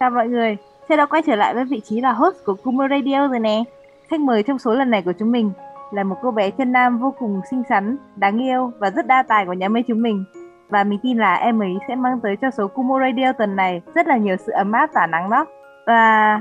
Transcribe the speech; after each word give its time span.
Chào 0.00 0.10
mọi 0.10 0.28
người, 0.28 0.56
Saya 0.88 0.96
đã 0.96 1.06
quay 1.06 1.22
trở 1.22 1.36
lại 1.36 1.54
với 1.54 1.64
vị 1.64 1.80
trí 1.80 2.00
là 2.00 2.12
host 2.12 2.44
của 2.44 2.54
Kumo 2.54 2.88
Radio 2.88 3.28
rồi 3.28 3.38
nè. 3.40 3.64
Khách 4.08 4.20
mời 4.20 4.42
trong 4.42 4.58
số 4.58 4.74
lần 4.74 4.90
này 4.90 5.02
của 5.02 5.12
chúng 5.18 5.32
mình 5.32 5.52
là 5.92 6.04
một 6.04 6.16
cô 6.22 6.30
bé 6.30 6.50
chân 6.50 6.72
nam 6.72 6.98
vô 6.98 7.14
cùng 7.18 7.40
xinh 7.50 7.62
xắn, 7.68 7.96
đáng 8.16 8.38
yêu 8.38 8.72
và 8.78 8.90
rất 8.90 9.06
đa 9.06 9.22
tài 9.22 9.46
của 9.46 9.52
nhà 9.52 9.68
mê 9.68 9.82
chúng 9.88 10.02
mình. 10.02 10.24
Và 10.68 10.84
mình 10.84 10.98
tin 11.02 11.18
là 11.18 11.34
em 11.34 11.62
ấy 11.62 11.78
sẽ 11.88 11.94
mang 11.94 12.20
tới 12.20 12.36
cho 12.36 12.50
số 12.50 12.68
Kumo 12.68 13.00
Radio 13.00 13.32
tuần 13.32 13.56
này 13.56 13.82
rất 13.94 14.06
là 14.06 14.16
nhiều 14.16 14.36
sự 14.36 14.52
ấm 14.52 14.72
áp 14.72 14.90
tỏa 14.94 15.06
nắng 15.06 15.30
đó. 15.30 15.46
Và 15.86 16.40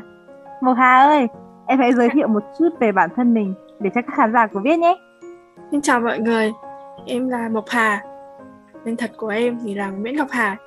Mộc 0.61 0.77
Hà 0.77 1.03
ơi, 1.03 1.27
em 1.67 1.79
hãy 1.79 1.93
giới 1.93 2.09
thiệu 2.09 2.27
một 2.27 2.43
chút 2.59 2.69
về 2.79 2.91
bản 2.91 3.09
thân 3.15 3.33
mình 3.33 3.53
để 3.79 3.89
cho 3.95 4.01
các 4.01 4.15
khán 4.15 4.33
giả 4.33 4.47
của 4.47 4.59
biết 4.59 4.79
nhé. 4.79 4.97
Xin 5.71 5.81
chào 5.81 5.99
mọi 5.99 6.19
người, 6.19 6.51
em 7.05 7.29
là 7.29 7.49
Mộc 7.49 7.65
Hà. 7.69 8.03
Tên 8.85 8.97
thật 8.97 9.11
của 9.17 9.27
em 9.27 9.57
thì 9.63 9.75
là 9.75 9.89
Nguyễn 9.89 10.15
Ngọc 10.15 10.27
Hà. 10.31 10.57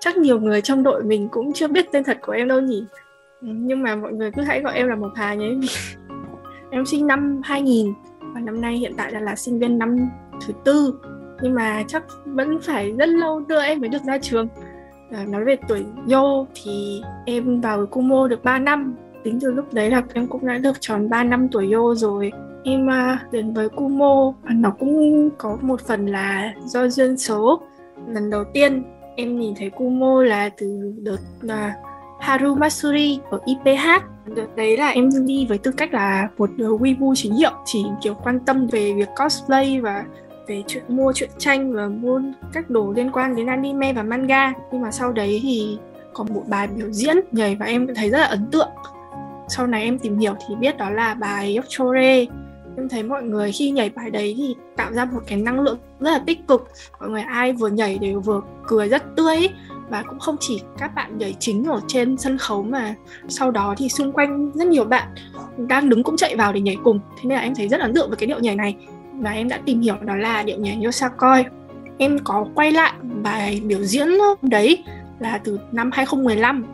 Chắc 0.00 0.16
nhiều 0.16 0.40
người 0.40 0.60
trong 0.60 0.82
đội 0.82 1.04
mình 1.04 1.28
cũng 1.28 1.52
chưa 1.52 1.68
biết 1.68 1.92
tên 1.92 2.04
thật 2.04 2.18
của 2.22 2.32
em 2.32 2.48
đâu 2.48 2.60
nhỉ. 2.60 2.84
Nhưng 3.40 3.82
mà 3.82 3.96
mọi 3.96 4.12
người 4.12 4.30
cứ 4.30 4.42
hãy 4.42 4.62
gọi 4.62 4.74
em 4.74 4.88
là 4.88 4.96
Mộc 4.96 5.12
Hà 5.16 5.34
nhé. 5.34 5.50
em 6.70 6.86
sinh 6.86 7.06
năm 7.06 7.40
2000 7.44 7.92
và 8.34 8.40
năm 8.40 8.60
nay 8.60 8.76
hiện 8.76 8.92
tại 8.96 9.12
là, 9.12 9.20
là 9.20 9.36
sinh 9.36 9.58
viên 9.58 9.78
năm 9.78 9.96
thứ 10.46 10.54
tư. 10.64 10.94
Nhưng 11.42 11.54
mà 11.54 11.84
chắc 11.88 12.04
vẫn 12.24 12.58
phải 12.62 12.92
rất 12.92 13.08
lâu 13.08 13.40
nữa 13.40 13.62
em 13.62 13.80
mới 13.80 13.88
được 13.88 14.02
ra 14.06 14.18
trường. 14.18 14.48
À, 15.12 15.24
nói 15.28 15.44
về 15.44 15.56
tuổi 15.68 15.84
vô 16.06 16.46
thì 16.54 17.02
em 17.26 17.60
vào 17.60 17.86
Kumo 17.86 18.28
được 18.28 18.44
3 18.44 18.58
năm. 18.58 18.96
Tính 19.24 19.38
từ 19.40 19.52
lúc 19.52 19.74
đấy 19.74 19.90
là 19.90 20.02
em 20.14 20.26
cũng 20.26 20.46
đã 20.46 20.58
được 20.58 20.80
tròn 20.80 21.10
3 21.10 21.24
năm 21.24 21.48
tuổi 21.52 21.68
vô 21.72 21.94
rồi. 21.94 22.32
Em 22.64 22.86
uh, 22.86 23.32
đến 23.32 23.52
với 23.52 23.68
Kumo 23.68 24.34
nó 24.42 24.70
cũng 24.70 25.30
có 25.38 25.58
một 25.60 25.80
phần 25.80 26.06
là 26.06 26.54
do 26.64 26.88
duyên 26.88 27.16
số. 27.16 27.62
Lần 28.08 28.30
đầu 28.30 28.44
tiên 28.54 28.84
em 29.18 29.40
nhìn 29.40 29.54
thấy 29.54 29.70
Kumo 29.70 30.22
là 30.22 30.48
từ 30.48 30.94
đợt 30.98 31.18
là 31.40 31.74
Haru 32.20 32.54
Matsuri 32.54 33.20
ở 33.30 33.40
IPH 33.44 33.86
Đợt 34.36 34.56
đấy 34.56 34.76
là 34.76 34.88
em 34.88 35.10
đi 35.26 35.46
với 35.46 35.58
tư 35.58 35.72
cách 35.72 35.94
là 35.94 36.28
một 36.38 36.50
Weibo 36.58 37.14
chính 37.14 37.34
hiệu, 37.34 37.50
Chỉ 37.64 37.84
kiểu 38.02 38.14
quan 38.14 38.40
tâm 38.40 38.66
về 38.66 38.92
việc 38.92 39.08
cosplay 39.22 39.80
và 39.80 40.04
về 40.46 40.62
chuyện 40.66 40.82
mua 40.88 41.12
chuyện 41.12 41.30
tranh 41.38 41.72
và 41.72 41.88
mua 41.88 42.20
các 42.52 42.70
đồ 42.70 42.92
liên 42.96 43.10
quan 43.12 43.36
đến 43.36 43.46
anime 43.46 43.92
và 43.92 44.02
manga. 44.02 44.52
Nhưng 44.72 44.80
mà 44.80 44.90
sau 44.90 45.12
đấy 45.12 45.40
thì 45.42 45.78
có 46.12 46.24
một 46.24 46.42
bài 46.48 46.68
biểu 46.76 46.90
diễn 46.90 47.16
nhảy 47.32 47.56
và 47.56 47.66
em 47.66 47.86
thấy 47.94 48.10
rất 48.10 48.18
là 48.18 48.26
ấn 48.26 48.46
tượng. 48.50 48.70
Sau 49.48 49.66
này 49.66 49.82
em 49.82 49.98
tìm 49.98 50.18
hiểu 50.18 50.34
thì 50.48 50.54
biết 50.54 50.76
đó 50.76 50.90
là 50.90 51.14
bài 51.14 51.56
Yokchore 51.56 52.26
em 52.78 52.88
thấy 52.88 53.02
mọi 53.02 53.22
người 53.22 53.52
khi 53.52 53.70
nhảy 53.70 53.90
bài 53.90 54.10
đấy 54.10 54.34
thì 54.38 54.54
tạo 54.76 54.92
ra 54.92 55.04
một 55.04 55.20
cái 55.26 55.38
năng 55.38 55.60
lượng 55.60 55.78
rất 56.00 56.10
là 56.10 56.18
tích 56.18 56.46
cực. 56.48 56.68
Mọi 57.00 57.08
người 57.08 57.22
ai 57.22 57.52
vừa 57.52 57.68
nhảy 57.68 57.98
đều 57.98 58.20
vừa 58.20 58.40
cười 58.66 58.88
rất 58.88 59.16
tươi. 59.16 59.48
Và 59.90 60.02
cũng 60.02 60.18
không 60.18 60.36
chỉ 60.40 60.62
các 60.78 60.94
bạn 60.94 61.18
nhảy 61.18 61.36
chính 61.38 61.64
ở 61.64 61.80
trên 61.88 62.16
sân 62.16 62.38
khấu 62.38 62.62
mà 62.62 62.94
sau 63.28 63.50
đó 63.50 63.74
thì 63.78 63.88
xung 63.88 64.12
quanh 64.12 64.50
rất 64.54 64.68
nhiều 64.68 64.84
bạn 64.84 65.08
đang 65.56 65.88
đứng 65.88 66.02
cũng 66.02 66.16
chạy 66.16 66.36
vào 66.36 66.52
để 66.52 66.60
nhảy 66.60 66.76
cùng. 66.84 67.00
Thế 67.16 67.22
nên 67.22 67.36
là 67.36 67.40
em 67.40 67.54
thấy 67.54 67.68
rất 67.68 67.80
ấn 67.80 67.94
tượng 67.94 68.08
với 68.08 68.16
cái 68.16 68.26
điệu 68.26 68.40
nhảy 68.40 68.56
này. 68.56 68.76
Và 69.12 69.30
em 69.30 69.48
đã 69.48 69.60
tìm 69.64 69.80
hiểu 69.80 69.96
đó 70.00 70.16
là 70.16 70.42
điệu 70.42 70.58
nhảy 70.58 70.80
Yosakoi. 70.84 71.44
Em 71.98 72.18
có 72.24 72.46
quay 72.54 72.72
lại 72.72 72.92
bài 73.22 73.62
biểu 73.64 73.84
diễn 73.84 74.08
đấy 74.42 74.84
là 75.18 75.38
từ 75.44 75.58
năm 75.72 75.90
2015 75.92 76.64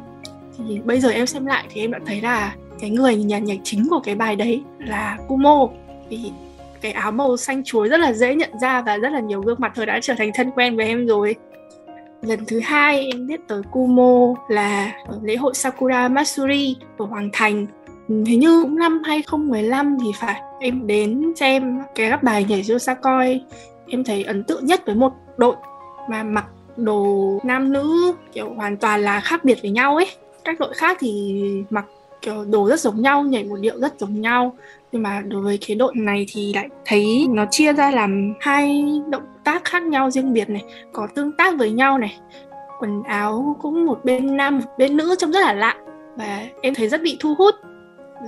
thì 0.59 0.81
bây 0.85 1.01
giờ 1.01 1.11
em 1.11 1.27
xem 1.27 1.47
lại 1.47 1.65
thì 1.71 1.81
em 1.81 1.91
đã 1.91 1.99
thấy 2.07 2.21
là 2.21 2.55
cái 2.81 2.91
người 2.91 3.17
nhà 3.17 3.39
nhảy 3.39 3.61
chính 3.65 3.87
của 3.91 4.01
cái 4.01 4.15
bài 4.15 4.37
đấy 4.37 4.63
là 4.79 5.19
Kumo 5.29 5.69
vì 6.09 6.33
cái 6.81 6.93
áo 6.93 7.13
màu 7.13 7.37
xanh 7.37 7.65
chuối 7.65 7.89
rất 7.89 8.01
là 8.01 8.13
dễ 8.13 8.35
nhận 8.35 8.51
ra 8.61 8.83
và 8.83 8.97
rất 8.97 9.13
là 9.13 9.21
nhiều 9.21 9.41
gương 9.41 9.61
mặt 9.61 9.73
thôi 9.75 9.87
đã 9.87 10.01
trở 10.03 10.15
thành 10.19 10.31
thân 10.35 10.51
quen 10.51 10.77
với 10.77 10.87
em 10.87 11.07
rồi. 11.07 11.37
Lần 12.23 12.45
thứ 12.47 12.61
hai 12.61 13.07
em 13.07 13.27
biết 13.27 13.41
tới 13.49 13.63
Kumo 13.71 14.35
là 14.49 14.93
ở 15.07 15.19
lễ 15.23 15.37
hội 15.37 15.55
Sakura 15.55 16.09
Matsuri 16.09 16.77
ở 16.99 17.07
Hoàng 17.07 17.31
Thành. 17.33 17.67
Hình 18.09 18.41
như 18.41 18.63
cũng 18.63 18.79
năm 18.79 19.03
2015 19.05 19.97
thì 20.05 20.11
phải. 20.21 20.43
Em 20.61 20.87
đến 20.87 21.33
xem 21.37 21.83
cái 21.95 22.11
các 22.11 22.23
bài 22.23 22.45
nhảy 22.49 22.65
Yosakoi 22.71 23.41
em 23.89 24.05
thấy 24.05 24.25
ấn 24.25 24.45
tượng 24.45 24.67
nhất 24.67 24.87
với 24.87 24.95
một 24.95 25.13
đội 25.37 25.57
mà 26.11 26.23
mặc 26.23 26.47
đồ 26.77 27.39
nam 27.45 27.73
nữ 27.73 28.15
kiểu 28.33 28.55
hoàn 28.57 28.77
toàn 28.77 29.03
là 29.03 29.21
khác 29.21 29.45
biệt 29.45 29.59
với 29.63 29.71
nhau 29.71 29.97
ấy. 29.97 30.07
Các 30.45 30.61
đội 30.61 30.75
khác 30.75 30.97
thì 31.01 31.43
mặc 31.71 31.85
kiểu 32.23 32.45
đồ 32.45 32.69
rất 32.69 32.81
giống 32.81 33.03
nhau, 33.03 33.23
nhảy 33.23 33.45
một 33.45 33.57
điệu 33.61 33.81
rất 33.81 33.95
giống 33.99 34.21
nhau 34.21 34.57
nhưng 34.95 35.03
mà 35.03 35.23
đối 35.27 35.43
với 35.43 35.59
cái 35.67 35.77
đội 35.77 35.93
này 35.97 36.27
thì 36.29 36.53
lại 36.55 36.69
thấy 36.85 37.27
nó 37.31 37.45
chia 37.51 37.73
ra 37.73 37.91
làm 37.91 38.35
hai 38.41 38.85
động 39.11 39.23
tác 39.45 39.65
khác 39.65 39.83
nhau 39.83 40.11
riêng 40.11 40.33
biệt 40.33 40.51
này, 40.51 40.65
có 40.93 41.09
tương 41.15 41.33
tác 41.33 41.59
với 41.59 41.71
nhau 41.71 41.99
này, 41.99 42.19
quần 42.79 43.03
áo 43.03 43.57
cũng 43.63 43.87
một 43.87 44.05
bên 44.05 44.37
nam, 44.37 44.59
một 44.59 44.65
bên 44.79 44.97
nữ 44.97 45.15
trông 45.19 45.33
rất 45.33 45.41
là 45.41 45.53
lạ. 45.53 45.77
Và 46.17 46.47
em 46.63 46.75
thấy 46.75 46.89
rất 46.89 47.03
bị 47.03 47.17
thu 47.21 47.35
hút. 47.39 47.55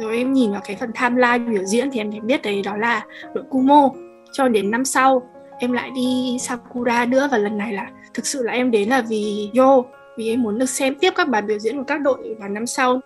Rồi 0.00 0.16
em 0.16 0.32
nhìn 0.32 0.53
vào 0.53 0.60
cái 0.65 0.77
phần 0.81 0.91
timeline 1.00 1.38
biểu 1.38 1.65
diễn 1.65 1.91
thì 1.91 2.00
em 2.00 2.10
thấy 2.10 2.21
biết 2.21 2.43
đấy 2.43 2.62
đó 2.65 2.77
là 2.77 3.04
đội 3.34 3.44
Kumo. 3.50 3.91
Cho 4.33 4.48
đến 4.48 4.71
năm 4.71 4.84
sau, 4.84 5.22
em 5.59 5.72
lại 5.72 5.91
đi 5.94 6.37
Sakura 6.41 7.04
nữa 7.04 7.28
và 7.33 7.38
lần 7.38 7.59
này 7.59 7.72
là 7.72 7.87
thực 8.15 8.27
sự 8.27 8.43
là 8.43 8.53
em 8.53 8.71
đến 8.71 8.88
là 8.88 9.03
vì 9.09 9.50
Yo, 9.59 9.83
vì 10.16 10.28
em 10.28 10.43
muốn 10.43 10.59
được 10.59 10.69
xem 10.69 10.94
tiếp 10.94 11.10
các 11.16 11.28
bài 11.28 11.43
biểu 11.43 11.59
diễn 11.59 11.77
của 11.77 11.84
các 11.87 12.00
đội 12.00 12.37
vào 12.38 12.48
năm 12.48 12.66
sau. 12.66 13.00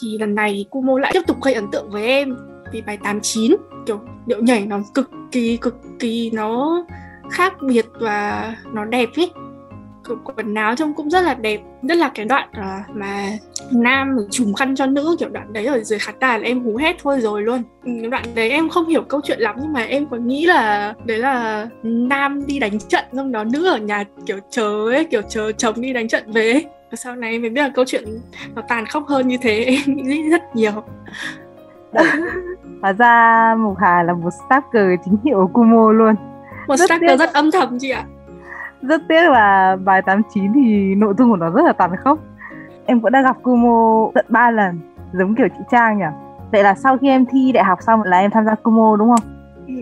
Thì 0.00 0.18
lần 0.18 0.34
này 0.34 0.64
Kumo 0.70 0.98
lại 0.98 1.10
tiếp 1.14 1.22
tục 1.26 1.42
gây 1.42 1.54
ấn 1.54 1.70
tượng 1.70 1.90
với 1.90 2.06
em 2.06 2.36
vì 2.74 2.82
bài 2.82 2.96
89 2.96 3.56
kiểu 3.86 4.00
điệu 4.26 4.42
nhảy 4.42 4.66
nó 4.66 4.78
cực 4.94 5.10
kỳ 5.32 5.56
cực 5.56 5.76
kỳ 5.98 6.30
nó 6.30 6.84
khác 7.30 7.52
biệt 7.62 7.86
và 8.00 8.56
nó 8.72 8.84
đẹp 8.84 9.08
ấy 9.16 9.30
quần 10.24 10.54
áo 10.54 10.76
trông 10.76 10.94
cũng 10.94 11.10
rất 11.10 11.20
là 11.20 11.34
đẹp. 11.34 11.60
Rất 11.82 11.94
là 11.94 12.10
cái 12.14 12.26
đoạn 12.26 12.48
uh, 12.50 12.96
mà 12.96 13.28
nam 13.72 14.16
trùm 14.30 14.54
khăn 14.54 14.76
cho 14.76 14.86
nữ 14.86 15.16
kiểu 15.18 15.28
đoạn 15.28 15.52
đấy 15.52 15.66
ở 15.66 15.84
dưới 15.84 15.98
khán 15.98 16.14
đài 16.18 16.40
là 16.40 16.46
em 16.46 16.64
hú 16.64 16.76
hét 16.76 16.96
thôi 17.02 17.20
rồi 17.20 17.42
luôn. 17.42 17.62
Ừ, 17.84 17.92
đoạn 18.10 18.24
đấy 18.34 18.50
em 18.50 18.68
không 18.68 18.88
hiểu 18.88 19.02
câu 19.02 19.20
chuyện 19.24 19.40
lắm 19.40 19.56
nhưng 19.60 19.72
mà 19.72 19.82
em 19.82 20.06
có 20.06 20.16
nghĩ 20.16 20.46
là 20.46 20.94
đấy 21.04 21.18
là 21.18 21.66
nam 21.82 22.46
đi 22.46 22.58
đánh 22.58 22.78
trận 22.78 23.04
xong 23.12 23.32
đó 23.32 23.44
nữ 23.44 23.68
ở 23.68 23.78
nhà 23.78 24.04
kiểu 24.26 24.38
chờ 24.50 24.86
ấy 24.90 25.04
kiểu 25.04 25.22
chờ 25.28 25.52
chồng 25.52 25.80
đi 25.80 25.92
đánh 25.92 26.08
trận 26.08 26.32
về 26.32 26.52
ấy. 26.52 26.64
và 26.90 26.96
sau 26.96 27.16
này 27.16 27.38
mới 27.38 27.50
biết 27.50 27.62
là 27.62 27.70
câu 27.74 27.84
chuyện 27.84 28.04
nó 28.54 28.62
tàn 28.68 28.86
khốc 28.86 29.06
hơn 29.08 29.28
như 29.28 29.36
thế 29.42 29.64
em 29.86 29.96
nghĩ 29.96 30.22
rất 30.30 30.42
nhiều. 30.54 30.84
Hóa 32.82 32.92
ra 32.92 33.54
Mục 33.58 33.76
Hà 33.78 34.02
là 34.02 34.14
một 34.14 34.30
stalker 34.46 35.00
chính 35.04 35.16
hiệu 35.24 35.36
của 35.36 35.46
Kumo 35.46 35.92
luôn. 35.92 36.14
Một 36.68 36.76
rất 36.76 36.86
stalker 36.86 37.10
tiếc. 37.10 37.16
rất 37.16 37.32
âm 37.32 37.50
thầm 37.50 37.78
chị 37.80 37.90
ạ. 37.90 38.04
Rất 38.82 39.02
tiếc 39.08 39.30
là 39.30 39.76
bài 39.84 40.02
89 40.02 40.52
thì 40.54 40.94
nội 40.94 41.14
dung 41.18 41.30
của 41.30 41.36
nó 41.36 41.50
rất 41.50 41.62
là 41.64 41.72
tàn 41.72 41.90
khốc. 42.04 42.18
Em 42.86 43.00
cũng 43.00 43.12
đã 43.12 43.22
gặp 43.22 43.36
Kumo 43.42 44.10
tận 44.14 44.24
3 44.28 44.50
lần 44.50 44.80
Giống 45.12 45.34
kiểu 45.34 45.48
chị 45.48 45.64
Trang 45.70 45.98
nhỉ? 45.98 46.04
Vậy 46.52 46.62
là 46.62 46.74
sau 46.74 46.98
khi 46.98 47.08
em 47.08 47.26
thi 47.26 47.52
đại 47.52 47.64
học 47.64 47.78
xong 47.82 48.02
là 48.02 48.18
em 48.18 48.30
tham 48.30 48.44
gia 48.44 48.54
Kumo 48.54 48.96
đúng 48.96 49.08
không? 49.08 49.30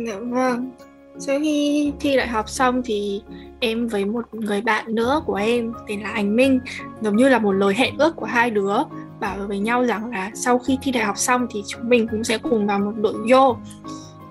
Dạ 0.06 0.14
vâng. 0.20 0.70
Sau 1.18 1.38
khi 1.38 1.92
thi 2.00 2.16
đại 2.16 2.28
học 2.28 2.48
xong 2.48 2.82
thì 2.84 3.22
em 3.60 3.86
với 3.86 4.04
một 4.04 4.34
người 4.34 4.60
bạn 4.60 4.84
nữa 4.94 5.22
của 5.26 5.34
em 5.34 5.72
tên 5.88 6.00
là 6.00 6.10
Anh 6.14 6.36
Minh 6.36 6.60
giống 7.00 7.16
như 7.16 7.28
là 7.28 7.38
một 7.38 7.52
lời 7.52 7.74
hẹn 7.74 7.98
ước 7.98 8.16
của 8.16 8.26
hai 8.26 8.50
đứa 8.50 8.74
bảo 9.22 9.36
với 9.48 9.58
nhau 9.58 9.84
rằng 9.84 10.10
là 10.10 10.30
sau 10.34 10.58
khi 10.58 10.78
thi 10.82 10.92
đại 10.92 11.04
học 11.04 11.18
xong 11.18 11.46
thì 11.50 11.62
chúng 11.68 11.88
mình 11.88 12.08
cũng 12.10 12.24
sẽ 12.24 12.38
cùng 12.38 12.66
vào 12.66 12.78
một 12.78 12.92
đội 12.96 13.14
vô. 13.30 13.56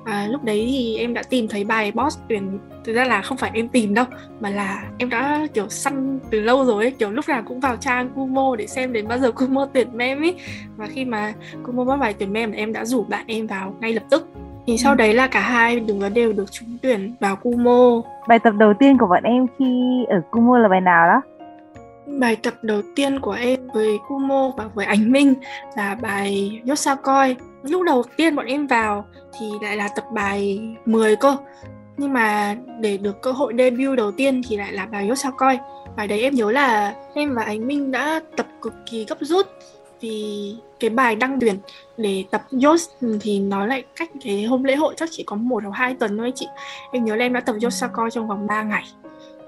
À, 0.05 0.27
lúc 0.31 0.43
đấy 0.43 0.67
thì 0.71 0.97
em 0.97 1.13
đã 1.13 1.23
tìm 1.23 1.47
thấy 1.47 1.63
bài 1.63 1.91
boss 1.91 2.19
tuyển 2.29 2.59
thực 2.83 2.93
ra 2.93 3.05
là 3.05 3.21
không 3.21 3.37
phải 3.37 3.51
em 3.53 3.67
tìm 3.67 3.93
đâu 3.93 4.05
mà 4.39 4.49
là 4.49 4.83
em 4.97 5.09
đã 5.09 5.47
kiểu 5.53 5.69
săn 5.69 6.19
từ 6.31 6.41
lâu 6.41 6.65
rồi 6.65 6.83
ấy, 6.83 6.91
kiểu 6.91 7.11
lúc 7.11 7.29
nào 7.29 7.43
cũng 7.45 7.59
vào 7.59 7.75
trang 7.75 8.09
Kumo 8.15 8.55
để 8.55 8.67
xem 8.67 8.93
đến 8.93 9.07
bao 9.07 9.19
giờ 9.19 9.31
Kumo 9.35 9.67
tuyển 9.73 9.87
mem 9.93 10.21
ấy. 10.21 10.35
Và 10.77 10.87
khi 10.87 11.05
mà 11.05 11.33
Kumo 11.65 11.83
bắt 11.83 11.97
bài 11.97 12.15
tuyển 12.19 12.33
mem 12.33 12.51
em 12.51 12.73
đã 12.73 12.85
rủ 12.85 13.03
bạn 13.03 13.25
em 13.27 13.47
vào 13.47 13.75
ngay 13.79 13.93
lập 13.93 14.03
tức. 14.09 14.27
Thì 14.67 14.77
sau 14.77 14.91
ừ. 14.91 14.95
đấy 14.95 15.13
là 15.13 15.27
cả 15.27 15.39
hai 15.39 15.79
đứa 15.79 16.09
đều 16.09 16.33
được 16.33 16.51
trúng 16.51 16.77
tuyển 16.81 17.15
vào 17.19 17.35
Kumo. 17.35 18.01
Bài 18.27 18.39
tập 18.39 18.53
đầu 18.57 18.73
tiên 18.79 18.97
của 18.97 19.07
bọn 19.07 19.23
em 19.23 19.45
khi 19.59 19.65
ở 20.09 20.21
Kumo 20.31 20.57
là 20.57 20.67
bài 20.67 20.81
nào 20.81 21.07
đó 21.07 21.21
Bài 22.19 22.35
tập 22.35 22.53
đầu 22.61 22.81
tiên 22.95 23.19
của 23.19 23.31
em 23.31 23.67
với 23.73 23.97
Kumo 24.07 24.51
và 24.57 24.69
với 24.75 24.85
Ánh 24.85 25.11
Minh 25.11 25.33
là 25.77 25.95
bài 26.01 26.61
Yosakoi. 26.69 27.35
Lúc 27.63 27.83
đầu 27.85 28.03
tiên 28.17 28.35
bọn 28.35 28.45
em 28.45 28.67
vào 28.67 29.05
thì 29.39 29.45
lại 29.61 29.77
là 29.77 29.89
tập 29.95 30.05
bài 30.13 30.61
10 30.85 31.15
cơ. 31.15 31.37
Nhưng 31.97 32.13
mà 32.13 32.55
để 32.79 32.97
được 32.97 33.21
cơ 33.21 33.31
hội 33.31 33.53
debut 33.57 33.97
đầu 33.97 34.11
tiên 34.11 34.41
thì 34.47 34.57
lại 34.57 34.73
là 34.73 34.85
bài 34.85 35.09
Yosakoi. 35.09 35.59
Bài 35.97 36.07
đấy 36.07 36.21
em 36.21 36.33
nhớ 36.33 36.51
là 36.51 36.95
em 37.13 37.35
và 37.35 37.43
Ánh 37.43 37.67
Minh 37.67 37.91
đã 37.91 38.21
tập 38.37 38.47
cực 38.61 38.73
kỳ 38.91 39.05
gấp 39.05 39.17
rút 39.21 39.47
vì 40.01 40.55
cái 40.79 40.89
bài 40.89 41.15
đăng 41.15 41.39
tuyển 41.39 41.55
để 41.97 42.23
tập 42.31 42.43
Yos 42.63 42.89
thì 43.21 43.39
nói 43.39 43.67
lại 43.67 43.83
cách 43.95 44.09
cái 44.23 44.43
hôm 44.43 44.63
lễ 44.63 44.75
hội 44.75 44.93
chắc 44.97 45.09
chỉ 45.11 45.23
có 45.23 45.35
một 45.35 45.63
hoặc 45.63 45.71
hai 45.73 45.93
tuần 45.93 46.17
thôi 46.17 46.31
chị. 46.35 46.47
Em 46.91 47.05
nhớ 47.05 47.15
là 47.15 47.25
em 47.25 47.33
đã 47.33 47.41
tập 47.41 47.55
Yosakoi 47.63 48.11
trong 48.11 48.27
vòng 48.27 48.47
3 48.47 48.63
ngày 48.63 48.83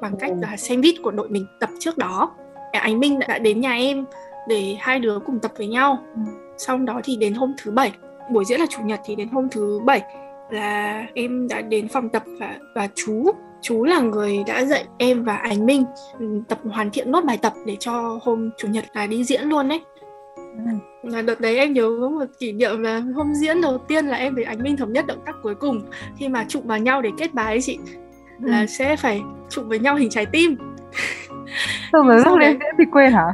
bằng 0.01 0.15
cách 0.19 0.31
là 0.41 0.57
xem 0.57 0.81
vít 0.81 0.95
của 1.03 1.11
đội 1.11 1.29
mình 1.29 1.47
tập 1.59 1.69
trước 1.79 1.97
đó 1.97 2.31
anh 2.79 2.99
Minh 2.99 3.19
đã 3.19 3.39
đến 3.39 3.61
nhà 3.61 3.73
em 3.73 4.05
để 4.47 4.75
hai 4.79 4.99
đứa 4.99 5.19
cùng 5.19 5.39
tập 5.39 5.51
với 5.57 5.67
nhau. 5.67 5.97
Ừ. 6.15 6.21
xong 6.57 6.85
đó 6.85 7.01
thì 7.03 7.15
đến 7.15 7.33
hôm 7.33 7.53
thứ 7.63 7.71
bảy 7.71 7.91
buổi 8.31 8.45
diễn 8.45 8.59
là 8.59 8.65
chủ 8.69 8.81
nhật 8.83 8.99
thì 9.05 9.15
đến 9.15 9.27
hôm 9.27 9.49
thứ 9.51 9.79
bảy 9.85 10.01
là 10.49 11.05
em 11.13 11.47
đã 11.47 11.61
đến 11.61 11.87
phòng 11.87 12.09
tập 12.09 12.23
và 12.39 12.57
và 12.75 12.87
chú. 12.95 13.31
Chú 13.61 13.83
là 13.83 13.99
người 13.99 14.43
đã 14.47 14.65
dạy 14.65 14.85
em 14.97 15.23
và 15.23 15.35
anh 15.35 15.65
Minh 15.65 15.83
ừ, 16.19 16.41
tập 16.47 16.59
hoàn 16.71 16.89
thiện 16.89 17.11
nốt 17.11 17.25
bài 17.25 17.37
tập 17.41 17.53
để 17.65 17.77
cho 17.79 18.19
hôm 18.23 18.49
chủ 18.57 18.67
nhật 18.67 18.85
là 18.93 19.07
đi 19.07 19.23
diễn 19.23 19.41
luôn 19.41 19.69
đấy 19.69 19.81
là 21.03 21.21
đợt 21.21 21.41
đấy 21.41 21.57
em 21.57 21.73
nhớ 21.73 21.97
có 22.01 22.09
một 22.09 22.25
kỷ 22.39 22.51
niệm 22.51 22.81
là 22.81 22.99
hôm 23.15 23.33
diễn 23.33 23.61
đầu 23.61 23.77
tiên 23.77 24.05
là 24.05 24.17
em 24.17 24.35
với 24.35 24.43
ánh 24.43 24.63
minh 24.63 24.77
thống 24.77 24.93
nhất 24.93 25.05
động 25.07 25.19
tác 25.25 25.35
cuối 25.43 25.55
cùng. 25.55 25.81
Khi 26.17 26.27
mà 26.27 26.45
chụp 26.47 26.63
vào 26.65 26.79
nhau 26.79 27.01
để 27.01 27.09
kết 27.17 27.33
bài 27.33 27.45
ấy 27.45 27.61
chị 27.61 27.77
ừ. 28.43 28.49
là 28.49 28.67
sẽ 28.67 28.95
phải 28.95 29.21
chụp 29.49 29.65
với 29.67 29.79
nhau 29.79 29.95
hình 29.95 30.09
trái 30.09 30.25
tim 30.25 30.55
xong 31.91 32.07
rồi 32.07 32.21
lúc 32.25 32.37
lên 32.39 32.59
diễn 32.59 32.75
thì 32.77 32.85
quên 32.91 33.11
hả? 33.11 33.25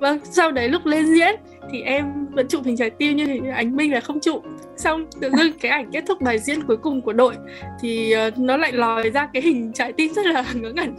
Vâng 0.00 0.18
sau 0.24 0.52
đấy 0.52 0.68
lúc 0.68 0.86
lên 0.86 1.06
diễn 1.06 1.34
thì 1.70 1.82
em 1.82 2.26
vẫn 2.30 2.48
chụp 2.48 2.64
hình 2.64 2.76
trái 2.76 2.90
tim 2.90 3.16
như 3.16 3.26
thì 3.26 3.40
ánh 3.54 3.76
minh 3.76 3.92
là 3.92 4.00
không 4.00 4.20
chụp. 4.20 4.42
Xong 4.76 5.06
tự 5.20 5.30
dưng 5.30 5.52
cái 5.60 5.72
ảnh 5.72 5.90
kết 5.92 6.04
thúc 6.06 6.20
bài 6.20 6.38
diễn 6.38 6.62
cuối 6.62 6.76
cùng 6.76 7.02
của 7.02 7.12
đội 7.12 7.34
thì 7.80 8.14
uh, 8.28 8.38
nó 8.38 8.56
lại 8.56 8.72
lòi 8.72 9.10
ra 9.10 9.28
cái 9.32 9.42
hình 9.42 9.72
trái 9.72 9.92
tim 9.92 10.12
rất 10.12 10.26
là 10.26 10.44
ngớ 10.54 10.72
ngẩn. 10.72 10.94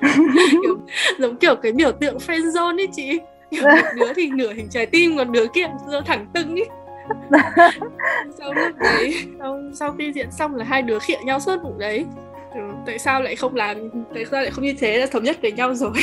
Kiểu, 0.62 0.78
giống 1.18 1.36
kiểu 1.36 1.56
cái 1.56 1.72
biểu 1.72 1.92
tượng 1.92 2.16
friend 2.16 2.50
zone 2.50 2.80
ấy 2.80 2.88
chị. 2.92 3.20
Kiểu 3.50 3.62
một 3.62 3.82
đứa 3.96 4.12
thì 4.12 4.30
nửa 4.30 4.52
hình 4.52 4.68
trái 4.70 4.86
tim 4.86 5.16
còn 5.16 5.32
đứa 5.32 5.46
kia 5.46 5.66
giơ 5.88 6.00
thẳng 6.00 6.26
tưng 6.32 6.56
ấy. 6.56 6.68
Sau 8.38 8.54
lúc 8.54 8.76
đấy 8.78 9.14
sau, 9.38 9.60
sau 9.74 9.92
khi 9.98 10.12
diễn 10.12 10.30
xong 10.30 10.54
là 10.54 10.64
hai 10.64 10.82
đứa 10.82 10.98
khịa 10.98 11.18
nhau 11.24 11.40
suốt 11.40 11.62
vụ 11.62 11.74
đấy 11.78 12.04
Ừ, 12.54 12.60
tại 12.86 12.98
sao 12.98 13.22
lại 13.22 13.36
không 13.36 13.54
làm, 13.54 13.76
tại 14.14 14.24
sao 14.30 14.42
lại 14.42 14.50
không 14.50 14.64
như 14.64 14.74
thế? 14.78 14.98
Là 14.98 15.06
thống 15.06 15.22
nhất 15.22 15.38
với 15.42 15.52
nhau 15.52 15.74
rồi. 15.74 15.92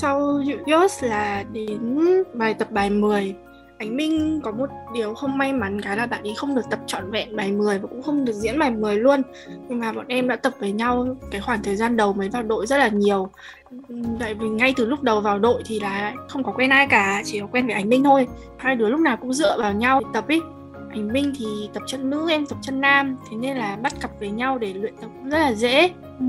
Sau 0.00 0.40
Yos 0.66 1.04
là 1.04 1.44
đến 1.52 1.98
bài 2.34 2.54
tập 2.54 2.70
bài 2.70 2.90
10 2.90 3.34
Ánh 3.78 3.96
Minh 3.96 4.40
có 4.44 4.52
một 4.52 4.70
điều 4.94 5.14
không 5.14 5.38
may 5.38 5.52
mắn, 5.52 5.80
cái 5.80 5.96
là 5.96 6.06
bạn 6.06 6.22
ấy 6.22 6.34
không 6.36 6.54
được 6.54 6.62
tập 6.70 6.78
trọn 6.86 7.10
vẹn 7.10 7.36
bài 7.36 7.52
10 7.52 7.78
và 7.78 7.88
cũng 7.90 8.02
không 8.02 8.24
được 8.24 8.32
diễn 8.32 8.58
bài 8.58 8.70
10 8.70 8.96
luôn. 8.96 9.22
Nhưng 9.68 9.80
mà 9.80 9.92
bọn 9.92 10.04
em 10.08 10.28
đã 10.28 10.36
tập 10.36 10.52
với 10.58 10.72
nhau 10.72 11.16
cái 11.30 11.40
khoảng 11.40 11.62
thời 11.62 11.76
gian 11.76 11.96
đầu 11.96 12.12
mới 12.12 12.28
vào 12.28 12.42
đội 12.42 12.66
rất 12.66 12.76
là 12.76 12.88
nhiều. 12.88 13.30
Tại 14.20 14.34
vì 14.34 14.48
ngay 14.48 14.74
từ 14.76 14.86
lúc 14.86 15.02
đầu 15.02 15.20
vào 15.20 15.38
đội 15.38 15.62
thì 15.66 15.80
là 15.80 16.14
không 16.28 16.44
có 16.44 16.52
quen 16.52 16.70
ai 16.70 16.86
cả, 16.86 17.22
chỉ 17.24 17.40
có 17.40 17.46
quen 17.46 17.66
với 17.66 17.74
Ánh 17.74 17.88
Minh 17.88 18.04
thôi. 18.04 18.26
Hai 18.56 18.76
đứa 18.76 18.88
lúc 18.88 19.00
nào 19.00 19.16
cũng 19.16 19.32
dựa 19.32 19.58
vào 19.58 19.72
nhau 19.72 20.00
tập 20.12 20.28
ý. 20.28 20.40
Ánh 20.98 21.12
Minh 21.12 21.32
thì 21.38 21.46
tập 21.72 21.82
chân 21.86 22.10
nữ 22.10 22.30
em 22.30 22.46
tập 22.46 22.58
chân 22.62 22.80
nam. 22.80 23.16
Thế 23.30 23.36
nên 23.36 23.56
là 23.56 23.76
bắt 23.82 23.92
cặp 24.00 24.10
với 24.20 24.30
nhau 24.30 24.58
để 24.58 24.74
luyện 24.74 24.94
tập 25.00 25.10
cũng 25.14 25.30
rất 25.30 25.38
là 25.38 25.52
dễ. 25.52 25.90
Ừ. 26.20 26.26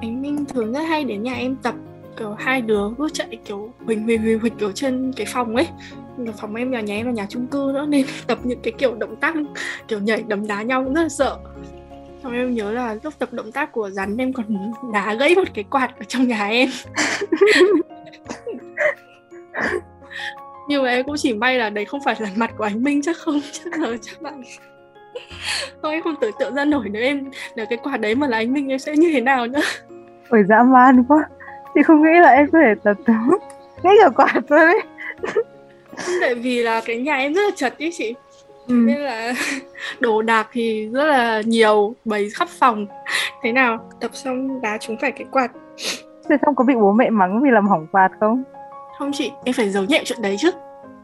Ánh 0.00 0.22
Minh 0.22 0.44
thường 0.44 0.72
rất 0.72 0.82
hay 0.82 1.04
đến 1.04 1.22
nhà 1.22 1.34
em 1.34 1.56
tập 1.56 1.74
kiểu 2.18 2.34
hai 2.38 2.60
đứa 2.60 2.82
cứ 2.98 3.08
chạy 3.12 3.38
kiểu 3.44 3.72
huỳnh 3.86 4.04
huỳnh 4.04 4.22
huỳnh 4.22 4.38
huỳnh 4.38 4.56
kiểu 4.56 4.72
trên 4.72 5.12
cái 5.16 5.26
phòng 5.26 5.56
ấy. 5.56 5.68
Phòng 6.36 6.54
em 6.54 6.70
nhà 6.70 6.80
nhà 6.80 6.94
em 6.94 7.06
là 7.06 7.12
nhà 7.12 7.26
chung 7.28 7.46
cư 7.46 7.70
nữa 7.74 7.86
nên 7.88 8.06
tập 8.26 8.38
những 8.42 8.60
cái 8.62 8.72
kiểu 8.78 8.94
động 8.94 9.16
tác 9.16 9.34
kiểu 9.88 10.00
nhảy 10.00 10.22
đấm 10.22 10.46
đá 10.46 10.62
nhau 10.62 10.84
cũng 10.84 10.94
rất 10.94 11.02
là 11.02 11.08
sợ. 11.08 11.38
Xong 12.22 12.32
em 12.32 12.54
nhớ 12.54 12.72
là 12.72 12.96
lúc 13.02 13.14
tập 13.18 13.32
động 13.32 13.52
tác 13.52 13.72
của 13.72 13.90
rắn 13.90 14.16
em 14.16 14.32
còn 14.32 14.72
đá 14.92 15.14
gãy 15.14 15.34
một 15.34 15.48
cái 15.54 15.64
quạt 15.64 15.98
ở 15.98 16.04
trong 16.08 16.28
nhà 16.28 16.46
em 16.48 16.68
nhưng 20.68 20.82
mà 20.82 20.88
em 20.88 21.04
cũng 21.04 21.14
chỉ 21.18 21.34
may 21.34 21.58
là 21.58 21.70
đấy 21.70 21.84
không 21.84 22.00
phải 22.04 22.16
là 22.18 22.28
mặt 22.36 22.50
của 22.58 22.64
anh 22.64 22.82
Minh 22.82 23.02
chắc 23.02 23.16
không 23.16 23.40
chắc 23.52 23.80
là 23.80 23.88
chắc 24.02 24.22
bạn 24.22 24.42
thôi 25.82 25.92
em 25.92 26.02
không 26.02 26.14
tưởng 26.20 26.34
tượng 26.38 26.54
ra 26.54 26.64
nổi 26.64 26.88
nếu 26.90 27.02
em 27.02 27.30
nếu 27.56 27.66
cái 27.70 27.78
quạt 27.82 27.96
đấy 27.96 28.14
mà 28.14 28.26
là 28.26 28.36
anh 28.36 28.52
Minh 28.52 28.68
em 28.68 28.78
sẽ 28.78 28.96
như 28.96 29.10
thế 29.12 29.20
nào 29.20 29.46
nữa 29.46 29.60
ôi 30.30 30.44
dã 30.48 30.62
man 30.62 31.04
quá. 31.08 31.28
Thì 31.74 31.82
không 31.82 32.02
nghĩ 32.02 32.20
là 32.20 32.28
em 32.28 32.50
có 32.52 32.58
thể 32.58 32.74
tập 32.82 32.96
đúng 33.06 33.38
ngay 33.82 33.94
cả 34.02 34.08
quạt 34.08 34.42
thôi 34.48 34.58
đấy. 34.58 34.82
Tại 36.20 36.34
vì 36.34 36.62
là 36.62 36.82
cái 36.84 36.96
nhà 36.96 37.16
em 37.16 37.34
rất 37.34 37.42
là 37.42 37.50
chật 37.56 37.78
ý 37.78 37.90
chị. 37.92 38.14
Ừ. 38.68 38.74
nên 38.74 39.00
là 39.00 39.34
đồ 40.00 40.22
đạc 40.22 40.48
thì 40.52 40.88
rất 40.92 41.04
là 41.04 41.42
nhiều 41.44 41.94
bày 42.04 42.28
khắp 42.34 42.48
phòng. 42.48 42.86
Thế 43.42 43.52
nào? 43.52 43.90
Tập 44.00 44.10
xong 44.14 44.60
đá 44.60 44.78
trúng 44.78 44.96
phải 45.00 45.12
cái 45.12 45.26
quạt. 45.30 45.50
Thế 46.28 46.36
xong 46.42 46.54
có 46.54 46.64
bị 46.64 46.74
bố 46.74 46.92
mẹ 46.92 47.10
mắng 47.10 47.42
vì 47.42 47.50
làm 47.50 47.68
hỏng 47.68 47.86
quạt 47.92 48.10
không 48.20 48.42
không 48.98 49.10
chị 49.12 49.32
em 49.44 49.52
phải 49.52 49.70
giấu 49.70 49.84
nhẹ 49.84 50.02
chuyện 50.04 50.22
đấy 50.22 50.36
chứ. 50.38 50.50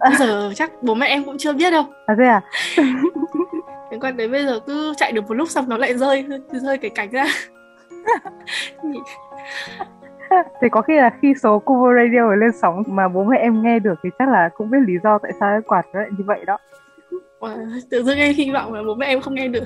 Bây 0.00 0.16
giờ 0.18 0.52
chắc 0.54 0.82
bố 0.82 0.94
mẹ 0.94 1.06
em 1.06 1.24
cũng 1.24 1.38
chưa 1.38 1.52
biết 1.52 1.70
đâu. 1.70 1.84
À 2.06 2.14
thế 2.18 2.24
à? 2.24 2.40
Cái 3.90 4.00
quạt 4.00 4.10
đấy 4.10 4.28
bây 4.28 4.46
giờ 4.46 4.60
cứ 4.66 4.94
chạy 4.96 5.12
được 5.12 5.28
một 5.28 5.34
lúc 5.34 5.50
xong 5.50 5.68
nó 5.68 5.76
lại 5.76 5.94
rơi 5.94 6.26
rơi 6.52 6.78
cái 6.78 6.90
cánh 6.90 7.10
ra. 7.10 7.26
Thì 10.60 10.68
có 10.68 10.82
khi 10.82 10.96
là 10.96 11.10
khi 11.22 11.34
số 11.42 11.58
Cubo 11.58 11.92
Radio 11.94 12.34
lên 12.34 12.50
sóng 12.62 12.82
mà 12.86 13.08
bố 13.08 13.24
mẹ 13.24 13.38
em 13.38 13.62
nghe 13.62 13.78
được 13.78 13.94
thì 14.02 14.10
chắc 14.18 14.28
là 14.28 14.48
cũng 14.56 14.70
biết 14.70 14.78
lý 14.86 14.94
do 15.04 15.18
tại 15.18 15.32
sao 15.40 15.50
cái 15.50 15.60
quạt 15.66 15.86
nó 15.92 16.00
lại 16.00 16.08
như 16.18 16.24
vậy 16.26 16.44
đó. 16.46 16.58
Wow, 17.40 17.80
tự 17.90 18.02
dưng 18.02 18.18
em 18.18 18.34
hy 18.34 18.50
vọng 18.50 18.72
là 18.72 18.82
bố 18.86 18.94
mẹ 18.94 19.06
em 19.06 19.20
không 19.20 19.34
nghe 19.34 19.48
được. 19.48 19.64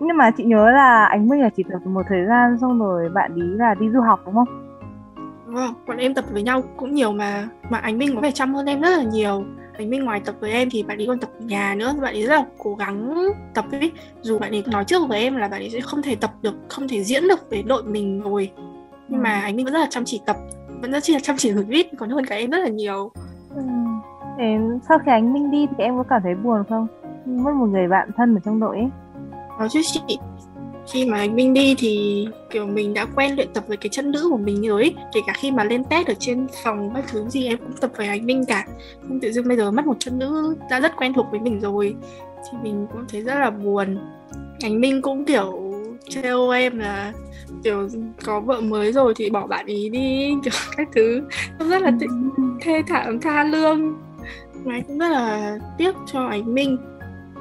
Nhưng 0.00 0.16
mà 0.16 0.30
chị 0.30 0.44
nhớ 0.44 0.70
là 0.70 1.04
anh 1.04 1.28
Minh 1.28 1.42
là 1.42 1.50
chỉ 1.56 1.62
tập 1.62 1.78
một 1.84 2.02
thời 2.08 2.26
gian 2.26 2.58
xong 2.60 2.78
rồi 2.78 3.08
bạn 3.08 3.34
ý 3.34 3.42
là 3.42 3.74
đi 3.74 3.90
du 3.90 4.00
học 4.00 4.20
đúng 4.26 4.34
không? 4.34 4.63
Vâng, 5.46 5.74
bọn 5.86 5.96
em 5.96 6.14
tập 6.14 6.24
với 6.32 6.42
nhau 6.42 6.62
cũng 6.76 6.94
nhiều 6.94 7.12
mà. 7.12 7.48
Mà 7.70 7.78
anh 7.78 7.98
Minh 7.98 8.14
có 8.14 8.20
vẻ 8.20 8.30
chăm 8.30 8.54
hơn 8.54 8.66
em 8.66 8.80
rất 8.80 8.90
là 8.90 9.02
nhiều. 9.02 9.44
Ánh 9.78 9.90
Minh 9.90 10.04
ngoài 10.04 10.20
tập 10.24 10.34
với 10.40 10.50
em 10.50 10.68
thì 10.70 10.82
bạn 10.82 10.98
ấy 11.00 11.06
còn 11.06 11.18
tập 11.18 11.30
ở 11.40 11.44
nhà 11.44 11.74
nữa. 11.78 11.94
Bạn 12.02 12.14
ấy 12.14 12.26
rất 12.26 12.34
là 12.34 12.44
cố 12.58 12.74
gắng 12.74 13.14
tập 13.54 13.64
ấy. 13.72 13.92
Dù 14.20 14.38
bạn 14.38 14.50
ấy 14.50 14.64
nói 14.66 14.84
trước 14.84 15.08
với 15.08 15.20
em 15.20 15.36
là 15.36 15.48
bạn 15.48 15.60
ấy 15.60 15.70
sẽ 15.70 15.80
không 15.80 16.02
thể 16.02 16.14
tập 16.14 16.30
được 16.42 16.54
không 16.68 16.88
thể 16.88 17.04
diễn 17.04 17.28
được 17.28 17.50
với 17.50 17.62
đội 17.62 17.82
mình 17.82 18.20
rồi. 18.20 18.50
Nhưng 19.08 19.22
mà 19.22 19.40
anh 19.40 19.56
Minh 19.56 19.64
vẫn 19.64 19.74
rất 19.74 19.80
là 19.80 19.86
chăm 19.90 20.04
chỉ 20.06 20.20
tập 20.26 20.36
vẫn 20.82 20.92
rất 20.92 21.10
là 21.10 21.18
chăm 21.22 21.36
chỉ 21.36 21.52
rồi 21.52 21.64
viết 21.64 21.90
còn 21.98 22.10
hơn 22.10 22.26
cả 22.26 22.36
em 22.36 22.50
rất 22.50 22.58
là 22.58 22.68
nhiều. 22.68 23.10
Ừ. 23.54 23.62
Sau 24.88 24.98
khi 24.98 25.10
anh 25.10 25.32
Minh 25.32 25.50
đi 25.50 25.66
thì 25.66 25.84
em 25.84 25.96
có 25.96 26.02
cảm 26.02 26.22
thấy 26.22 26.34
buồn 26.34 26.64
không? 26.68 26.86
Mất 27.24 27.54
một 27.54 27.66
người 27.66 27.88
bạn 27.88 28.10
thân 28.16 28.34
ở 28.34 28.40
trong 28.44 28.60
đội 28.60 28.76
ấy. 28.76 28.88
Có 29.58 29.68
chứ 29.68 29.80
chị 29.84 30.18
khi 30.92 31.04
mà 31.04 31.18
anh 31.18 31.36
Minh 31.36 31.54
đi 31.54 31.74
thì 31.78 32.26
kiểu 32.50 32.66
mình 32.66 32.94
đã 32.94 33.06
quen 33.14 33.36
luyện 33.36 33.48
tập 33.54 33.64
với 33.68 33.76
cái 33.76 33.88
chân 33.88 34.10
nữ 34.10 34.28
của 34.30 34.36
mình 34.36 34.62
rồi 34.62 34.82
ấy. 34.82 34.94
kể 35.12 35.20
cả 35.26 35.32
khi 35.36 35.50
mà 35.50 35.64
lên 35.64 35.84
test 35.84 36.06
ở 36.06 36.14
trên 36.18 36.46
phòng 36.64 36.90
các 36.94 37.04
thứ 37.08 37.28
gì 37.28 37.46
em 37.46 37.58
cũng 37.58 37.76
tập 37.80 37.90
với 37.96 38.08
anh 38.08 38.26
Minh 38.26 38.44
cả. 38.48 38.66
Nhưng 39.08 39.20
tự 39.20 39.32
dưng 39.32 39.48
bây 39.48 39.56
giờ 39.56 39.70
mất 39.70 39.86
một 39.86 39.96
chân 39.98 40.18
nữ 40.18 40.56
đã 40.70 40.80
rất 40.80 40.92
quen 40.96 41.12
thuộc 41.14 41.26
với 41.30 41.40
mình 41.40 41.60
rồi 41.60 41.94
thì 42.44 42.58
mình 42.62 42.86
cũng 42.92 43.04
thấy 43.08 43.22
rất 43.22 43.34
là 43.34 43.50
buồn. 43.50 43.98
Anh 44.62 44.80
Minh 44.80 45.02
cũng 45.02 45.24
kiểu 45.24 45.74
trêu 46.08 46.50
em 46.50 46.78
là 46.78 47.12
kiểu 47.64 47.88
có 48.24 48.40
vợ 48.40 48.60
mới 48.60 48.92
rồi 48.92 49.14
thì 49.16 49.30
bỏ 49.30 49.46
bạn 49.46 49.66
ý 49.66 49.88
đi 49.88 50.34
kiểu 50.44 50.54
các 50.76 50.88
thứ. 50.94 51.22
Rất 51.58 51.82
là 51.82 51.90
thê 52.60 52.82
thảm 52.88 53.20
tha 53.20 53.44
lương. 53.44 53.94
Mà 54.64 54.80
cũng 54.86 54.98
rất 54.98 55.08
là 55.08 55.58
tiếc 55.78 55.94
cho 56.12 56.26
anh 56.26 56.54
Minh 56.54 56.78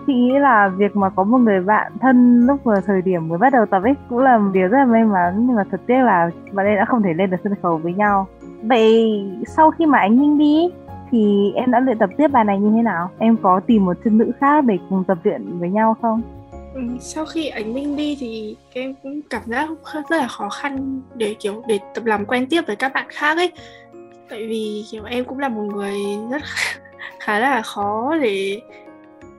chị 0.08 0.14
nghĩ 0.14 0.40
là 0.40 0.70
việc 0.78 0.96
mà 0.96 1.10
có 1.10 1.24
một 1.24 1.38
người 1.38 1.62
bạn 1.62 1.92
thân 2.02 2.48
lúc 2.48 2.64
vào 2.64 2.82
thời 2.86 3.02
điểm 3.02 3.28
mới 3.28 3.38
bắt 3.38 3.54
đầu 3.54 3.66
tập 3.66 3.84
ấy 3.84 3.94
cũng 4.10 4.20
là 4.20 4.38
một 4.38 4.52
điều 4.54 4.68
rất 4.68 4.78
là 4.78 4.86
may 4.86 5.04
mắn. 5.04 5.34
Nhưng 5.48 5.56
mà 5.56 5.64
thật 5.72 5.82
tiếc 5.88 5.98
là 6.04 6.30
bạn 6.52 6.66
ấy 6.66 6.76
đã 6.76 6.86
không 6.86 7.04
thể 7.04 7.14
lên 7.14 7.30
được 7.30 7.38
sân 7.44 7.54
khấu 7.62 7.78
với 7.78 7.94
nhau. 7.94 8.28
Vậy 8.62 9.24
sau 9.48 9.72
khi 9.72 9.86
mà 9.86 10.00
anh 10.00 10.20
Minh 10.20 10.38
đi 10.38 10.70
thì 11.12 11.52
em 11.56 11.72
đã 11.72 11.80
luyện 11.80 11.98
tập 11.98 12.10
tiếp 12.18 12.28
bài 12.28 12.44
này 12.44 12.60
như 12.60 12.72
thế 12.76 12.82
nào? 12.82 13.10
Em 13.20 13.38
có 13.38 13.60
tìm 13.68 13.86
một 13.86 13.98
chân 14.04 14.18
nữ 14.18 14.32
khác 14.40 14.66
để 14.66 14.78
cùng 14.90 15.04
tập 15.04 15.18
luyện 15.24 15.60
với 15.60 15.70
nhau 15.70 15.96
không? 16.02 16.22
Ừ, 16.74 16.82
sau 17.00 17.26
khi 17.26 17.48
ánh 17.48 17.74
minh 17.74 17.96
đi 17.96 18.18
thì 18.20 18.56
em 18.74 18.94
cũng 19.04 19.22
cảm 19.30 19.42
giác 19.46 19.70
rất 20.10 20.18
là 20.18 20.28
khó 20.28 20.50
khăn 20.50 21.02
để 21.16 21.36
kiểu 21.40 21.64
để 21.68 21.80
tập 21.94 22.06
làm 22.06 22.26
quen 22.26 22.48
tiếp 22.50 22.62
với 22.68 22.76
các 22.76 22.94
bạn 22.94 23.06
khác 23.10 23.38
ấy. 23.38 23.52
Tại 24.30 24.48
vì 24.48 24.86
kiểu 24.92 25.04
em 25.04 25.26
cũng 25.26 25.40
là 25.40 25.50
một 25.50 25.64
người 25.64 25.98
rất 26.32 26.42
khá 27.20 27.40
là 27.40 27.62
khó 27.62 28.16
để 28.22 28.62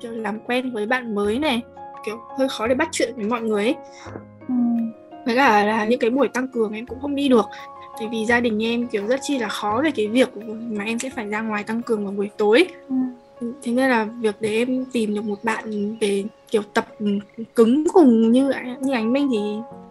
kiểu 0.04 0.12
làm 0.12 0.40
quen 0.40 0.70
với 0.72 0.86
bạn 0.86 1.14
mới 1.14 1.38
này. 1.38 1.62
Kiểu 2.04 2.16
hơi 2.38 2.48
khó 2.48 2.66
để 2.66 2.74
bắt 2.74 2.88
chuyện 2.92 3.12
với 3.16 3.24
mọi 3.24 3.42
người 3.42 3.64
ấy. 3.64 3.74
Ừ. 4.48 4.54
với 5.26 5.36
cả 5.36 5.64
là 5.64 5.84
những 5.84 6.00
cái 6.00 6.10
buổi 6.10 6.28
tăng 6.28 6.48
cường 6.48 6.72
em 6.72 6.86
cũng 6.86 7.00
không 7.00 7.14
đi 7.14 7.28
được. 7.28 7.44
Tại 7.98 8.08
vì 8.12 8.26
gia 8.26 8.40
đình 8.40 8.64
em 8.64 8.86
kiểu 8.86 9.06
rất 9.06 9.20
chi 9.22 9.38
là 9.38 9.48
khó 9.48 9.80
về 9.84 9.90
cái 9.90 10.08
việc 10.08 10.36
mà 10.70 10.84
em 10.84 10.98
sẽ 10.98 11.10
phải 11.10 11.28
ra 11.28 11.40
ngoài 11.40 11.64
tăng 11.64 11.82
cường 11.82 12.04
vào 12.04 12.14
buổi 12.16 12.30
tối. 12.36 12.66
Ừ. 13.40 13.52
thế 13.62 13.72
nên 13.72 13.90
là 13.90 14.04
việc 14.04 14.36
để 14.40 14.58
em 14.58 14.84
tìm 14.92 15.14
được 15.14 15.24
một 15.24 15.44
bạn 15.44 15.96
để 16.00 16.24
kiểu 16.50 16.62
tập 16.74 16.86
cứng 17.54 17.84
cùng 17.92 18.32
như 18.32 18.52
như 18.80 18.92
ánh 18.92 19.12
minh 19.12 19.28
thì 19.32 19.38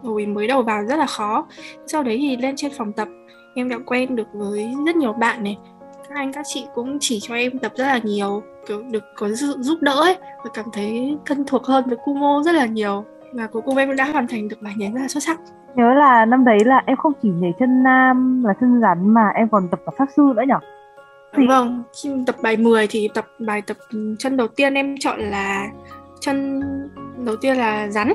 hồi 0.02 0.26
mới 0.26 0.46
đầu 0.46 0.62
vào 0.62 0.84
rất 0.84 0.96
là 0.96 1.06
khó. 1.06 1.46
Sau 1.86 2.02
đấy 2.02 2.18
thì 2.20 2.36
lên 2.36 2.56
trên 2.56 2.72
phòng 2.76 2.92
tập 2.92 3.08
em 3.54 3.68
đã 3.68 3.78
quen 3.86 4.16
được 4.16 4.28
với 4.32 4.70
rất 4.86 4.96
nhiều 4.96 5.12
bạn 5.12 5.44
này 5.44 5.58
anh 6.14 6.32
các 6.32 6.46
chị 6.48 6.66
cũng 6.74 6.98
chỉ 7.00 7.18
cho 7.22 7.34
em 7.34 7.58
tập 7.58 7.72
rất 7.76 7.84
là 7.84 7.98
nhiều 8.02 8.42
kiểu 8.66 8.82
được 8.90 9.04
có 9.16 9.28
sự 9.34 9.56
giúp 9.60 9.78
đỡ 9.80 9.92
ấy 9.92 10.16
và 10.44 10.50
cảm 10.54 10.64
thấy 10.72 11.16
thân 11.26 11.44
thuộc 11.46 11.64
hơn 11.64 11.84
với 11.86 11.96
Kumo 12.04 12.42
rất 12.44 12.52
là 12.52 12.66
nhiều. 12.66 13.04
Và 13.32 13.46
cuối 13.46 13.62
cùng 13.66 13.76
em 13.76 13.96
đã 13.96 14.04
hoàn 14.04 14.28
thành 14.28 14.48
được 14.48 14.62
bài 14.62 14.72
nhảy 14.76 14.90
rất 14.92 15.00
là 15.00 15.08
xuất 15.08 15.22
sắc. 15.22 15.40
Nhớ 15.74 15.94
là 15.94 16.24
năm 16.24 16.44
đấy 16.44 16.58
là 16.64 16.82
em 16.86 16.96
không 16.96 17.12
chỉ 17.22 17.28
nhảy 17.28 17.52
chân 17.58 17.82
nam 17.82 18.44
là 18.44 18.54
chân 18.60 18.80
rắn 18.80 19.14
mà 19.14 19.28
em 19.34 19.48
còn 19.48 19.68
tập 19.70 19.80
cả 19.86 19.92
pháp 19.98 20.08
sư 20.16 20.32
nữa 20.36 20.42
nhỉ 20.48 20.54
thì... 21.36 21.46
vâng 21.46 21.82
khi 22.02 22.10
tập 22.26 22.36
bài 22.42 22.56
10 22.56 22.86
thì 22.86 23.08
tập 23.14 23.26
bài 23.38 23.62
tập 23.62 23.76
chân 24.18 24.36
đầu 24.36 24.48
tiên 24.48 24.74
em 24.74 24.94
chọn 25.00 25.20
là 25.20 25.66
chân 26.20 26.62
đầu 27.24 27.36
tiên 27.36 27.56
là 27.56 27.88
rắn. 27.88 28.12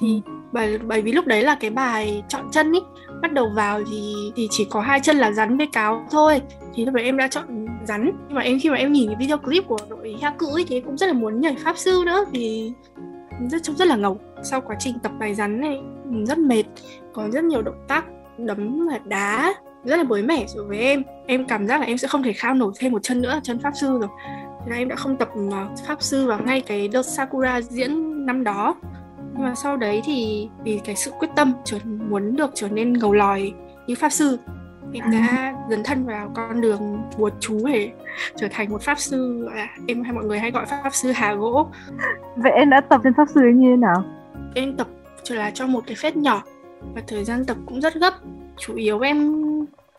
Thì 0.00 0.22
bởi 0.52 0.78
bởi 0.78 1.02
vì 1.02 1.12
lúc 1.12 1.26
đấy 1.26 1.42
là 1.42 1.54
cái 1.60 1.70
bài 1.70 2.22
chọn 2.28 2.44
chân 2.50 2.72
ý 2.72 2.80
bắt 3.22 3.32
đầu 3.32 3.50
vào 3.54 3.80
thì 3.90 4.14
thì 4.36 4.48
chỉ 4.50 4.66
có 4.70 4.80
hai 4.80 5.00
chân 5.00 5.16
là 5.16 5.32
rắn 5.32 5.56
với 5.56 5.66
cáo 5.66 6.06
thôi. 6.10 6.40
Thì 6.74 6.84
lúc 6.84 6.94
đấy 6.94 7.04
em 7.04 7.16
đã 7.16 7.28
chọn 7.28 7.66
rắn. 7.84 8.04
Nhưng 8.04 8.34
mà 8.34 8.42
em, 8.42 8.58
khi 8.60 8.70
mà 8.70 8.76
em 8.76 8.92
nhìn 8.92 9.06
cái 9.06 9.16
video 9.16 9.38
clip 9.38 9.66
của 9.68 9.76
đội 9.88 10.16
ha 10.22 10.30
cự 10.38 10.46
ấy 10.52 10.64
thì 10.68 10.76
em 10.76 10.84
cũng 10.84 10.96
rất 10.96 11.06
là 11.06 11.12
muốn 11.12 11.40
nhảy 11.40 11.56
pháp 11.64 11.78
sư 11.78 12.02
nữa. 12.06 12.24
Thì 12.32 12.72
rất, 13.50 13.62
trông 13.62 13.76
rất 13.76 13.88
là 13.88 13.96
ngầu. 13.96 14.18
Sau 14.42 14.60
quá 14.60 14.76
trình 14.78 14.98
tập 15.02 15.12
bài 15.18 15.34
rắn 15.34 15.60
này 15.60 15.82
rất 16.26 16.38
mệt. 16.38 16.64
Có 17.12 17.28
rất 17.32 17.44
nhiều 17.44 17.62
động 17.62 17.84
tác 17.88 18.04
đấm 18.38 18.88
và 18.88 18.98
đá. 19.04 19.54
Rất 19.84 19.96
là 19.96 20.02
mới 20.02 20.22
mẻ 20.22 20.46
đối 20.56 20.64
với 20.64 20.78
em. 20.78 21.02
Em 21.26 21.46
cảm 21.46 21.66
giác 21.66 21.80
là 21.80 21.86
em 21.86 21.98
sẽ 21.98 22.08
không 22.08 22.22
thể 22.22 22.32
khao 22.32 22.54
nổi 22.54 22.72
thêm 22.78 22.92
một 22.92 23.02
chân 23.02 23.22
nữa, 23.22 23.40
chân 23.42 23.58
pháp 23.58 23.72
sư 23.80 23.98
rồi. 23.98 24.08
Thế 24.64 24.70
là 24.70 24.76
em 24.76 24.88
đã 24.88 24.96
không 24.96 25.16
tập 25.16 25.28
à, 25.52 25.68
pháp 25.86 26.02
sư 26.02 26.26
vào 26.26 26.38
ngay 26.44 26.60
cái 26.60 26.88
đợt 26.88 27.02
sakura 27.02 27.60
diễn 27.60 28.26
năm 28.26 28.44
đó 28.44 28.74
nhưng 29.32 29.44
mà 29.44 29.54
sau 29.54 29.76
đấy 29.76 30.02
thì 30.04 30.48
vì 30.64 30.80
cái 30.84 30.96
sự 30.96 31.10
quyết 31.10 31.28
tâm 31.36 31.52
muốn 32.10 32.36
được 32.36 32.50
trở 32.54 32.68
nên 32.68 32.92
ngầu 32.92 33.12
lòi 33.12 33.52
như 33.86 33.94
pháp 33.94 34.12
sư 34.12 34.38
em 34.92 35.10
đã 35.10 35.54
dấn 35.70 35.82
thân 35.84 36.06
vào 36.06 36.30
con 36.34 36.60
đường 36.60 37.02
bùa 37.18 37.30
chú 37.40 37.66
để 37.66 37.90
trở 38.36 38.48
thành 38.50 38.70
một 38.70 38.82
pháp 38.82 38.98
sư 38.98 39.48
em 39.86 40.02
hay 40.02 40.12
mọi 40.12 40.24
người 40.24 40.38
hay 40.38 40.50
gọi 40.50 40.66
pháp 40.66 40.94
sư 40.94 41.12
hà 41.12 41.34
gỗ. 41.34 41.66
Vậy 42.36 42.52
em 42.52 42.70
đã 42.70 42.80
tập 42.80 43.00
trên 43.04 43.14
pháp 43.14 43.28
sư 43.34 43.40
như 43.54 43.70
thế 43.70 43.76
nào? 43.76 44.04
Em 44.54 44.76
tập 44.76 44.86
chỉ 45.22 45.34
là 45.34 45.50
cho 45.50 45.66
một 45.66 45.80
cái 45.86 45.96
phép 45.96 46.16
nhỏ 46.16 46.42
và 46.94 47.02
thời 47.06 47.24
gian 47.24 47.44
tập 47.44 47.56
cũng 47.66 47.80
rất 47.80 47.94
gấp. 47.94 48.14
Chủ 48.58 48.74
yếu 48.74 49.00
em 49.00 49.32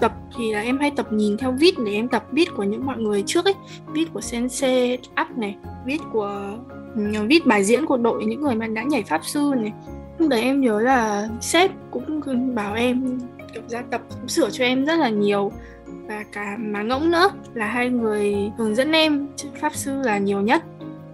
tập 0.03 0.13
thì 0.37 0.53
là 0.53 0.61
em 0.61 0.79
hay 0.79 0.91
tập 0.91 1.13
nhìn 1.13 1.37
theo 1.37 1.51
viết 1.51 1.79
để 1.85 1.93
em 1.93 2.07
tập 2.07 2.23
viết 2.31 2.49
của 2.55 2.63
những 2.63 2.85
mọi 2.85 2.97
người 2.97 3.23
trước 3.25 3.45
ấy. 3.45 3.53
Viết 3.93 4.05
của 4.13 4.21
sensei 4.21 4.97
up 5.21 5.37
này 5.37 5.55
viết 5.85 6.01
của 6.11 6.57
ừ, 6.95 7.01
viết 7.27 7.45
bài 7.45 7.63
diễn 7.63 7.85
của 7.85 7.97
đội, 7.97 8.25
những 8.25 8.41
người 8.41 8.55
mà 8.55 8.67
đã 8.67 8.83
nhảy 8.83 9.03
pháp 9.03 9.25
sư 9.25 9.53
này. 9.57 9.73
Lúc 10.17 10.29
đấy 10.29 10.41
em 10.41 10.61
nhớ 10.61 10.79
là 10.81 11.27
sếp 11.41 11.71
cũng 11.91 12.21
bảo 12.55 12.75
em, 12.75 13.19
kiểu 13.53 13.63
ra 13.67 13.83
tập, 13.91 14.01
cũng 14.09 14.27
sửa 14.27 14.49
cho 14.49 14.65
em 14.65 14.85
rất 14.85 14.99
là 14.99 15.09
nhiều. 15.09 15.51
Và 15.85 16.23
cả 16.31 16.57
má 16.59 16.81
ngỗng 16.81 17.11
nữa 17.11 17.29
là 17.53 17.65
hai 17.65 17.89
người 17.89 18.51
hướng 18.57 18.75
dẫn 18.75 18.91
em 18.91 19.27
pháp 19.61 19.75
sư 19.75 20.01
là 20.01 20.17
nhiều 20.17 20.41
nhất. 20.41 20.63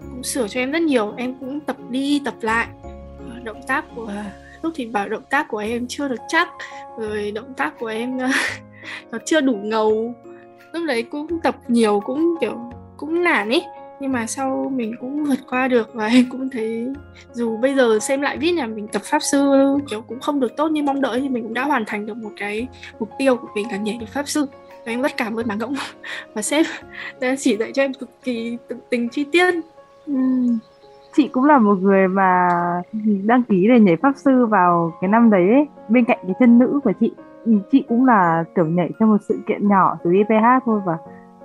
Cũng 0.09 0.23
sửa 0.23 0.47
cho 0.47 0.59
em 0.59 0.71
rất 0.71 0.81
nhiều, 0.81 1.13
em 1.17 1.35
cũng 1.39 1.59
tập 1.59 1.77
đi, 1.89 2.21
tập 2.25 2.35
lại. 2.41 2.67
Động 3.43 3.61
tác 3.67 3.85
của, 3.95 4.11
lúc 4.61 4.73
thì 4.75 4.85
bảo 4.85 5.09
động 5.09 5.23
tác 5.29 5.47
của 5.47 5.57
em 5.57 5.85
chưa 5.87 6.07
được 6.07 6.19
chắc, 6.27 6.49
rồi 6.99 7.31
động 7.31 7.53
tác 7.57 7.79
của 7.79 7.87
em 7.87 8.17
nó 9.11 9.17
chưa 9.25 9.41
đủ 9.41 9.53
ngầu. 9.53 10.13
Lúc 10.73 10.83
đấy 10.87 11.03
cũng 11.03 11.27
tập 11.43 11.55
nhiều, 11.67 12.01
cũng 12.05 12.35
kiểu, 12.41 12.57
cũng 12.97 13.23
nản 13.23 13.49
ý. 13.49 13.61
Nhưng 13.99 14.11
mà 14.11 14.27
sau 14.27 14.71
mình 14.75 14.95
cũng 14.99 15.23
vượt 15.23 15.39
qua 15.49 15.67
được 15.67 15.93
và 15.93 16.07
em 16.07 16.25
cũng 16.31 16.49
thấy 16.49 16.93
dù 17.33 17.57
bây 17.57 17.75
giờ 17.75 17.99
xem 17.99 18.21
lại 18.21 18.37
viết 18.37 18.51
là 18.51 18.67
mình 18.67 18.87
tập 18.87 19.01
pháp 19.05 19.19
sư 19.19 19.53
kiểu 19.89 20.01
cũng 20.01 20.19
không 20.19 20.39
được 20.39 20.57
tốt 20.57 20.71
như 20.71 20.83
mong 20.83 21.01
đợi 21.01 21.21
thì 21.21 21.29
mình 21.29 21.43
cũng 21.43 21.53
đã 21.53 21.63
hoàn 21.63 21.83
thành 21.87 22.05
được 22.05 22.17
một 22.17 22.31
cái 22.37 22.67
mục 22.99 23.09
tiêu 23.17 23.35
của 23.35 23.47
mình 23.55 23.67
là 23.71 23.77
nhảy 23.77 23.97
được 23.99 24.09
pháp 24.13 24.27
sư. 24.27 24.45
Và 24.85 24.91
em 24.91 25.01
rất 25.01 25.17
cảm 25.17 25.39
ơn 25.39 25.47
bà 25.47 25.55
ngỗng. 25.55 25.75
Và 26.33 26.41
sếp 26.41 26.65
đã 27.21 27.35
chỉ 27.39 27.57
dạy 27.57 27.71
cho 27.73 27.83
em 27.83 27.93
cực 27.93 28.09
kỳ 28.23 28.57
tận 28.67 28.79
tình 28.89 29.09
chi 29.09 29.25
tiết. 29.31 29.53
Chị 31.15 31.27
cũng 31.27 31.45
là 31.45 31.57
một 31.57 31.77
người 31.81 32.07
mà 32.07 32.47
đăng 33.23 33.43
ký 33.43 33.67
để 33.67 33.79
nhảy 33.79 33.95
pháp 33.95 34.11
sư 34.15 34.45
vào 34.45 34.93
cái 35.01 35.07
năm 35.09 35.29
đấy 35.29 35.49
ấy. 35.49 35.67
bên 35.89 36.05
cạnh 36.05 36.19
cái 36.23 36.35
chân 36.39 36.59
nữ 36.59 36.79
của 36.83 36.91
chị 36.99 37.11
chị 37.71 37.83
cũng 37.89 38.05
là 38.05 38.43
kiểu 38.55 38.65
nhảy 38.65 38.89
trong 38.99 39.09
một 39.09 39.17
sự 39.21 39.39
kiện 39.47 39.67
nhỏ 39.67 39.97
từ 40.03 40.11
IPH 40.11 40.45
thôi 40.65 40.81
và 40.85 40.97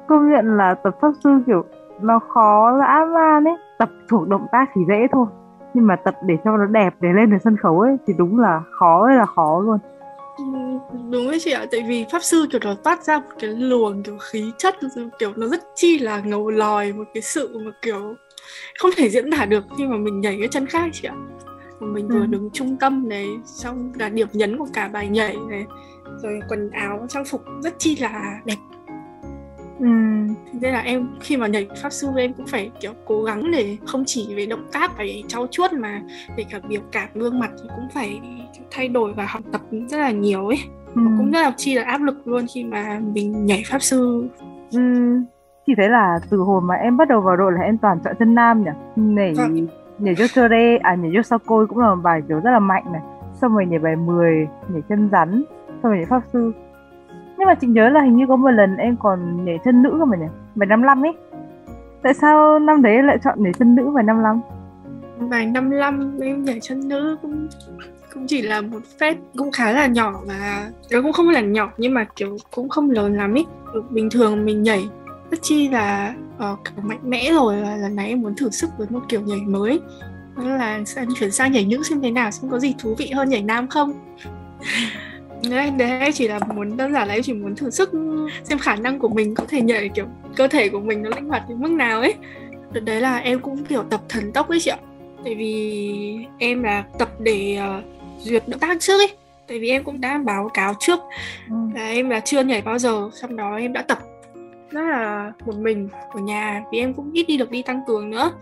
công 0.08 0.32
nhận 0.32 0.56
là 0.56 0.74
tập 0.74 0.96
pháp 1.00 1.12
sư 1.24 1.30
kiểu 1.46 1.64
nó 2.02 2.18
khó 2.18 2.78
dã 2.78 3.06
man 3.14 3.44
ấy. 3.44 3.56
Tập 3.78 3.90
thuộc 4.08 4.28
động 4.28 4.46
tác 4.52 4.70
thì 4.74 4.80
dễ 4.88 5.06
thôi, 5.12 5.26
nhưng 5.74 5.86
mà 5.86 5.96
tập 5.96 6.14
để 6.26 6.36
cho 6.44 6.56
nó 6.56 6.66
đẹp 6.66 6.94
để 7.00 7.08
lên 7.12 7.30
được 7.30 7.36
sân 7.44 7.56
khấu 7.56 7.80
ấy 7.80 7.96
thì 8.06 8.14
đúng 8.18 8.40
là 8.40 8.62
khó 8.70 9.06
ơi 9.06 9.16
là 9.16 9.26
khó 9.26 9.60
luôn. 9.60 9.78
Ừ, 10.38 10.44
đúng 11.10 11.30
đấy 11.30 11.38
chị 11.40 11.52
ạ, 11.52 11.66
tại 11.72 11.84
vì 11.88 12.06
pháp 12.12 12.22
sư 12.22 12.46
kiểu 12.50 12.60
nó 12.64 12.74
toát 12.84 13.02
ra 13.02 13.18
một 13.18 13.24
cái 13.38 13.50
luồng 13.50 14.02
kiểu 14.02 14.16
khí 14.20 14.52
chất, 14.58 14.74
kiểu 15.18 15.32
nó 15.36 15.46
rất 15.46 15.60
chi 15.74 15.98
là 15.98 16.20
ngầu 16.20 16.50
lòi, 16.50 16.92
một 16.92 17.04
cái 17.14 17.22
sự 17.22 17.58
mà 17.64 17.70
kiểu 17.82 18.14
không 18.78 18.90
thể 18.96 19.08
diễn 19.08 19.30
tả 19.30 19.44
được 19.44 19.64
khi 19.78 19.86
mà 19.86 19.96
mình 19.96 20.20
nhảy 20.20 20.36
cái 20.40 20.48
chân 20.48 20.66
khác 20.66 20.88
chị 20.92 21.08
ạ 21.08 21.14
mình 21.80 22.08
vừa 22.08 22.20
ừ. 22.20 22.26
đứng 22.26 22.50
trung 22.52 22.76
tâm 22.80 23.08
này 23.08 23.26
xong 23.44 23.92
là 23.98 24.08
điểm 24.08 24.28
nhấn 24.32 24.58
của 24.58 24.68
cả 24.72 24.88
bài 24.88 25.08
nhảy 25.08 25.36
này 25.48 25.66
rồi 26.22 26.40
quần 26.48 26.70
áo 26.70 27.06
trang 27.08 27.24
phục 27.24 27.44
rất 27.62 27.74
chi 27.78 27.96
là 27.96 28.40
đẹp 28.44 28.56
Ừ. 29.78 29.86
Thế 30.60 30.70
là 30.70 30.80
em 30.80 31.08
khi 31.20 31.36
mà 31.36 31.46
nhảy 31.46 31.68
pháp 31.82 31.92
sư 31.92 32.08
em 32.16 32.32
cũng 32.32 32.46
phải 32.46 32.70
kiểu 32.80 32.92
cố 33.04 33.22
gắng 33.22 33.50
để 33.50 33.76
không 33.86 34.04
chỉ 34.06 34.34
về 34.34 34.46
động 34.46 34.64
tác 34.72 34.96
phải 34.96 35.24
trau 35.28 35.46
chuốt 35.50 35.72
mà 35.72 36.02
về 36.36 36.44
cả 36.50 36.60
biểu 36.68 36.80
cảm 36.92 37.08
gương 37.14 37.38
mặt 37.38 37.50
thì 37.62 37.68
cũng 37.76 37.88
phải 37.94 38.20
thay 38.70 38.88
đổi 38.88 39.12
và 39.12 39.26
học 39.26 39.42
tập 39.52 39.60
rất 39.88 39.98
là 39.98 40.10
nhiều 40.10 40.46
ấy. 40.46 40.58
Ừ. 40.94 41.02
cũng 41.18 41.30
rất 41.30 41.42
là 41.42 41.52
chi 41.56 41.74
là 41.74 41.82
áp 41.82 42.02
lực 42.02 42.28
luôn 42.28 42.46
khi 42.54 42.64
mà 42.64 43.00
mình 43.14 43.46
nhảy 43.46 43.62
pháp 43.66 43.82
sư. 43.82 44.28
Ừ. 44.72 44.80
Chỉ 45.66 45.72
thấy 45.76 45.88
là 45.88 46.18
từ 46.30 46.36
hồi 46.36 46.60
mà 46.60 46.74
em 46.74 46.96
bắt 46.96 47.08
đầu 47.08 47.20
vào 47.20 47.36
đội 47.36 47.52
là 47.52 47.60
em 47.60 47.78
toàn 47.78 47.98
chọn 48.04 48.14
chân 48.18 48.34
nam 48.34 48.64
nhỉ? 48.64 48.70
Nhảy 48.96 49.34
vâng 49.34 49.66
nhảy 49.98 50.14
cho 50.14 50.24
Ture, 50.34 50.78
à 50.82 50.94
nhảy 50.94 51.10
cho 51.14 51.22
Sakoi 51.22 51.66
cũng 51.66 51.78
là 51.78 51.94
một 51.94 52.00
bài 52.02 52.22
kiểu 52.28 52.40
rất 52.40 52.50
là 52.50 52.58
mạnh 52.58 52.84
này. 52.92 53.02
Xong 53.40 53.52
rồi 53.54 53.66
nhảy 53.66 53.78
bài 53.78 53.96
10, 53.96 54.48
nhảy 54.68 54.82
chân 54.88 55.08
rắn, 55.12 55.44
xong 55.68 55.92
rồi 55.92 55.96
nhảy 55.96 56.06
pháp 56.06 56.22
sư. 56.32 56.52
Nhưng 57.38 57.46
mà 57.46 57.54
chị 57.54 57.66
nhớ 57.66 57.88
là 57.88 58.00
hình 58.02 58.16
như 58.16 58.26
có 58.28 58.36
một 58.36 58.50
lần 58.50 58.76
em 58.76 58.96
còn 58.96 59.44
nhảy 59.44 59.58
chân 59.64 59.82
nữ 59.82 59.96
cơ 59.98 60.04
mà 60.04 60.16
nhỉ? 60.16 60.26
Bài 60.54 60.66
55 60.66 61.04
ấy. 61.04 61.12
Tại 62.02 62.14
sao 62.14 62.58
năm 62.58 62.82
đấy 62.82 63.02
lại 63.02 63.18
chọn 63.24 63.42
nhảy 63.42 63.52
chân 63.52 63.74
nữ 63.74 63.90
bài 63.94 64.04
55 64.04 64.40
bài 65.18 65.46
55 65.46 66.20
em 66.20 66.44
nhảy 66.44 66.60
chân 66.60 66.88
nữ 66.88 67.16
cũng 67.22 67.48
cũng 68.14 68.26
chỉ 68.26 68.42
là 68.42 68.60
một 68.60 68.78
phép 69.00 69.16
cũng 69.36 69.52
khá 69.52 69.72
là 69.72 69.86
nhỏ 69.86 70.20
và 70.26 70.70
nó 70.92 71.02
cũng 71.02 71.12
không 71.12 71.28
là 71.28 71.40
nhỏ 71.40 71.72
nhưng 71.76 71.94
mà 71.94 72.04
kiểu 72.16 72.36
cũng 72.54 72.68
không 72.68 72.90
lớn 72.90 73.16
lắm 73.16 73.34
ý 73.34 73.46
bình 73.90 74.10
thường 74.10 74.44
mình 74.44 74.62
nhảy 74.62 74.88
rất 75.34 75.42
chi 75.42 75.68
là 75.68 76.14
uh, 76.52 76.84
mạnh 76.84 77.00
mẽ 77.02 77.32
rồi 77.32 77.62
và 77.62 77.76
lần 77.76 77.96
này 77.96 78.08
em 78.08 78.22
muốn 78.22 78.34
thử 78.36 78.50
sức 78.50 78.70
với 78.78 78.86
một 78.90 79.00
kiểu 79.08 79.20
nhảy 79.20 79.40
mới. 79.40 79.80
Đó 80.36 80.44
là 80.44 80.80
chuyển 81.16 81.30
sang 81.30 81.52
nhảy 81.52 81.64
nữ 81.64 81.82
xem 81.82 82.00
thế 82.00 82.10
nào 82.10 82.30
xem 82.30 82.50
có 82.50 82.58
gì 82.58 82.74
thú 82.78 82.94
vị 82.98 83.10
hơn 83.10 83.28
nhảy 83.28 83.42
nam 83.42 83.68
không? 83.68 83.92
Đấy, 85.50 85.70
đấy 85.70 86.12
chỉ 86.14 86.28
là 86.28 86.38
muốn 86.38 86.76
đơn 86.76 86.92
giản 86.92 87.08
là 87.08 87.14
em 87.14 87.22
chỉ 87.22 87.32
muốn 87.32 87.56
thử 87.56 87.70
sức 87.70 87.90
xem 88.44 88.58
khả 88.58 88.76
năng 88.76 88.98
của 88.98 89.08
mình 89.08 89.34
có 89.34 89.44
thể 89.48 89.60
nhảy 89.60 89.88
kiểu 89.88 90.06
cơ 90.36 90.48
thể 90.48 90.68
của 90.68 90.80
mình 90.80 91.02
nó 91.02 91.10
linh 91.10 91.28
hoạt 91.28 91.48
đến 91.48 91.60
mức 91.60 91.70
nào 91.70 92.00
ấy. 92.00 92.14
Đợt 92.72 92.80
đấy 92.80 93.00
là 93.00 93.16
em 93.16 93.40
cũng 93.40 93.64
kiểu 93.64 93.82
tập 93.90 94.00
thần 94.08 94.32
tốc 94.32 94.48
ấy 94.48 94.60
chị 94.60 94.70
ạ. 94.70 94.78
Tại 95.24 95.34
vì 95.34 96.26
em 96.38 96.62
là 96.62 96.84
tập 96.98 97.08
để 97.20 97.58
uh, 97.78 97.84
duyệt 98.20 98.48
động 98.48 98.60
tác 98.60 98.80
trước 98.80 99.00
ấy. 99.00 99.16
Tại 99.48 99.58
vì 99.58 99.70
em 99.70 99.84
cũng 99.84 100.00
đã 100.00 100.18
báo 100.18 100.50
cáo 100.54 100.74
trước 100.80 101.00
ừ. 101.48 101.56
là 101.74 101.88
em 101.88 102.08
là 102.08 102.20
chưa 102.20 102.42
nhảy 102.42 102.62
bao 102.62 102.78
giờ 102.78 103.10
sau 103.14 103.30
đó 103.30 103.56
em 103.56 103.72
đã 103.72 103.82
tập 103.82 103.98
rất 104.70 104.82
là 104.82 105.32
một 105.46 105.56
mình 105.56 105.88
ở 106.10 106.20
nhà 106.20 106.62
vì 106.72 106.78
em 106.78 106.94
cũng 106.94 107.12
ít 107.12 107.24
đi 107.28 107.36
được 107.36 107.50
đi 107.50 107.62
tăng 107.62 107.80
cường 107.86 108.10
nữa. 108.10 108.32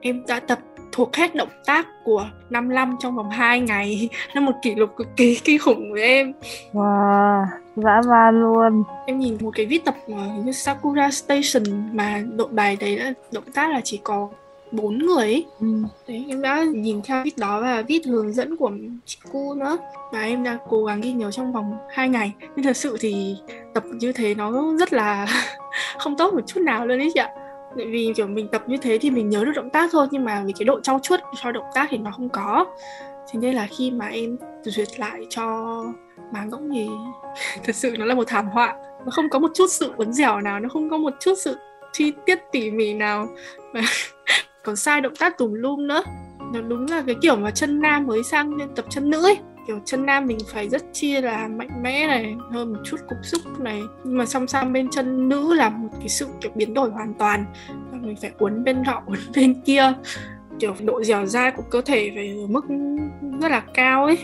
Em 0.00 0.22
đã 0.26 0.40
tập 0.40 0.58
thuộc 0.92 1.16
hết 1.16 1.34
động 1.34 1.48
tác 1.66 1.86
của 2.04 2.30
55 2.50 2.96
trong 3.00 3.16
vòng 3.16 3.30
2 3.30 3.60
ngày. 3.60 4.08
Là 4.32 4.40
một 4.40 4.52
kỷ 4.62 4.74
lục 4.74 4.90
cực 4.96 5.08
kỳ 5.16 5.40
kinh 5.44 5.58
khủng 5.58 5.92
với 5.92 6.02
em. 6.02 6.32
Wow, 6.72 7.44
dã 7.76 8.00
man 8.08 8.40
luôn. 8.40 8.82
Em 9.06 9.18
nhìn 9.18 9.38
một 9.40 9.50
cái 9.56 9.66
viết 9.66 9.84
tập 9.84 9.94
như 10.44 10.52
Sakura 10.52 11.10
Station 11.10 11.96
mà 11.96 12.22
đội 12.36 12.48
bài 12.48 12.76
đấy 12.80 12.98
là 12.98 13.12
động 13.32 13.44
tác 13.54 13.70
là 13.70 13.80
chỉ 13.84 14.00
có 14.04 14.28
bốn 14.72 14.98
người 14.98 15.24
ấy. 15.24 15.46
Ừ. 15.60 15.66
Đấy, 16.08 16.24
em 16.28 16.42
đã 16.42 16.64
nhìn 16.74 17.02
theo 17.02 17.24
viết 17.24 17.38
đó 17.38 17.60
và 17.60 17.82
viết 17.82 18.06
hướng 18.06 18.32
dẫn 18.32 18.56
của 18.56 18.70
chị 19.04 19.18
cu 19.32 19.54
nữa. 19.54 19.78
Và 20.12 20.22
em 20.22 20.44
đã 20.44 20.58
cố 20.68 20.84
gắng 20.84 21.00
ghi 21.00 21.12
nhớ 21.12 21.30
trong 21.30 21.52
vòng 21.52 21.78
2 21.90 22.08
ngày. 22.08 22.32
Nhưng 22.56 22.64
thật 22.64 22.76
sự 22.76 22.96
thì 23.00 23.36
tập 23.74 23.84
như 23.84 24.12
thế 24.12 24.34
nó 24.34 24.76
rất 24.78 24.92
là 24.92 25.26
không 25.98 26.16
tốt 26.16 26.34
một 26.34 26.46
chút 26.46 26.60
nào 26.60 26.86
luôn 26.86 26.98
đấy 26.98 27.10
chị 27.14 27.20
ạ. 27.20 27.30
Tại 27.76 27.86
vì 27.86 28.12
kiểu 28.16 28.26
mình 28.26 28.48
tập 28.48 28.62
như 28.66 28.76
thế 28.76 28.98
thì 28.98 29.10
mình 29.10 29.28
nhớ 29.28 29.44
được 29.44 29.52
động 29.54 29.70
tác 29.70 29.90
thôi 29.92 30.06
nhưng 30.10 30.24
mà 30.24 30.42
vì 30.46 30.52
cái 30.58 30.64
độ 30.64 30.80
trau 30.80 30.98
chuốt 31.02 31.20
cho 31.42 31.52
động 31.52 31.66
tác 31.74 31.86
thì 31.90 31.98
nó 31.98 32.10
không 32.10 32.28
có. 32.28 32.66
Thế 33.32 33.40
nên 33.40 33.54
là 33.54 33.66
khi 33.78 33.90
mà 33.90 34.06
em 34.06 34.38
duyệt 34.62 35.00
lại 35.00 35.26
cho 35.30 35.84
má 36.32 36.44
ngỗng 36.44 36.70
thì 36.72 36.88
thật 37.64 37.74
sự 37.74 37.96
nó 37.98 38.04
là 38.04 38.14
một 38.14 38.24
thảm 38.26 38.48
họa. 38.48 38.76
Nó 39.04 39.10
không 39.10 39.28
có 39.28 39.38
một 39.38 39.50
chút 39.54 39.66
sự 39.70 39.92
uốn 39.96 40.12
dẻo 40.12 40.40
nào 40.40 40.60
nó 40.60 40.68
không 40.68 40.90
có 40.90 40.96
một 40.96 41.12
chút 41.20 41.34
sự 41.38 41.56
chi 41.92 42.12
tiết 42.26 42.38
tỉ 42.52 42.70
mỉ 42.70 42.94
nào. 42.94 43.28
Và 43.72 43.80
còn 44.64 44.76
sai 44.76 45.00
động 45.00 45.16
tác 45.18 45.38
tùm 45.38 45.52
lum 45.52 45.86
nữa. 45.86 46.02
Nó 46.52 46.60
đúng 46.60 46.86
là 46.90 47.02
cái 47.06 47.16
kiểu 47.22 47.36
mà 47.36 47.50
chân 47.50 47.80
nam 47.80 48.06
mới 48.06 48.22
sang 48.22 48.56
nên 48.56 48.68
tập 48.74 48.84
chân 48.88 49.10
nữ 49.10 49.22
ấy. 49.22 49.38
Kiểu 49.66 49.80
chân 49.84 50.06
nam 50.06 50.26
mình 50.26 50.38
phải 50.52 50.68
rất 50.68 50.82
chia 50.92 51.20
là 51.20 51.48
mạnh 51.48 51.82
mẽ 51.82 52.06
này, 52.06 52.36
hơn 52.52 52.72
một 52.72 52.78
chút 52.84 52.96
cục 53.08 53.18
xúc 53.22 53.60
này. 53.60 53.82
Nhưng 54.04 54.18
mà 54.18 54.26
song 54.26 54.46
song 54.46 54.72
bên 54.72 54.90
chân 54.90 55.28
nữ 55.28 55.54
là 55.54 55.68
một 55.68 55.88
cái 55.98 56.08
sự 56.08 56.26
kiểu 56.40 56.52
biến 56.54 56.74
đổi 56.74 56.90
hoàn 56.90 57.14
toàn. 57.14 57.44
Mình 57.92 58.16
phải 58.22 58.30
uốn 58.38 58.64
bên 58.64 58.82
nọ, 58.82 59.02
uốn 59.06 59.18
bên 59.36 59.60
kia. 59.64 59.92
Kiểu 60.58 60.74
độ 60.84 61.04
dẻo 61.04 61.26
dai 61.26 61.50
của 61.50 61.62
cơ 61.70 61.80
thể 61.80 62.12
phải 62.14 62.28
ở 62.28 62.46
mức 62.46 62.64
rất 63.40 63.50
là 63.50 63.62
cao 63.74 64.04
ấy. 64.04 64.18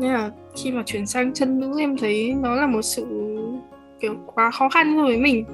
Nên 0.00 0.12
là 0.12 0.30
khi 0.56 0.72
mà 0.72 0.82
chuyển 0.86 1.06
sang 1.06 1.32
chân 1.32 1.60
nữ 1.60 1.74
em 1.78 1.96
thấy 1.96 2.34
nó 2.40 2.54
là 2.54 2.66
một 2.66 2.82
sự 2.82 3.06
kiểu 4.00 4.14
quá 4.34 4.50
khó 4.50 4.68
khăn 4.68 5.02
với 5.02 5.16
mình 5.16 5.44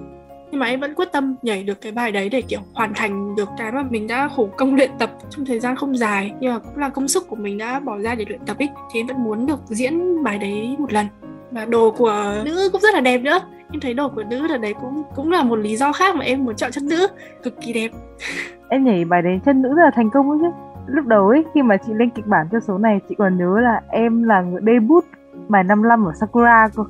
nhưng 0.55 0.61
mà 0.61 0.67
em 0.67 0.81
vẫn 0.81 0.95
quyết 0.95 1.13
tâm 1.13 1.37
nhảy 1.43 1.63
được 1.63 1.81
cái 1.81 1.93
bài 1.93 2.13
đấy 2.13 2.29
để, 2.29 2.43
kiểu, 2.43 2.61
hoàn 2.75 2.95
thành 2.95 3.37
được 3.37 3.49
cái 3.59 3.73
mà 3.73 3.83
mình 3.91 4.07
đã 4.07 4.29
khổ 4.37 4.49
công 4.57 4.75
luyện 4.75 4.91
tập 4.99 5.11
trong 5.31 5.45
thời 5.47 5.61
gian 5.61 5.77
không 5.77 5.97
dài. 5.97 6.33
Nhưng 6.41 6.53
mà 6.53 6.59
cũng 6.59 6.77
là 6.77 6.89
công 6.89 7.09
sức 7.09 7.29
của 7.29 7.37
mình 7.37 7.59
đã 7.59 7.81
bỏ 7.81 7.99
ra 7.99 8.15
để 8.15 8.25
luyện 8.29 8.41
tập 8.47 8.59
ấy 8.59 8.69
thì 8.93 9.01
em 9.01 9.07
vẫn 9.07 9.25
muốn 9.25 9.47
được 9.47 9.61
diễn 9.67 10.25
bài 10.25 10.39
đấy 10.39 10.77
một 10.79 10.93
lần. 10.93 11.07
Và 11.51 11.65
đồ 11.65 11.91
của 11.91 12.43
nữ 12.45 12.69
cũng 12.73 12.81
rất 12.81 12.95
là 12.95 13.01
đẹp 13.01 13.19
nữa. 13.19 13.39
Em 13.73 13.81
thấy 13.81 13.95
đồ 13.95 14.09
của 14.09 14.23
nữ 14.31 14.47
là 14.47 14.57
đấy 14.57 14.75
cũng 14.81 15.03
cũng 15.15 15.31
là 15.31 15.43
một 15.43 15.57
lý 15.57 15.77
do 15.77 15.93
khác 15.93 16.17
mà 16.17 16.25
em 16.25 16.45
muốn 16.45 16.57
chọn 16.57 16.73
chân 16.73 16.89
nữ. 16.89 17.07
Cực 17.43 17.61
kỳ 17.61 17.73
đẹp. 17.73 17.89
Em 18.69 18.85
nhảy 18.85 19.05
bài 19.05 19.23
đấy 19.23 19.41
chân 19.45 19.63
nữ 19.63 19.69
rất 19.69 19.83
là 19.85 19.91
thành 19.95 20.11
công 20.11 20.31
ấy 20.31 20.39
chứ. 20.43 20.49
Lúc 20.87 21.07
đầu 21.07 21.29
ấy, 21.29 21.45
khi 21.55 21.63
mà 21.63 21.77
chị 21.87 21.93
lên 21.95 22.11
kịch 22.11 22.27
bản 22.27 22.47
cho 22.53 22.61
số 22.61 22.79
này, 22.79 23.01
chị 23.09 23.15
còn 23.19 23.39
nhớ 23.39 23.61
là 23.61 23.81
em 23.89 24.23
là 24.23 24.41
người 24.41 24.61
debut 24.67 25.05
bài 25.49 25.65
55 25.65 26.05
ở 26.05 26.13
Sakura 26.21 26.69
cơ 26.77 26.85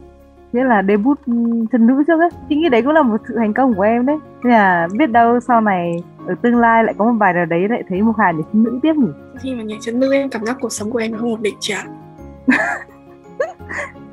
nghĩa 0.54 0.64
là 0.64 0.82
debut 0.88 1.18
chân 1.72 1.86
nữ 1.86 2.02
trước 2.06 2.20
ấy. 2.20 2.30
Chị 2.48 2.56
nghĩ 2.56 2.68
đấy 2.68 2.82
cũng 2.82 2.92
là 2.92 3.02
một 3.02 3.16
sự 3.28 3.34
thành 3.38 3.54
công 3.54 3.74
của 3.74 3.82
em 3.82 4.06
đấy. 4.06 4.16
Nên 4.44 4.52
là 4.52 4.88
biết 4.98 5.10
đâu 5.10 5.40
sau 5.40 5.60
này 5.60 6.02
ở 6.26 6.34
tương 6.42 6.58
lai 6.58 6.84
lại 6.84 6.94
có 6.98 7.04
một 7.04 7.18
bài 7.18 7.32
nào 7.32 7.46
đấy 7.46 7.60
lại 7.70 7.82
thấy 7.88 8.02
một 8.02 8.12
Hà 8.18 8.32
nhảy 8.32 8.42
chân 8.52 8.64
nữ 8.64 8.78
tiếp 8.82 8.92
nhỉ? 8.96 9.08
Khi 9.40 9.54
mà 9.54 9.62
nhảy 9.62 9.78
chân 9.80 10.00
nữ 10.00 10.12
em 10.12 10.28
cảm 10.28 10.44
giác 10.44 10.56
cuộc 10.60 10.72
sống 10.72 10.90
của 10.90 10.98
em 10.98 11.12
không 11.12 11.30
ổn 11.30 11.42
định 11.42 11.54
chả 11.60 11.84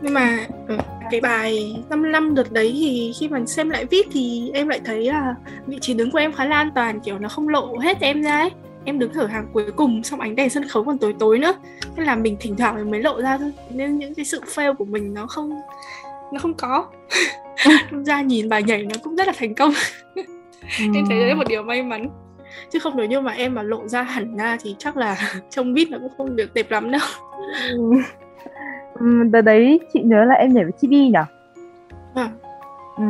nhưng 0.01 0.13
mà 0.13 0.37
ừ, 0.67 0.77
cái 1.11 1.21
bài 1.21 1.75
5 1.89 2.11
năm 2.11 2.35
đợt 2.35 2.51
đấy 2.51 2.71
thì 2.73 3.11
khi 3.19 3.29
mà 3.29 3.45
xem 3.45 3.69
lại 3.69 3.85
viết 3.85 4.07
thì 4.11 4.51
em 4.53 4.67
lại 4.67 4.81
thấy 4.85 5.05
là 5.05 5.35
vị 5.67 5.77
trí 5.81 5.93
đứng 5.93 6.11
của 6.11 6.17
em 6.17 6.33
khá 6.33 6.45
là 6.45 6.55
an 6.55 6.71
toàn 6.75 6.99
kiểu 6.99 7.19
nó 7.19 7.29
không 7.29 7.49
lộ 7.49 7.77
hết 7.77 7.97
em 8.01 8.21
ra 8.21 8.37
ấy. 8.37 8.51
Em 8.85 8.99
đứng 8.99 9.13
ở 9.13 9.25
hàng 9.27 9.47
cuối 9.53 9.71
cùng 9.75 10.03
xong 10.03 10.19
ánh 10.19 10.35
đèn 10.35 10.49
sân 10.49 10.67
khấu 10.67 10.83
còn 10.83 10.97
tối 10.97 11.15
tối 11.19 11.39
nữa. 11.39 11.53
Nên 11.95 12.05
là 12.05 12.15
mình 12.15 12.37
thỉnh 12.39 12.55
thoảng 12.57 12.91
mới 12.91 13.01
lộ 13.01 13.21
ra 13.21 13.37
thôi. 13.37 13.53
Nên 13.69 13.97
những 13.97 14.15
cái 14.15 14.25
sự 14.25 14.41
fail 14.55 14.75
của 14.75 14.85
mình 14.85 15.13
nó 15.13 15.27
không 15.27 15.61
nó 16.31 16.39
không 16.39 16.53
có. 16.53 16.85
Ra 18.05 18.21
nhìn 18.21 18.49
bài 18.49 18.63
nhảy 18.63 18.83
nó 18.83 18.95
cũng 19.03 19.15
rất 19.15 19.27
là 19.27 19.33
thành 19.37 19.55
công. 19.55 19.71
Em 20.79 21.05
thấy 21.09 21.19
đấy 21.19 21.29
là 21.29 21.35
một 21.35 21.47
điều 21.47 21.63
may 21.63 21.83
mắn. 21.83 22.09
Chứ 22.69 22.79
không 22.79 22.97
nếu 22.97 23.05
như 23.05 23.21
mà 23.21 23.31
em 23.31 23.55
mà 23.55 23.63
lộ 23.63 23.87
ra 23.87 24.01
hẳn 24.01 24.37
ra 24.37 24.57
thì 24.61 24.75
chắc 24.77 24.97
là 24.97 25.17
trông 25.49 25.73
vít 25.73 25.91
nó 25.91 25.97
cũng 25.97 26.11
không 26.17 26.35
được 26.35 26.53
đẹp 26.53 26.71
lắm 26.71 26.91
đâu. 26.91 27.01
Ừ, 28.93 29.23
đợt 29.31 29.41
đấy 29.41 29.79
chị 29.93 29.99
nhớ 30.03 30.25
là 30.25 30.35
em 30.35 30.53
nhảy 30.53 30.63
với 30.63 30.73
Chibi 30.81 30.97
nhỉ? 30.97 31.19
À. 32.15 32.29
ừ. 32.97 33.03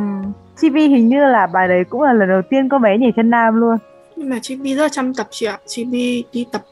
Chibi 0.56 0.88
hình 0.88 1.08
như 1.08 1.20
là 1.26 1.46
bài 1.46 1.68
đấy 1.68 1.84
cũng 1.90 2.02
là 2.02 2.12
lần 2.12 2.28
đầu 2.28 2.42
tiên 2.50 2.68
có 2.68 2.78
bé 2.78 2.98
nhảy 2.98 3.12
chân 3.16 3.30
nam 3.30 3.56
luôn. 3.56 3.76
Nhưng 4.16 4.28
mà 4.28 4.38
Chibi 4.42 4.74
rất 4.74 4.82
là 4.82 4.88
chăm 4.88 5.14
tập 5.14 5.28
chị 5.30 5.46
ạ. 5.46 5.58
Chibi 5.66 6.24
đi 6.32 6.46
tập 6.52 6.62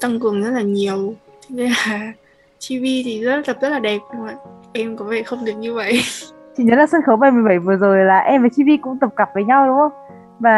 tăng 0.00 0.20
cường 0.20 0.42
rất 0.42 0.50
là 0.50 0.62
nhiều. 0.62 1.14
Nên 1.48 1.70
là 1.70 2.12
Chibi 2.58 3.02
thì 3.04 3.24
rất 3.24 3.46
tập 3.46 3.56
rất 3.60 3.68
là 3.68 3.78
đẹp 3.78 3.98
mà 4.24 4.34
em 4.72 4.96
có 4.96 5.04
vẻ 5.04 5.22
không 5.22 5.44
được 5.44 5.52
như 5.52 5.74
vậy. 5.74 6.00
Chị 6.56 6.64
nhớ 6.64 6.76
là 6.76 6.86
sân 6.86 7.00
khấu 7.06 7.16
bài 7.16 7.30
17 7.30 7.58
vừa 7.58 7.76
rồi 7.76 8.04
là 8.04 8.18
em 8.18 8.40
với 8.40 8.50
Chibi 8.50 8.76
cũng 8.76 8.98
tập 8.98 9.10
cặp 9.16 9.28
với 9.34 9.44
nhau 9.44 9.66
đúng 9.66 9.76
không? 9.76 9.92
Và 10.38 10.54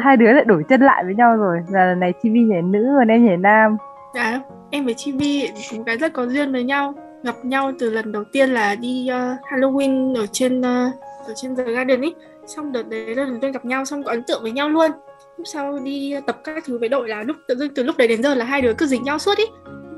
hai 0.00 0.16
đứa 0.16 0.32
lại 0.32 0.44
đổi 0.44 0.62
chân 0.68 0.80
lại 0.80 1.04
với 1.04 1.14
nhau 1.14 1.36
rồi. 1.36 1.58
Là 1.70 1.86
lần 1.86 2.00
này 2.00 2.12
Chibi 2.22 2.40
nhảy 2.40 2.62
nữ 2.62 2.94
còn 2.98 3.08
em 3.08 3.26
nhảy 3.26 3.36
nam. 3.36 3.76
Dạ 4.14 4.40
em 4.70 4.84
với 4.84 4.94
Chibi 4.94 5.50
một 5.76 5.82
cái 5.86 5.96
rất 5.96 6.12
có 6.12 6.26
duyên 6.26 6.52
với 6.52 6.64
nhau. 6.64 6.94
Gặp 7.22 7.34
nhau 7.42 7.72
từ 7.78 7.90
lần 7.90 8.12
đầu 8.12 8.24
tiên 8.32 8.50
là 8.50 8.74
đi 8.74 9.08
uh, 9.10 9.40
Halloween 9.52 10.16
ở 10.16 10.26
trên 10.32 10.60
uh, 10.60 10.94
ở 11.26 11.32
trên 11.36 11.56
The 11.56 11.64
Garden 11.64 12.00
ấy 12.00 12.14
xong 12.46 12.72
đợt 12.72 12.88
đấy 12.88 13.14
lần 13.14 13.28
đầu 13.30 13.38
tiên 13.40 13.52
gặp 13.52 13.64
nhau 13.64 13.84
xong 13.84 14.02
có 14.02 14.10
ấn 14.10 14.22
tượng 14.22 14.42
với 14.42 14.52
nhau 14.52 14.68
luôn. 14.68 14.90
Lúc 15.36 15.46
sau 15.46 15.78
đi 15.78 16.14
tập 16.26 16.40
các 16.44 16.64
thứ 16.66 16.78
với 16.78 16.88
đội 16.88 17.08
là 17.08 17.22
lúc 17.22 17.36
tự 17.48 17.54
dưng 17.54 17.74
từ 17.74 17.82
lúc 17.82 17.96
đấy 17.96 18.08
đến 18.08 18.22
giờ 18.22 18.34
là 18.34 18.44
hai 18.44 18.62
đứa 18.62 18.72
cứ 18.72 18.86
dính 18.86 19.02
nhau 19.02 19.18
suốt 19.18 19.38
ý. 19.38 19.44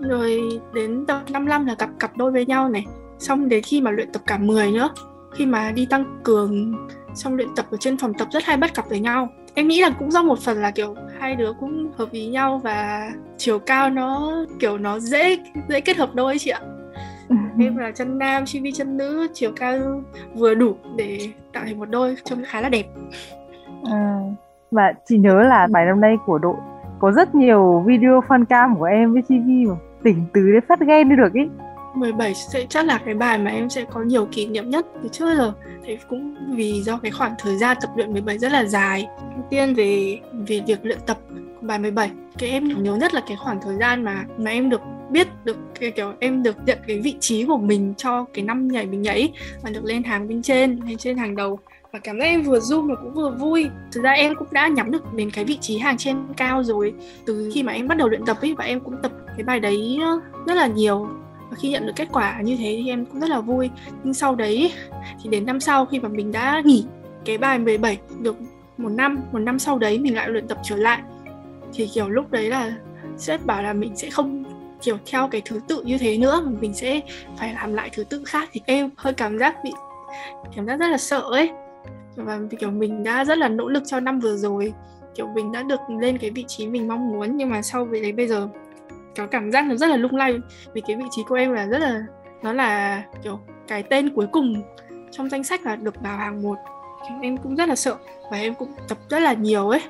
Rồi 0.00 0.40
đến 0.74 1.06
tập 1.06 1.20
55 1.32 1.66
là 1.66 1.74
cặp 1.74 1.90
cặp 1.98 2.16
đôi 2.16 2.32
với 2.32 2.46
nhau 2.46 2.68
này 2.68 2.84
xong 3.20 3.48
đến 3.48 3.62
khi 3.62 3.80
mà 3.80 3.90
luyện 3.90 4.12
tập 4.12 4.22
cả 4.26 4.38
10 4.38 4.70
nữa 4.70 4.90
khi 5.32 5.46
mà 5.46 5.72
đi 5.72 5.86
tăng 5.90 6.20
cường 6.22 6.74
xong 7.14 7.34
luyện 7.34 7.48
tập 7.56 7.66
ở 7.70 7.76
trên 7.80 7.96
phòng 7.96 8.14
tập 8.14 8.28
rất 8.32 8.44
hay 8.44 8.56
bắt 8.56 8.74
cặp 8.74 8.88
với 8.88 9.00
nhau. 9.00 9.28
Em 9.54 9.68
nghĩ 9.68 9.82
là 9.82 9.90
cũng 9.98 10.10
do 10.10 10.22
một 10.22 10.38
phần 10.38 10.58
là 10.58 10.70
kiểu 10.70 10.94
hai 11.18 11.36
đứa 11.36 11.52
cũng 11.60 11.90
hợp 11.96 12.10
ý 12.10 12.26
nhau 12.26 12.60
và 12.64 13.10
chiều 13.36 13.58
cao 13.58 13.90
nó 13.90 14.32
kiểu 14.60 14.78
nó 14.78 14.98
dễ 14.98 15.38
dễ 15.68 15.80
kết 15.80 15.96
hợp 15.96 16.14
đôi 16.14 16.38
chị 16.38 16.50
ạ. 16.50 16.60
Em 17.58 17.76
là 17.76 17.90
chân 17.90 18.18
nam 18.18 18.46
chibi 18.46 18.72
chân 18.72 18.96
nữ 18.96 19.26
chiều 19.34 19.52
cao 19.56 20.02
vừa 20.34 20.54
đủ 20.54 20.76
để 20.96 21.28
tạo 21.52 21.64
thành 21.66 21.78
một 21.78 21.90
đôi 21.90 22.16
trông 22.24 22.42
khá 22.46 22.60
là 22.60 22.68
đẹp. 22.68 22.86
À, 23.90 24.20
và 24.70 24.92
chị 25.08 25.18
nhớ 25.18 25.42
là 25.42 25.68
bài 25.70 25.86
năm 25.86 26.00
nay 26.00 26.16
của 26.26 26.38
đội 26.38 26.56
có 26.98 27.12
rất 27.12 27.34
nhiều 27.34 27.84
video 27.86 28.20
fan 28.28 28.44
cam 28.44 28.76
của 28.78 28.84
em 28.84 29.12
với 29.12 29.22
chibi 29.28 29.66
mà 29.66 29.74
tỉnh 30.02 30.24
từ 30.32 30.40
để 30.52 30.60
phát 30.68 30.80
ghen 30.80 31.08
đi 31.08 31.16
được 31.16 31.32
ý 31.32 31.42
17 32.00 32.34
sẽ, 32.34 32.66
chắc 32.68 32.86
là 32.86 32.98
cái 33.04 33.14
bài 33.14 33.38
mà 33.38 33.50
em 33.50 33.70
sẽ 33.70 33.84
có 33.90 34.02
nhiều 34.02 34.28
kỷ 34.32 34.46
niệm 34.46 34.70
nhất 34.70 34.86
từ 35.02 35.08
trước 35.08 35.36
giờ 35.36 35.52
thì 35.84 35.98
cũng 36.08 36.36
vì 36.50 36.82
do 36.82 36.98
cái 36.98 37.10
khoảng 37.10 37.34
thời 37.38 37.58
gian 37.58 37.76
tập 37.80 37.90
luyện 37.96 38.12
17 38.12 38.38
rất 38.38 38.52
là 38.52 38.64
dài. 38.64 39.06
Đầu 39.20 39.46
tiên 39.50 39.74
về 39.74 40.20
về 40.46 40.60
việc 40.66 40.78
luyện 40.82 40.98
tập 41.06 41.18
của 41.60 41.66
bài 41.66 41.78
17 41.78 42.10
cái 42.38 42.50
em 42.50 42.82
nhớ 42.82 42.96
nhất 42.96 43.14
là 43.14 43.20
cái 43.28 43.36
khoảng 43.36 43.60
thời 43.62 43.76
gian 43.76 44.04
mà 44.04 44.24
mà 44.38 44.50
em 44.50 44.70
được 44.70 44.80
biết 45.10 45.28
được 45.44 45.56
cái 45.80 45.90
kiểu 45.90 46.12
em 46.20 46.42
được 46.42 46.56
nhận 46.66 46.78
cái 46.86 47.00
vị 47.00 47.14
trí 47.20 47.44
của 47.44 47.58
mình 47.58 47.94
cho 47.96 48.24
cái 48.34 48.44
năm 48.44 48.68
nhảy 48.68 48.86
mình 48.86 49.02
nhảy 49.02 49.32
và 49.62 49.70
được 49.70 49.84
lên 49.84 50.02
hàng 50.02 50.28
bên 50.28 50.42
trên, 50.42 50.80
lên 50.86 50.98
trên 50.98 51.16
hàng 51.16 51.36
đầu. 51.36 51.58
Và 51.92 51.98
cảm 51.98 52.18
giác 52.18 52.24
em 52.24 52.42
vừa 52.42 52.58
zoom 52.58 52.82
mà 52.82 52.94
cũng 52.94 53.14
vừa 53.14 53.30
vui. 53.30 53.66
Thực 53.92 54.02
ra 54.02 54.10
em 54.10 54.34
cũng 54.34 54.48
đã 54.50 54.68
nhắm 54.68 54.90
được 54.90 55.14
đến 55.14 55.30
cái 55.30 55.44
vị 55.44 55.58
trí 55.60 55.78
hàng 55.78 55.96
trên 55.96 56.16
cao 56.36 56.62
rồi. 56.62 56.94
Từ 57.26 57.50
khi 57.54 57.62
mà 57.62 57.72
em 57.72 57.88
bắt 57.88 57.98
đầu 57.98 58.08
luyện 58.08 58.24
tập 58.24 58.36
ấy, 58.42 58.54
và 58.54 58.64
em 58.64 58.80
cũng 58.80 58.94
tập 59.02 59.12
cái 59.36 59.44
bài 59.44 59.60
đấy 59.60 59.98
ờ, 60.02 60.20
rất 60.46 60.54
là 60.54 60.66
nhiều 60.66 61.08
và 61.50 61.56
khi 61.60 61.70
nhận 61.70 61.86
được 61.86 61.92
kết 61.96 62.08
quả 62.12 62.40
như 62.40 62.56
thế 62.56 62.80
thì 62.84 62.88
em 62.88 63.06
cũng 63.06 63.20
rất 63.20 63.30
là 63.30 63.40
vui. 63.40 63.70
Nhưng 64.04 64.14
sau 64.14 64.34
đấy 64.34 64.72
thì 65.22 65.30
đến 65.30 65.46
năm 65.46 65.60
sau 65.60 65.86
khi 65.86 66.00
mà 66.00 66.08
mình 66.08 66.32
đã 66.32 66.62
nghỉ 66.64 66.84
cái 67.24 67.38
bài 67.38 67.58
17 67.58 67.98
được 68.20 68.36
một 68.76 68.88
năm 68.88 69.18
một 69.32 69.38
năm 69.38 69.58
sau 69.58 69.78
đấy 69.78 69.98
mình 69.98 70.14
lại 70.16 70.28
luyện 70.28 70.48
tập 70.48 70.58
trở 70.62 70.76
lại, 70.76 71.02
thì 71.72 71.88
kiểu 71.94 72.08
lúc 72.08 72.30
đấy 72.30 72.48
là 72.48 72.76
sếp 73.16 73.46
bảo 73.46 73.62
là 73.62 73.72
mình 73.72 73.96
sẽ 73.96 74.10
không, 74.10 74.44
kiểu, 74.82 74.98
theo 75.06 75.28
cái 75.28 75.42
thứ 75.44 75.60
tự 75.68 75.82
như 75.82 75.98
thế 75.98 76.18
nữa, 76.18 76.42
mà 76.44 76.52
mình 76.60 76.74
sẽ 76.74 77.00
phải 77.38 77.54
làm 77.54 77.74
lại 77.74 77.90
thứ 77.92 78.04
tự 78.04 78.22
khác. 78.24 78.48
Thì 78.52 78.60
em 78.66 78.90
hơi 78.96 79.12
cảm 79.12 79.38
giác 79.38 79.56
bị, 79.64 79.70
cảm 80.56 80.66
giác 80.66 80.76
rất 80.76 80.88
là 80.88 80.98
sợ 80.98 81.20
ấy. 81.20 81.50
Và 82.16 82.38
kiểu 82.60 82.70
mình 82.70 83.04
đã 83.04 83.24
rất 83.24 83.38
là 83.38 83.48
nỗ 83.48 83.68
lực 83.68 83.82
cho 83.86 84.00
năm 84.00 84.20
vừa 84.20 84.36
rồi. 84.36 84.72
Kiểu 85.14 85.26
mình 85.34 85.52
đã 85.52 85.62
được 85.62 85.80
lên 86.00 86.18
cái 86.18 86.30
vị 86.30 86.44
trí 86.48 86.66
mình 86.66 86.88
mong 86.88 87.08
muốn, 87.08 87.36
nhưng 87.36 87.50
mà 87.50 87.62
sau 87.62 87.84
về 87.84 88.00
đấy, 88.00 88.12
bây 88.12 88.28
giờ 88.28 88.48
có 89.16 89.26
cảm 89.26 89.52
giác 89.52 89.66
nó 89.66 89.74
rất 89.74 89.86
là 89.86 89.96
lung 89.96 90.16
lay. 90.16 90.38
Vì 90.72 90.80
cái 90.80 90.96
vị 90.96 91.04
trí 91.10 91.22
của 91.28 91.34
em 91.34 91.52
là 91.52 91.66
rất 91.66 91.78
là, 91.78 92.02
nó 92.42 92.52
là 92.52 93.02
kiểu 93.22 93.38
cái 93.68 93.82
tên 93.82 94.14
cuối 94.14 94.26
cùng 94.32 94.62
trong 95.10 95.28
danh 95.28 95.44
sách 95.44 95.66
là 95.66 95.76
được 95.76 95.94
vào 96.00 96.16
hàng 96.16 96.42
một. 96.42 96.56
Em 97.22 97.36
cũng 97.36 97.56
rất 97.56 97.68
là 97.68 97.76
sợ 97.76 97.96
và 98.30 98.36
em 98.36 98.54
cũng 98.54 98.72
tập 98.88 98.98
rất 99.08 99.18
là 99.18 99.32
nhiều 99.32 99.68
ấy, 99.68 99.80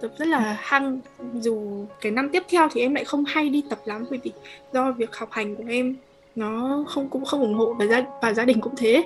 tập 0.00 0.10
rất 0.18 0.28
là 0.28 0.56
hăng. 0.60 1.00
Dù 1.34 1.86
cái 2.00 2.12
năm 2.12 2.28
tiếp 2.32 2.42
theo 2.48 2.68
thì 2.72 2.80
em 2.80 2.94
lại 2.94 3.04
không 3.04 3.24
hay 3.24 3.48
đi 3.48 3.64
tập 3.70 3.78
lắm 3.84 4.04
bởi 4.10 4.20
vì 4.22 4.32
do 4.72 4.92
việc 4.92 5.16
học 5.16 5.28
hành 5.32 5.56
của 5.56 5.64
em 5.68 5.96
nó 6.34 6.84
không, 6.88 7.08
cũng 7.08 7.24
không 7.24 7.40
ủng 7.40 7.54
hộ 7.54 7.74
và 7.78 7.86
gia 7.86 8.02
và 8.22 8.32
gia 8.32 8.44
đình 8.44 8.60
cũng 8.60 8.76
thế. 8.76 9.04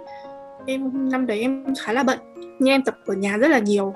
Em, 0.66 1.10
năm 1.10 1.26
đấy 1.26 1.40
em 1.40 1.74
khá 1.80 1.92
là 1.92 2.02
bận, 2.02 2.18
nhưng 2.58 2.68
em 2.68 2.82
tập 2.82 2.94
ở 3.06 3.14
nhà 3.14 3.36
rất 3.36 3.48
là 3.48 3.58
nhiều 3.58 3.94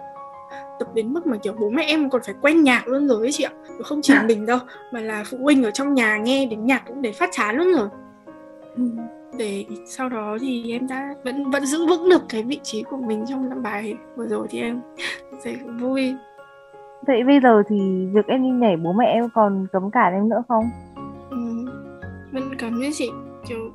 tập 0.78 0.88
đến 0.94 1.12
mức 1.12 1.26
mà 1.26 1.36
kiểu 1.36 1.52
bố 1.60 1.70
mẹ 1.70 1.84
em 1.84 2.10
còn 2.10 2.22
phải 2.24 2.34
quen 2.42 2.62
nhạc 2.62 2.88
luôn 2.88 3.08
rồi 3.08 3.20
ấy 3.20 3.32
chị 3.32 3.44
ạ. 3.44 3.52
Không 3.82 4.02
chỉ 4.02 4.14
mình 4.26 4.46
đâu 4.46 4.58
mà 4.92 5.00
là 5.00 5.24
phụ 5.30 5.38
huynh 5.42 5.64
ở 5.64 5.70
trong 5.70 5.94
nhà 5.94 6.16
nghe 6.16 6.46
đến 6.46 6.66
nhạc 6.66 6.82
cũng 6.86 7.02
để 7.02 7.12
phát 7.12 7.30
chán 7.32 7.56
luôn 7.56 7.72
rồi. 7.74 7.88
Ừ. 8.76 8.82
để 9.38 9.64
sau 9.86 10.08
đó 10.08 10.38
thì 10.40 10.72
em 10.72 10.86
đã 10.86 11.14
vẫn 11.24 11.50
vẫn 11.50 11.66
giữ 11.66 11.86
vững 11.86 12.08
được 12.08 12.22
cái 12.28 12.42
vị 12.42 12.60
trí 12.62 12.82
của 12.82 12.96
mình 12.96 13.24
trong 13.28 13.48
năm 13.48 13.62
bài 13.62 13.94
vừa 14.16 14.26
rồi 14.26 14.46
thì 14.50 14.60
em 14.60 14.80
thấy 15.44 15.56
vui. 15.80 16.14
Vậy 17.06 17.24
bây 17.26 17.40
giờ 17.40 17.62
thì 17.68 18.06
việc 18.14 18.26
em 18.26 18.42
đi 18.42 18.48
nhảy 18.48 18.76
bố 18.76 18.92
mẹ 18.92 19.06
em 19.06 19.28
còn 19.34 19.66
cấm 19.72 19.90
cản 19.90 20.12
em 20.12 20.28
nữa 20.28 20.42
không? 20.48 20.64
Ừ, 21.30 21.38
vẫn 22.32 22.56
cấm 22.58 22.78
với 22.78 22.90
chị 22.94 23.10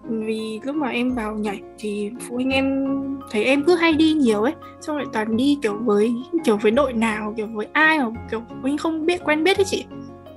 vì 0.09 0.59
lúc 0.63 0.75
mà 0.75 0.89
em 0.89 1.15
vào 1.15 1.35
nhảy 1.35 1.61
thì 1.77 2.11
phụ 2.27 2.35
huynh 2.35 2.49
em 2.49 2.87
thấy 3.31 3.43
em 3.43 3.63
cứ 3.63 3.75
hay 3.75 3.93
đi 3.93 4.13
nhiều 4.13 4.41
ấy 4.41 4.53
xong 4.81 4.97
lại 4.97 5.05
toàn 5.13 5.37
đi 5.37 5.57
kiểu 5.61 5.77
với 5.83 6.13
kiểu 6.43 6.57
với 6.57 6.71
đội 6.71 6.93
nào 6.93 7.33
kiểu 7.37 7.47
với 7.53 7.67
ai 7.73 7.99
mà 7.99 8.05
kiểu 8.31 8.41
phụ 8.49 8.55
huynh 8.61 8.77
không 8.77 9.05
biết 9.05 9.21
quen 9.25 9.43
biết 9.43 9.57
ấy 9.57 9.65
chị. 9.65 9.85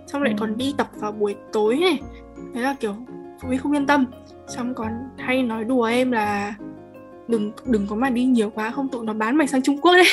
Xong 0.06 0.22
lại 0.22 0.32
ừ. 0.32 0.36
còn 0.40 0.56
đi 0.56 0.74
tập 0.78 0.90
vào 1.00 1.12
buổi 1.12 1.36
tối 1.52 1.76
này 1.76 2.00
thế 2.54 2.60
là 2.60 2.74
kiểu 2.80 2.94
phụ 3.40 3.48
huynh 3.48 3.60
không 3.60 3.76
yên 3.76 3.86
tâm. 3.86 4.06
Xong 4.46 4.74
còn 4.74 4.90
hay 5.18 5.42
nói 5.42 5.64
đùa 5.64 5.84
em 5.84 6.12
là 6.12 6.54
đừng 7.28 7.52
đừng 7.66 7.86
có 7.86 7.96
mà 7.96 8.10
đi 8.10 8.24
nhiều 8.24 8.50
quá 8.50 8.70
không 8.70 8.88
tụi 8.88 9.04
nó 9.04 9.12
bán 9.12 9.36
mày 9.36 9.46
sang 9.46 9.62
Trung 9.62 9.78
Quốc 9.78 9.92
đấy. 9.94 10.06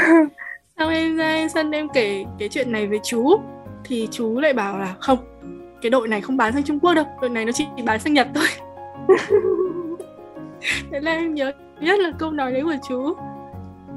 Xong 0.78 0.90
em 0.90 1.16
ra 1.16 1.48
sân 1.54 1.70
em 1.70 1.88
kể 1.88 2.24
cái 2.38 2.48
chuyện 2.48 2.72
này 2.72 2.86
với 2.86 3.00
chú. 3.02 3.40
Thì 3.84 4.08
chú 4.10 4.40
lại 4.40 4.52
bảo 4.52 4.78
là 4.78 4.94
không 5.00 5.18
cái 5.82 5.90
đội 5.90 6.08
này 6.08 6.20
không 6.20 6.36
bán 6.36 6.52
sang 6.52 6.62
Trung 6.62 6.80
Quốc 6.80 6.94
đâu 6.94 7.04
đội 7.20 7.30
này 7.30 7.44
nó 7.44 7.52
chỉ 7.52 7.64
bán 7.84 8.00
sang 8.00 8.14
Nhật 8.14 8.28
thôi. 8.34 8.46
Thế 10.90 11.00
là 11.00 11.12
em 11.12 11.34
nhớ 11.34 11.52
nhất 11.80 12.00
là 12.00 12.10
câu 12.18 12.30
nói 12.30 12.52
đấy 12.52 12.62
của 12.62 12.76
chú. 12.88 13.14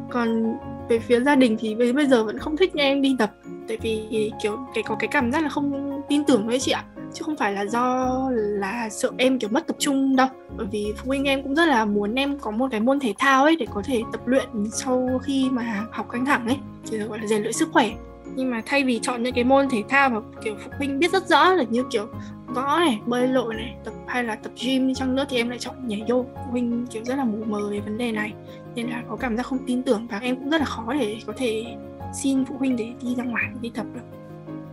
Còn 0.10 0.58
về 0.90 1.00
phía 1.00 1.20
gia 1.20 1.36
đình 1.36 1.58
thì 1.60 1.76
bây 1.76 2.06
giờ 2.06 2.24
vẫn 2.24 2.38
không 2.40 2.58
thích 2.58 2.72
em 2.76 3.02
đi 3.02 3.16
tập. 3.20 3.32
Tại 3.68 3.78
vì 3.82 4.32
kiểu 4.44 4.58
cái 4.74 4.84
có 4.84 4.96
cái 5.00 5.08
cảm 5.08 5.32
giác 5.32 5.44
là 5.44 5.50
không 5.50 6.02
tin 6.10 6.24
tưởng 6.24 6.48
với 6.48 6.60
chị 6.60 6.72
ạ. 6.72 6.84
Chứ 7.14 7.24
không 7.24 7.36
phải 7.36 7.54
là 7.54 7.66
do 7.66 8.10
là 8.32 8.90
sợ 8.90 9.12
em 9.18 9.40
kiểu 9.40 9.50
mất 9.54 9.68
tập 9.68 9.76
trung 9.80 10.16
đâu. 10.16 10.28
Bởi 10.58 10.68
vì 10.72 10.94
phụ 10.98 11.08
huynh 11.08 11.24
em 11.24 11.44
cũng 11.44 11.56
rất 11.56 11.66
là 11.66 11.86
muốn 11.86 12.16
em 12.16 12.40
có 12.40 12.52
một 12.52 12.68
cái 12.72 12.80
môn 12.80 13.00
thể 13.00 13.14
thao 13.18 13.44
ấy 13.44 13.56
để 13.56 13.66
có 13.74 13.82
thể 13.86 14.02
tập 14.12 14.28
luyện 14.28 14.48
sau 14.72 15.20
khi 15.24 15.50
mà 15.52 15.86
học 15.92 16.10
căng 16.12 16.26
thẳng 16.26 16.48
ấy. 16.48 16.58
Thì 16.92 16.98
gọi 16.98 17.20
là 17.20 17.28
rèn 17.28 17.42
luyện 17.42 17.54
sức 17.54 17.70
khỏe 17.72 17.92
nhưng 18.36 18.52
mà 18.52 18.62
thay 18.66 18.84
vì 18.84 19.00
chọn 19.00 19.24
những 19.24 19.34
cái 19.34 19.44
môn 19.44 19.70
thể 19.70 19.84
thao 19.90 20.10
mà 20.10 20.20
kiểu 20.44 20.56
phụ 20.64 20.72
huynh 20.78 21.00
biết 21.00 21.12
rất 21.12 21.28
rõ 21.28 21.54
là 21.54 21.64
như 21.70 21.84
kiểu 21.92 22.08
võ 22.48 22.80
này 22.80 23.00
bơi 23.06 23.28
lội 23.28 23.56
này 23.56 23.76
tập 23.84 23.94
hay 24.08 24.24
là 24.24 24.36
tập 24.36 24.52
gym 24.64 24.88
đi 24.88 24.94
chăng 24.94 25.16
nữa 25.16 25.26
thì 25.30 25.38
em 25.38 25.50
lại 25.50 25.60
chọn 25.60 25.76
nhảy 25.88 26.04
vô. 26.10 26.26
Phụ 26.36 26.52
huynh 26.52 26.88
kiểu 26.92 27.04
rất 27.06 27.16
là 27.16 27.24
mù 27.24 27.44
mờ 27.46 27.70
về 27.72 27.80
vấn 27.80 27.98
đề 27.98 28.12
này 28.12 28.34
nên 28.76 28.88
là 28.88 29.04
có 29.10 29.16
cảm 29.16 29.38
giác 29.38 29.46
không 29.46 29.60
tin 29.68 29.84
tưởng 29.84 30.08
và 30.12 30.20
em 30.20 30.36
cũng 30.36 30.50
rất 30.50 30.58
là 30.58 30.66
khó 30.66 30.94
để 31.00 31.18
có 31.26 31.34
thể 31.38 31.66
xin 32.14 32.46
phụ 32.46 32.56
huynh 32.60 32.76
để 32.78 32.88
đi 33.02 33.16
ra 33.16 33.24
ngoài 33.24 33.46
đi 33.62 33.72
tập 33.76 33.86
được. 33.94 34.02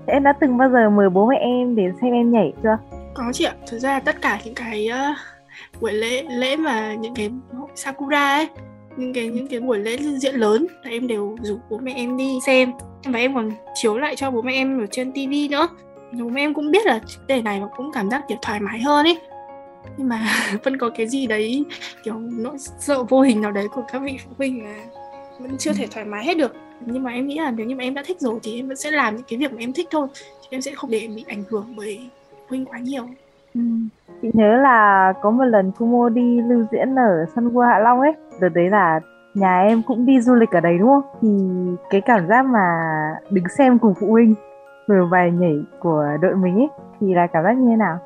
Em 0.07 0.23
đã 0.23 0.33
từng 0.41 0.59
bao 0.59 0.71
giờ 0.71 0.91
mời 0.91 1.11
bố 1.11 1.27
mẹ 1.27 1.37
em 1.37 1.77
đến 1.77 1.93
xem 2.01 2.13
em 2.13 2.33
nhảy 2.33 2.53
chưa? 2.63 2.79
Có 3.15 3.33
chị 3.33 3.45
ạ. 3.45 3.55
Thực 3.71 3.79
ra 3.79 4.01
tất 4.01 4.23
cả 4.23 4.41
những 4.45 4.55
cái 4.55 4.89
uh, 4.91 5.81
buổi 5.81 5.93
lễ 5.93 6.23
lễ 6.23 6.57
mà 6.57 6.95
những 6.95 7.15
cái 7.15 7.31
sakura 7.75 8.37
ấy 8.37 8.49
những 8.97 9.13
cái 9.13 9.29
những 9.29 9.49
cái 9.49 9.61
buổi 9.61 9.79
lễ 9.79 9.97
diễn 9.97 10.35
lớn 10.35 10.67
là 10.83 10.91
em 10.91 11.07
đều 11.07 11.37
rủ 11.43 11.59
bố 11.71 11.79
mẹ 11.79 11.93
em 11.97 12.17
đi 12.17 12.39
xem 12.47 12.73
và 13.13 13.19
em 13.19 13.35
còn 13.35 13.51
chiếu 13.75 13.99
lại 13.99 14.17
cho 14.17 14.31
bố 14.31 14.43
mẹ 14.43 14.53
em 14.53 14.81
ở 14.81 14.87
trên 14.91 15.13
tivi 15.13 15.49
nữa. 15.49 15.69
Bố 16.13 16.29
mẹ 16.29 16.41
em 16.41 16.55
cũng 16.55 16.71
biết 16.71 16.87
là 16.87 17.01
đề 17.27 17.43
này 17.43 17.61
và 17.61 17.67
cũng 17.77 17.93
cảm 17.93 18.11
giác 18.11 18.23
kiểu 18.29 18.39
thoải 18.43 18.61
mái 18.61 18.81
hơn 18.81 19.07
ấy. 19.07 19.19
Nhưng 19.97 20.09
mà 20.09 20.27
vẫn 20.65 20.79
có 20.79 20.91
cái 20.91 21.07
gì 21.09 21.27
đấy 21.27 21.65
kiểu 22.03 22.15
nỗi 22.19 22.59
sợ 22.59 23.03
vô 23.03 23.21
hình 23.21 23.41
nào 23.41 23.53
đấy 23.53 23.69
của 23.69 23.83
các 23.93 23.99
vị 23.99 24.19
phụ 24.25 24.31
huynh 24.39 24.65
là 24.65 24.75
vẫn 25.39 25.59
chưa 25.59 25.73
thể 25.73 25.87
thoải 25.87 26.07
mái 26.07 26.25
hết 26.25 26.37
được. 26.37 26.55
Nhưng 26.81 27.03
mà 27.03 27.11
em 27.11 27.27
nghĩ 27.27 27.39
là 27.39 27.51
nếu 27.51 27.67
như 27.67 27.77
mà 27.77 27.85
em 27.85 27.95
đã 27.95 28.03
thích 28.07 28.21
rồi 28.21 28.39
thì 28.43 28.61
em 28.61 28.69
vẫn 28.69 28.77
sẽ 28.77 28.91
làm 28.91 29.17
những 29.17 29.25
cái 29.29 29.39
việc 29.39 29.53
mà 29.53 29.59
em 29.61 29.73
thích 29.73 29.89
thôi. 29.91 30.09
Chứ 30.15 30.49
em 30.51 30.61
sẽ 30.61 30.73
không 30.75 30.91
để 30.91 31.09
bị 31.17 31.25
ảnh 31.29 31.43
hưởng 31.51 31.75
bởi 31.77 32.11
huynh 32.49 32.65
quá 32.65 32.79
nhiều. 32.79 33.09
Ừ. 33.55 33.61
chị 34.23 34.29
nhớ 34.33 34.57
là 34.57 35.13
có 35.23 35.31
một 35.31 35.45
lần 35.45 35.73
Kumo 35.79 36.09
đi 36.09 36.41
lưu 36.41 36.65
diễn 36.73 36.95
ở 36.95 37.27
Sun 37.35 37.49
World 37.49 37.69
Hạ 37.69 37.79
Long 37.79 38.01
ấy. 38.01 38.13
Đợt 38.41 38.49
đấy 38.49 38.71
là 38.71 39.01
nhà 39.37 39.63
em 39.69 39.83
cũng 39.83 40.07
đi 40.07 40.21
du 40.21 40.35
lịch 40.35 40.51
ở 40.51 40.61
đấy, 40.61 40.79
đúng 40.79 40.89
không? 40.89 41.03
Thì 41.23 41.29
cái 41.91 42.01
cảm 42.01 42.29
giác 42.29 42.47
mà 42.47 42.69
đứng 43.31 43.45
xem 43.59 43.79
cùng 43.79 43.95
phụ 44.01 44.07
huynh 44.11 44.35
rồi 44.87 45.07
bài 45.11 45.31
nhảy 45.31 45.57
của 45.81 46.05
đội 46.21 46.37
mình 46.37 46.55
ấy, 46.55 46.69
thì 47.01 47.15
là 47.15 47.27
cảm 47.27 47.45
giác 47.45 47.53
như 47.53 47.71
thế 47.71 47.77
nào? 47.77 47.99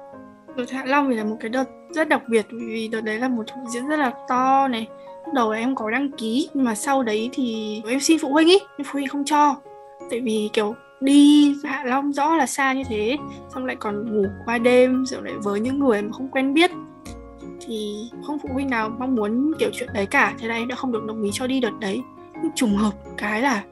Đợt 0.57 0.71
Hạ 0.71 0.83
Long 0.87 1.09
thì 1.11 1.17
là 1.17 1.25
một 1.25 1.37
cái 1.41 1.49
đợt 1.49 1.65
rất 1.91 2.09
đặc 2.09 2.23
biệt 2.29 2.47
vì 2.51 2.89
đợt 2.93 3.01
đấy 3.01 3.19
là 3.19 3.29
một 3.29 3.45
hội 3.57 3.65
diễn 3.69 3.89
rất 3.89 3.99
là 3.99 4.13
to 4.29 4.69
này. 4.69 4.89
Lúc 5.25 5.35
đầu 5.35 5.51
em 5.51 5.75
có 5.75 5.91
đăng 5.91 6.11
ký, 6.11 6.51
nhưng 6.55 6.65
mà 6.65 6.75
sau 6.75 7.03
đấy 7.03 7.31
thì 7.33 7.83
em 7.89 8.01
xin 8.01 8.19
phụ 8.23 8.29
huynh 8.29 8.49
ý, 8.49 8.59
nhưng 8.79 8.85
phụ 8.85 8.93
huynh 8.93 9.09
không 9.09 9.25
cho. 9.25 9.57
Tại 10.11 10.21
vì 10.21 10.51
kiểu 10.53 10.75
đi 11.01 11.55
Hạ 11.65 11.85
Long 11.87 12.13
rõ 12.13 12.37
là 12.37 12.47
xa 12.47 12.73
như 12.73 12.83
thế, 12.89 13.17
xong 13.55 13.65
lại 13.65 13.77
còn 13.77 14.13
ngủ 14.13 14.29
qua 14.45 14.59
đêm, 14.59 15.05
rồi 15.07 15.23
lại 15.25 15.35
với 15.43 15.61
những 15.61 15.79
người 15.79 16.03
mà 16.03 16.09
không 16.13 16.29
quen 16.29 16.55
biết 16.55 16.71
thì 17.67 18.11
không 18.27 18.39
phụ 18.39 18.49
huynh 18.53 18.71
nào 18.71 18.91
mong 18.99 19.15
muốn 19.15 19.53
kiểu 19.59 19.71
chuyện 19.73 19.89
đấy 19.95 20.07
cả. 20.07 20.35
Thế 20.39 20.49
em 20.49 20.69
đã 20.69 20.77
không 20.77 20.93
được 20.93 21.05
đồng 21.07 21.23
ý 21.23 21.31
cho 21.33 21.47
đi 21.47 21.61
đợt 21.61 21.79
đấy. 21.81 22.03
Nhưng 22.43 22.53
trùng 22.55 22.77
hợp 22.77 22.93
cái 23.17 23.43
là 23.43 23.63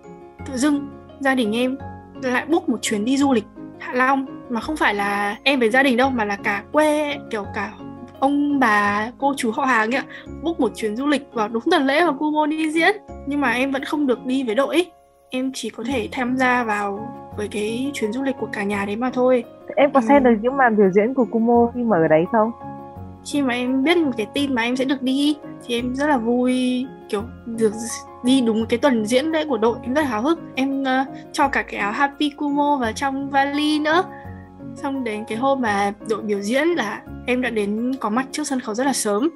tự 0.46 0.56
dưng 0.56 0.88
gia 1.20 1.34
đình 1.34 1.56
em 1.56 1.76
lại 2.22 2.46
book 2.46 2.68
một 2.68 2.78
chuyến 2.82 3.04
đi 3.04 3.16
du 3.16 3.32
lịch 3.32 3.44
Hạ 3.78 3.92
Long. 3.92 4.26
Mà 4.50 4.60
không 4.60 4.76
phải 4.76 4.94
là 4.94 5.36
em 5.42 5.60
với 5.60 5.70
gia 5.70 5.82
đình 5.82 5.96
đâu 5.96 6.10
mà 6.10 6.24
là 6.24 6.36
cả 6.36 6.64
quê 6.72 7.16
kiểu 7.30 7.44
cả 7.54 7.72
ông 8.20 8.58
bà 8.58 9.10
cô 9.18 9.34
chú 9.36 9.50
họ 9.50 9.64
hàng 9.64 9.94
ạ 9.94 10.04
book 10.42 10.60
một 10.60 10.72
chuyến 10.74 10.96
du 10.96 11.06
lịch 11.06 11.22
vào 11.32 11.48
đúng 11.48 11.62
tuần 11.70 11.86
lễ 11.86 12.04
mà 12.04 12.12
Kumo 12.12 12.46
đi 12.46 12.70
diễn. 12.70 12.96
Nhưng 13.26 13.40
mà 13.40 13.50
em 13.50 13.70
vẫn 13.70 13.84
không 13.84 14.06
được 14.06 14.26
đi 14.26 14.42
với 14.42 14.54
đội. 14.54 14.86
Em 15.30 15.50
chỉ 15.54 15.70
có 15.70 15.84
thể 15.84 16.08
tham 16.12 16.36
gia 16.36 16.64
vào 16.64 17.08
với 17.36 17.48
cái 17.48 17.90
chuyến 17.94 18.12
du 18.12 18.22
lịch 18.22 18.36
của 18.40 18.48
cả 18.52 18.62
nhà 18.62 18.84
đấy 18.84 18.96
mà 18.96 19.10
thôi. 19.10 19.44
Em 19.76 19.90
có 19.90 20.00
ừ. 20.00 20.04
xem 20.08 20.24
được 20.24 20.34
những 20.42 20.56
màn 20.56 20.76
biểu 20.76 20.90
diễn 20.90 21.14
của 21.14 21.24
Kumo 21.24 21.70
khi 21.74 21.82
mà 21.82 21.96
ở 21.96 22.08
đấy 22.08 22.24
không 22.32 22.50
khi 23.32 23.42
mà 23.42 23.54
em 23.54 23.84
biết 23.84 23.96
một 23.96 24.12
cái 24.16 24.26
tin 24.34 24.54
mà 24.54 24.62
em 24.62 24.76
sẽ 24.76 24.84
được 24.84 25.02
đi 25.02 25.36
thì 25.66 25.74
em 25.74 25.94
rất 25.94 26.06
là 26.06 26.18
vui 26.18 26.86
kiểu 27.08 27.22
được 27.46 27.72
đi 28.24 28.40
đúng 28.40 28.66
cái 28.66 28.78
tuần 28.78 29.06
diễn 29.06 29.26
lễ 29.26 29.44
của 29.44 29.58
đội 29.58 29.78
em 29.82 29.94
rất 29.94 30.02
là 30.02 30.08
háo 30.08 30.22
hức. 30.22 30.40
Em 30.54 30.82
uh, 30.82 30.86
cho 31.32 31.48
cả 31.48 31.62
cái 31.62 31.80
áo 31.80 31.92
Happy 31.92 32.30
Kumo 32.30 32.76
vào 32.80 32.92
trong 32.92 33.30
vali 33.30 33.78
nữa. 33.78 34.02
Xong 34.74 35.04
đến 35.04 35.24
cái 35.28 35.38
hôm 35.38 35.60
mà 35.60 35.92
đội 36.08 36.22
biểu 36.22 36.40
diễn 36.40 36.68
là 36.68 37.02
em 37.26 37.42
đã 37.42 37.50
đến 37.50 37.94
có 38.00 38.10
mặt 38.10 38.26
trước 38.32 38.46
sân 38.46 38.60
khấu 38.60 38.74
rất 38.74 38.84
là 38.84 38.92
sớm 38.92 39.28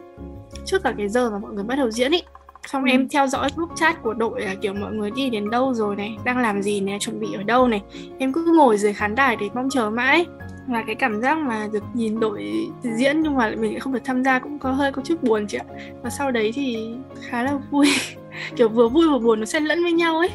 trước 0.64 0.82
cả 0.82 0.94
cái 0.98 1.08
giờ 1.08 1.30
mà 1.30 1.38
mọi 1.38 1.52
người 1.52 1.64
bắt 1.64 1.76
đầu 1.76 1.90
diễn 1.90 2.12
ý. 2.12 2.22
Xong 2.66 2.84
ừ. 2.84 2.90
em 2.90 3.08
theo 3.08 3.26
dõi 3.26 3.48
group 3.56 3.70
chat 3.76 4.02
của 4.02 4.14
đội 4.14 4.40
là 4.40 4.54
kiểu 4.54 4.74
mọi 4.74 4.92
người 4.92 5.10
đi 5.10 5.30
đến 5.30 5.50
đâu 5.50 5.74
rồi 5.74 5.96
này 5.96 6.16
đang 6.24 6.38
làm 6.38 6.62
gì 6.62 6.80
này 6.80 6.98
chuẩn 6.98 7.20
bị 7.20 7.28
ở 7.34 7.42
đâu 7.42 7.68
này. 7.68 7.82
Em 8.18 8.32
cứ 8.32 8.52
ngồi 8.56 8.78
dưới 8.78 8.92
khán 8.92 9.14
đài 9.14 9.36
để 9.36 9.48
mong 9.54 9.68
chờ 9.70 9.90
mãi 9.90 10.26
và 10.66 10.82
cái 10.86 10.94
cảm 10.94 11.20
giác 11.20 11.38
mà 11.38 11.68
được 11.72 11.84
nhìn 11.94 12.20
đội 12.20 12.44
diễn 12.82 13.20
nhưng 13.20 13.36
mà 13.36 13.52
mình 13.58 13.70
lại 13.70 13.80
không 13.80 13.92
được 13.92 14.04
tham 14.04 14.24
gia 14.24 14.38
cũng 14.38 14.58
có 14.58 14.70
hơi 14.70 14.92
có 14.92 15.02
chút 15.02 15.22
buồn 15.22 15.46
chị 15.46 15.58
ạ. 15.58 15.64
Và 16.02 16.10
sau 16.10 16.30
đấy 16.30 16.50
thì 16.54 16.94
khá 17.20 17.42
là 17.42 17.58
vui. 17.70 17.86
Kiểu 18.56 18.68
vừa 18.68 18.88
vui 18.88 19.08
vừa 19.08 19.18
buồn 19.18 19.40
nó 19.40 19.46
xen 19.46 19.64
lẫn 19.64 19.82
với 19.82 19.92
nhau 19.92 20.18
ấy. 20.18 20.30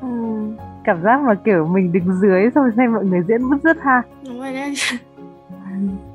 Ừ, 0.00 0.08
cảm 0.84 1.02
giác 1.02 1.20
mà 1.20 1.34
kiểu 1.34 1.66
mình 1.66 1.92
đứng 1.92 2.12
dưới 2.20 2.50
xong 2.54 2.70
xem 2.76 2.92
mọi 2.92 3.04
người 3.04 3.20
diễn 3.28 3.50
bứt 3.50 3.56
rứt 3.64 3.76
ha. 3.82 4.02
Đúng 4.26 4.40
rồi 4.40 4.52
đấy. 4.52 4.74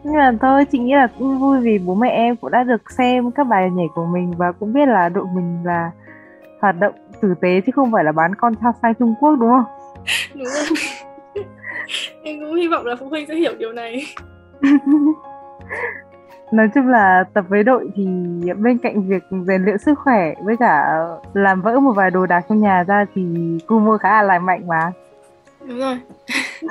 Nhưng 0.04 0.13
mà 0.13 0.32
thôi 0.41 0.65
chị 0.65 0.80
nghĩ 0.80 0.93
là 0.93 1.08
cũng 1.19 1.39
vui 1.39 1.60
vì 1.60 1.78
bố 1.78 1.95
mẹ 1.95 2.10
em 2.10 2.36
cũng 2.36 2.52
đã 2.52 2.63
được 2.63 2.91
xem 2.91 3.32
các 3.32 3.47
bài 3.47 3.69
nhảy 3.71 3.88
của 3.95 4.06
mình 4.06 4.34
và 4.38 4.52
cũng 4.52 4.73
biết 4.73 4.86
là 4.88 5.10
đội 5.10 5.26
mình 5.36 5.58
là 5.65 5.91
hoạt 6.62 6.80
động 6.80 6.93
tử 7.21 7.34
tế 7.41 7.62
chứ 7.65 7.71
không 7.76 7.91
phải 7.91 8.04
là 8.04 8.12
bán 8.12 8.36
con 8.36 8.54
sang 8.82 8.93
Trung 9.00 9.15
Quốc 9.19 9.36
đúng 9.36 9.50
không? 9.50 9.65
Đúng 10.36 10.45
rồi. 10.45 10.78
em 12.23 12.39
cũng 12.39 12.56
hy 12.56 12.67
vọng 12.67 12.86
là 12.86 12.95
phụ 12.95 13.10
huynh 13.10 13.28
sẽ 13.28 13.36
hiểu 13.36 13.56
điều 13.60 13.73
này. 13.73 14.06
nói 16.52 16.69
chung 16.76 16.88
là 16.88 17.23
tập 17.34 17.45
với 17.50 17.63
đội 17.63 17.89
thì 17.95 18.06
bên 18.58 18.78
cạnh 18.78 19.08
việc 19.08 19.23
rèn 19.47 19.63
luyện 19.63 19.78
sức 19.78 20.00
khỏe 20.00 20.34
với 20.43 20.58
cả 20.58 21.00
làm 21.34 21.62
vỡ 21.62 21.80
một 21.80 21.91
vài 21.91 22.12
đồ 22.12 22.26
đạc 22.26 22.45
trong 22.50 22.62
nhà 22.62 22.84
ra 22.84 23.06
thì 23.15 23.21
Kumo 23.67 23.97
khá 23.97 24.10
là 24.10 24.21
lành 24.21 24.45
mạnh 24.45 24.67
mà 24.67 24.91
đúng 25.67 25.80
rồi 25.80 26.00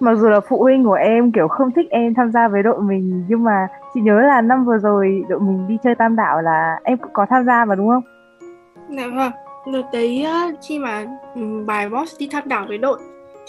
mặc 0.00 0.14
dù 0.14 0.28
là 0.28 0.40
phụ 0.40 0.62
huynh 0.62 0.84
của 0.84 0.92
em 0.92 1.32
kiểu 1.32 1.48
không 1.48 1.70
thích 1.70 1.86
em 1.90 2.14
tham 2.14 2.32
gia 2.32 2.48
với 2.48 2.62
đội 2.62 2.82
mình 2.82 3.24
nhưng 3.28 3.44
mà 3.44 3.68
chị 3.94 4.00
nhớ 4.00 4.20
là 4.20 4.40
năm 4.40 4.64
vừa 4.64 4.78
rồi 4.78 5.24
đội 5.28 5.40
mình 5.40 5.68
đi 5.68 5.78
chơi 5.84 5.94
tam 5.94 6.16
đảo 6.16 6.42
là 6.42 6.80
em 6.84 6.98
cũng 6.98 7.12
có 7.12 7.26
tham 7.30 7.44
gia 7.44 7.64
mà 7.64 7.74
đúng 7.74 7.88
không? 7.88 8.02
Dạ 8.88 9.06
vâng, 9.16 9.32
đợt 9.72 9.88
đấy 9.92 10.26
khi 10.68 10.78
mà 10.78 11.04
ừ, 11.34 11.64
bài 11.66 11.88
boss 11.88 12.18
đi 12.18 12.28
tham 12.32 12.42
đảo 12.46 12.64
với 12.68 12.78
đội 12.78 12.98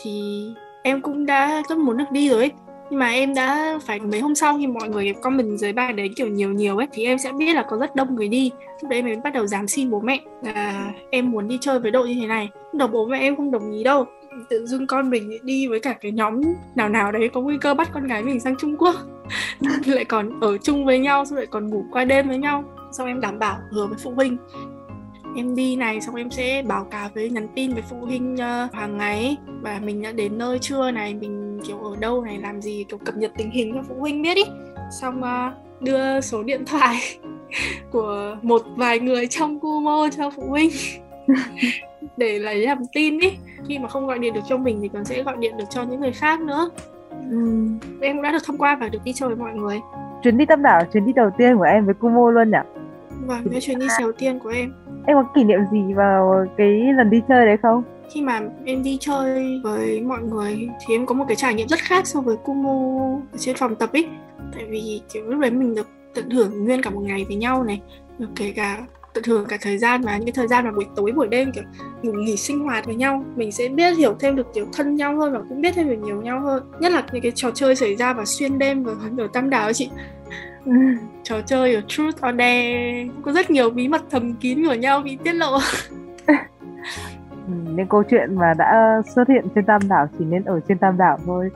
thì 0.01 0.45
em 0.84 1.01
cũng 1.01 1.25
đã 1.25 1.62
rất 1.69 1.77
muốn 1.77 1.97
được 1.97 2.12
đi 2.12 2.29
rồi 2.29 2.39
ấy. 2.39 2.51
Nhưng 2.89 2.99
mà 2.99 3.10
em 3.10 3.34
đã 3.34 3.79
phải 3.86 3.99
mấy 3.99 4.19
hôm 4.19 4.36
sau 4.36 4.58
khi 4.58 4.67
mọi 4.67 4.89
người 4.89 5.13
comment 5.21 5.58
dưới 5.58 5.73
bài 5.73 5.93
đấy 5.93 6.10
kiểu 6.15 6.27
nhiều 6.27 6.53
nhiều 6.53 6.77
ấy, 6.77 6.88
thì 6.91 7.05
em 7.05 7.17
sẽ 7.17 7.31
biết 7.31 7.53
là 7.53 7.65
có 7.69 7.77
rất 7.77 7.95
đông 7.95 8.15
người 8.15 8.27
đi. 8.27 8.51
Lúc 8.81 8.91
đấy 8.91 9.01
em 9.05 9.21
bắt 9.23 9.34
đầu 9.34 9.47
dám 9.47 9.67
xin 9.67 9.89
bố 9.89 9.99
mẹ 9.99 10.19
là 10.43 10.91
em 11.10 11.31
muốn 11.31 11.47
đi 11.47 11.58
chơi 11.62 11.79
với 11.79 11.91
đội 11.91 12.10
như 12.10 12.15
thế 12.21 12.27
này. 12.27 12.49
Đầu 12.73 12.88
bố 12.88 13.05
mẹ 13.05 13.19
em 13.19 13.36
không 13.36 13.51
đồng 13.51 13.71
ý 13.71 13.84
đâu. 13.84 14.05
Tự 14.49 14.65
dưng 14.65 14.88
con 14.88 15.10
mình 15.10 15.38
đi 15.43 15.67
với 15.67 15.79
cả 15.79 15.93
cái 15.93 16.12
nhóm 16.12 16.41
nào 16.75 16.89
nào 16.89 17.12
đấy 17.12 17.29
có 17.34 17.41
nguy 17.41 17.58
cơ 17.58 17.73
bắt 17.73 17.89
con 17.93 18.08
gái 18.08 18.23
mình 18.23 18.39
sang 18.39 18.55
Trung 18.60 18.77
Quốc. 18.77 18.95
Lại 19.86 20.05
còn 20.05 20.39
ở 20.39 20.58
chung 20.58 20.86
với 20.86 20.99
nhau, 20.99 21.25
xong 21.25 21.38
lại 21.38 21.47
còn 21.47 21.69
ngủ 21.69 21.86
qua 21.91 22.05
đêm 22.05 22.27
với 22.27 22.38
nhau. 22.38 22.63
Xong 22.91 23.08
em 23.08 23.21
đảm 23.21 23.39
bảo 23.39 23.58
hứa 23.71 23.88
với 23.88 23.97
phụ 24.03 24.12
huynh 24.12 24.38
em 25.35 25.55
đi 25.55 25.75
này 25.75 26.01
xong 26.01 26.15
em 26.15 26.29
sẽ 26.29 26.63
báo 26.67 26.83
cáo 26.83 27.09
với 27.15 27.29
nhắn 27.29 27.47
tin 27.55 27.73
với 27.73 27.83
phụ 27.89 27.97
huynh 28.01 28.33
uh, 28.33 28.73
hàng 28.73 28.97
ngày 28.97 29.37
và 29.61 29.79
mình 29.83 30.01
đã 30.01 30.11
đến 30.11 30.37
nơi 30.37 30.59
chưa 30.61 30.91
này 30.91 31.13
mình 31.13 31.59
kiểu 31.67 31.77
ở 31.77 31.95
đâu 31.99 32.23
này 32.23 32.37
làm 32.37 32.61
gì 32.61 32.85
kiểu 32.89 32.99
cập 33.05 33.17
nhật 33.17 33.31
tình 33.37 33.51
hình 33.51 33.73
cho 33.73 33.81
phụ 33.87 33.95
huynh 33.99 34.21
biết 34.21 34.37
ý. 34.37 34.43
Xong 35.01 35.21
uh, 35.21 35.81
đưa 35.81 36.21
số 36.21 36.43
điện 36.43 36.65
thoại 36.65 36.97
của 37.91 38.37
một 38.41 38.61
vài 38.75 38.99
người 38.99 39.27
trong 39.27 39.59
Kumo 39.59 40.09
cho 40.17 40.29
phụ 40.29 40.43
huynh 40.49 40.69
để 42.17 42.39
lấy 42.39 42.57
làm 42.57 42.77
tin 42.93 43.19
ý. 43.19 43.31
Khi 43.67 43.79
mà 43.79 43.87
không 43.87 44.07
gọi 44.07 44.19
điện 44.19 44.33
được 44.33 44.41
cho 44.49 44.57
mình 44.57 44.79
thì 44.81 44.87
còn 44.87 45.05
sẽ 45.05 45.23
gọi 45.23 45.35
điện 45.39 45.57
được 45.57 45.65
cho 45.69 45.83
những 45.83 45.99
người 45.99 46.11
khác 46.11 46.41
nữa. 46.41 46.69
Ừ. 47.31 47.67
em 48.01 48.15
cũng 48.15 48.21
đã 48.21 48.31
được 48.31 48.43
thông 48.45 48.57
qua 48.57 48.75
và 48.75 48.89
được 48.89 48.99
đi 49.03 49.13
chơi 49.13 49.29
với 49.29 49.37
mọi 49.37 49.53
người. 49.53 49.79
Chuyến 50.23 50.37
đi 50.37 50.45
tâm 50.45 50.61
đảo 50.61 50.81
chuyến 50.93 51.05
đi 51.05 51.13
đầu 51.13 51.29
tiên 51.37 51.57
của 51.57 51.63
em 51.63 51.85
với 51.85 51.93
Kumo 51.93 52.31
luôn 52.31 52.51
nhỉ 52.51 52.74
vâng 53.25 53.47
cái 53.51 53.61
chuyến 53.61 53.79
đi 53.79 53.88
đầu 53.99 54.11
tiên 54.11 54.39
của 54.39 54.49
em. 54.49 54.73
Em 55.05 55.17
có 55.17 55.23
kỷ 55.35 55.43
niệm 55.43 55.59
gì 55.71 55.93
vào 55.93 56.45
cái 56.57 56.81
lần 56.97 57.09
đi 57.09 57.21
chơi 57.29 57.45
đấy 57.45 57.57
không? 57.61 57.83
Khi 58.09 58.21
mà 58.21 58.41
em 58.65 58.83
đi 58.83 58.97
chơi 59.01 59.59
với 59.63 60.01
mọi 60.01 60.21
người 60.21 60.69
thì 60.85 60.95
em 60.95 61.05
có 61.05 61.15
một 61.15 61.25
cái 61.27 61.35
trải 61.35 61.53
nghiệm 61.53 61.67
rất 61.67 61.79
khác 61.79 62.07
so 62.07 62.21
với 62.21 62.38
Kumo 62.38 62.99
ở 63.31 63.38
trên 63.38 63.55
phòng 63.55 63.75
tập 63.75 63.89
ấy 63.93 64.07
tại 64.53 64.65
vì 64.69 65.01
kiểu 65.13 65.23
lúc 65.25 65.39
đấy 65.39 65.51
mình 65.51 65.75
được 65.75 65.88
tận 66.13 66.29
hưởng 66.29 66.65
nguyên 66.65 66.81
cả 66.81 66.89
một 66.89 67.01
ngày 67.01 67.25
với 67.27 67.35
nhau 67.35 67.63
này 67.63 67.81
được 68.17 68.29
kể 68.35 68.53
cả 68.55 68.77
tận 69.13 69.23
hưởng 69.23 69.45
cả 69.45 69.57
thời 69.61 69.77
gian 69.77 70.01
mà 70.05 70.17
những 70.17 70.25
cái 70.25 70.33
thời 70.33 70.47
gian 70.47 70.65
mà 70.65 70.71
buổi 70.71 70.85
tối 70.95 71.11
buổi 71.11 71.27
đêm 71.27 71.51
kiểu 71.51 71.63
ngủ 72.01 72.11
nghỉ 72.11 72.38
sinh 72.38 72.59
hoạt 72.59 72.85
với 72.85 72.95
nhau. 72.95 73.23
Mình 73.35 73.51
sẽ 73.51 73.67
biết 73.67 73.97
hiểu 73.97 74.15
thêm 74.19 74.35
được 74.35 74.53
kiểu 74.53 74.65
thân 74.73 74.95
nhau 74.95 75.17
hơn 75.17 75.33
và 75.33 75.39
cũng 75.49 75.61
biết 75.61 75.71
thêm 75.75 75.89
được 75.89 75.97
nhiều 76.03 76.21
nhau 76.21 76.41
hơn. 76.41 76.63
Nhất 76.79 76.91
là 76.91 77.03
những 77.11 77.21
cái 77.21 77.31
trò 77.35 77.51
chơi 77.51 77.75
xảy 77.75 77.95
ra 77.95 78.13
vào 78.13 78.25
xuyên 78.25 78.59
đêm 78.59 78.83
và 78.83 78.93
ở 79.17 79.27
tam 79.33 79.49
đảo 79.49 79.63
ấy 79.63 79.73
chị. 79.73 79.89
Trò 81.23 81.41
chơi 81.41 81.75
ở 81.75 81.82
truth 81.88 82.15
or 82.15 82.36
dare. 82.38 83.08
Có 83.21 83.32
rất 83.32 83.49
nhiều 83.49 83.69
bí 83.69 83.88
mật 83.88 84.01
thầm 84.12 84.34
kín 84.34 84.67
của 84.67 84.73
nhau 84.73 85.01
bị 85.01 85.17
tiết 85.23 85.34
lộ. 85.34 85.58
Ừ, 87.47 87.54
những 87.75 87.88
câu 87.88 88.04
chuyện 88.04 88.36
mà 88.36 88.54
đã 88.58 89.01
xuất 89.15 89.30
hiện 89.30 89.47
trên 89.56 89.65
tam 89.65 89.82
đảo 89.89 90.08
chỉ 90.19 90.25
nên 90.25 90.43
ở 90.43 90.60
trên 90.67 90.78
tam 90.78 90.97
đảo 90.97 91.19
thôi. 91.25 91.49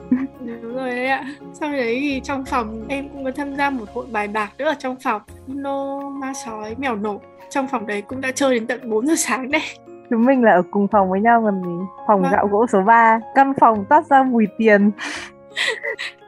Đúng 0.62 0.74
rồi 0.74 0.90
đấy 0.90 1.06
ạ. 1.06 1.24
Sau 1.52 1.72
đấy 1.72 1.98
thì 2.00 2.20
trong 2.24 2.44
phòng 2.44 2.84
em 2.88 3.08
cũng 3.08 3.24
có 3.24 3.30
tham 3.36 3.56
gia 3.56 3.70
một 3.70 3.84
hội 3.94 4.06
bài 4.12 4.28
bạc 4.28 4.50
nữa 4.58 4.64
ở 4.64 4.74
trong 4.78 4.96
phòng. 5.04 5.22
Nô 5.46 6.10
ma 6.10 6.32
sói 6.44 6.74
mèo 6.78 6.96
nổ. 6.96 7.20
Trong 7.50 7.68
phòng 7.68 7.86
đấy 7.86 8.02
cũng 8.02 8.20
đã 8.20 8.32
chơi 8.34 8.54
đến 8.54 8.66
tận 8.66 8.90
4 8.90 9.06
giờ 9.06 9.14
sáng 9.16 9.50
đấy. 9.50 9.62
Chúng 10.10 10.24
mình 10.24 10.44
là 10.44 10.52
ở 10.52 10.62
cùng 10.70 10.88
phòng 10.88 11.10
với 11.10 11.20
nhau 11.20 11.42
còn 11.44 11.62
gì. 11.62 11.86
Phòng 12.06 12.22
vâng. 12.22 12.32
gạo 12.32 12.46
gỗ 12.46 12.66
số 12.72 12.82
3 12.82 13.20
căn 13.34 13.52
phòng 13.60 13.84
toát 13.88 14.06
ra 14.06 14.22
mùi 14.22 14.46
tiền 14.58 14.90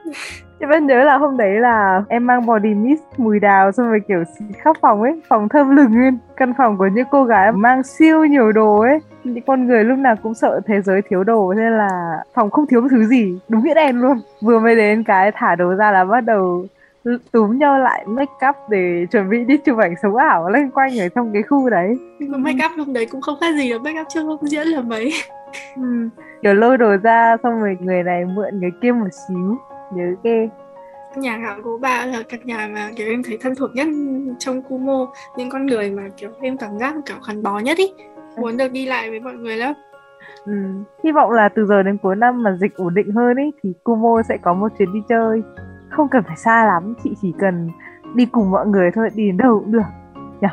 Chị 0.63 0.67
vẫn 0.67 0.87
nhớ 0.87 1.03
là 1.03 1.17
hôm 1.17 1.37
đấy 1.37 1.59
là 1.59 2.03
em 2.09 2.27
mang 2.27 2.45
body 2.45 2.73
mist 2.73 3.01
mùi 3.17 3.39
đào 3.39 3.71
xong 3.71 3.89
rồi 3.89 3.99
kiểu 4.07 4.23
khắp 4.57 4.75
phòng 4.81 5.01
ấy 5.01 5.21
Phòng 5.27 5.49
thơm 5.49 5.75
lừng 5.75 6.01
lên 6.01 6.17
Căn 6.37 6.53
phòng 6.57 6.77
của 6.77 6.87
những 6.87 7.07
cô 7.11 7.23
gái 7.23 7.51
mang 7.51 7.83
siêu 7.83 8.25
nhiều 8.25 8.51
đồ 8.51 8.79
ấy. 8.79 8.99
Những 9.23 9.43
con 9.47 9.67
người 9.67 9.83
lúc 9.83 9.97
nào 9.97 10.15
cũng 10.23 10.33
sợ 10.33 10.59
thế 10.65 10.81
giới 10.81 11.01
thiếu 11.09 11.23
đồ 11.23 11.53
Nên 11.53 11.77
là 11.77 12.23
phòng 12.33 12.49
không 12.49 12.67
thiếu 12.67 12.87
thứ 12.91 13.05
gì 13.05 13.39
Đúng 13.49 13.63
nghĩa 13.63 13.73
đen 13.73 14.01
luôn. 14.01 14.17
Vừa 14.41 14.59
mới 14.59 14.75
đến 14.75 15.03
cái 15.03 15.31
thả 15.35 15.55
đồ 15.55 15.75
ra 15.75 15.91
là 15.91 16.05
bắt 16.05 16.21
đầu 16.21 16.65
túm 17.31 17.57
nhau 17.57 17.79
lại 17.79 18.05
make 18.07 18.47
up 18.49 18.55
để 18.69 19.05
chuẩn 19.11 19.29
bị 19.29 19.43
đi 19.43 19.57
chụp 19.57 19.77
ảnh 19.77 19.95
sống 20.01 20.15
ảo 20.15 20.49
lên 20.49 20.69
quanh 20.69 20.99
ở 20.99 21.09
trong 21.09 21.33
cái 21.33 21.43
khu 21.43 21.69
đấy. 21.69 21.97
Make 22.19 22.65
up 22.65 22.71
lúc 22.77 22.87
đấy 22.93 23.07
cũng 23.11 23.21
không 23.21 23.35
khác 23.41 23.55
gì 23.55 23.69
được 23.69 23.81
make 23.81 24.01
up 24.01 24.07
chưa 24.09 24.23
không 24.23 24.47
diễn 24.47 24.67
là 24.67 24.81
mấy. 24.81 25.13
Ừ. 25.75 26.09
kiểu 26.41 26.53
lôi 26.53 26.77
đồ 26.77 26.97
ra 27.03 27.37
xong 27.43 27.59
rồi 27.59 27.77
người 27.81 28.03
này 28.03 28.25
mượn 28.25 28.59
người 28.59 28.71
kia 28.81 28.91
một 28.91 29.07
xíu 29.27 29.57
nhớ 29.95 30.15
ghê. 30.23 30.49
Nhà 31.15 31.37
gạo 31.37 31.55
gỗ 31.63 31.77
ba 31.81 32.05
là 32.05 32.23
căn 32.29 32.39
nhà 32.43 32.69
mà 32.73 32.89
kiểu 32.95 33.07
em 33.07 33.23
thấy 33.23 33.37
thân 33.41 33.55
thuộc 33.55 33.69
nhất 33.75 33.87
trong 34.39 34.61
Kumo 34.61 35.07
những 35.37 35.49
con 35.49 35.65
người 35.65 35.91
mà 35.91 36.03
kiểu 36.17 36.29
em 36.41 36.57
cảm 36.57 36.77
giác 36.79 36.95
kiểu 37.05 37.17
gắn 37.27 37.43
bó 37.43 37.59
nhất 37.59 37.77
ý. 37.77 37.93
Muốn 38.37 38.57
được 38.57 38.71
đi 38.71 38.85
lại 38.85 39.09
với 39.09 39.19
mọi 39.19 39.33
người 39.33 39.57
lắm. 39.57 39.73
Ừ. 40.45 40.53
hy 41.03 41.11
vọng 41.11 41.31
là 41.31 41.49
từ 41.49 41.65
giờ 41.65 41.83
đến 41.83 41.97
cuối 41.97 42.15
năm 42.15 42.43
mà 42.43 42.57
dịch 42.61 42.75
ổn 42.75 42.93
định 42.93 43.11
hơn 43.11 43.37
ý 43.37 43.51
thì 43.63 43.73
Kumo 43.83 44.21
sẽ 44.29 44.37
có 44.37 44.53
một 44.53 44.71
chuyến 44.77 44.93
đi 44.93 44.99
chơi. 45.09 45.43
Không 45.89 46.07
cần 46.09 46.23
phải 46.27 46.37
xa 46.37 46.65
lắm 46.65 46.93
chị 47.03 47.15
chỉ 47.21 47.33
cần 47.39 47.69
đi 48.15 48.25
cùng 48.25 48.51
mọi 48.51 48.67
người 48.67 48.91
thôi 48.95 49.09
đi 49.15 49.25
đến 49.27 49.37
đâu 49.37 49.59
cũng 49.59 49.71
được. 49.71 49.81
Nhỉ 50.41 50.47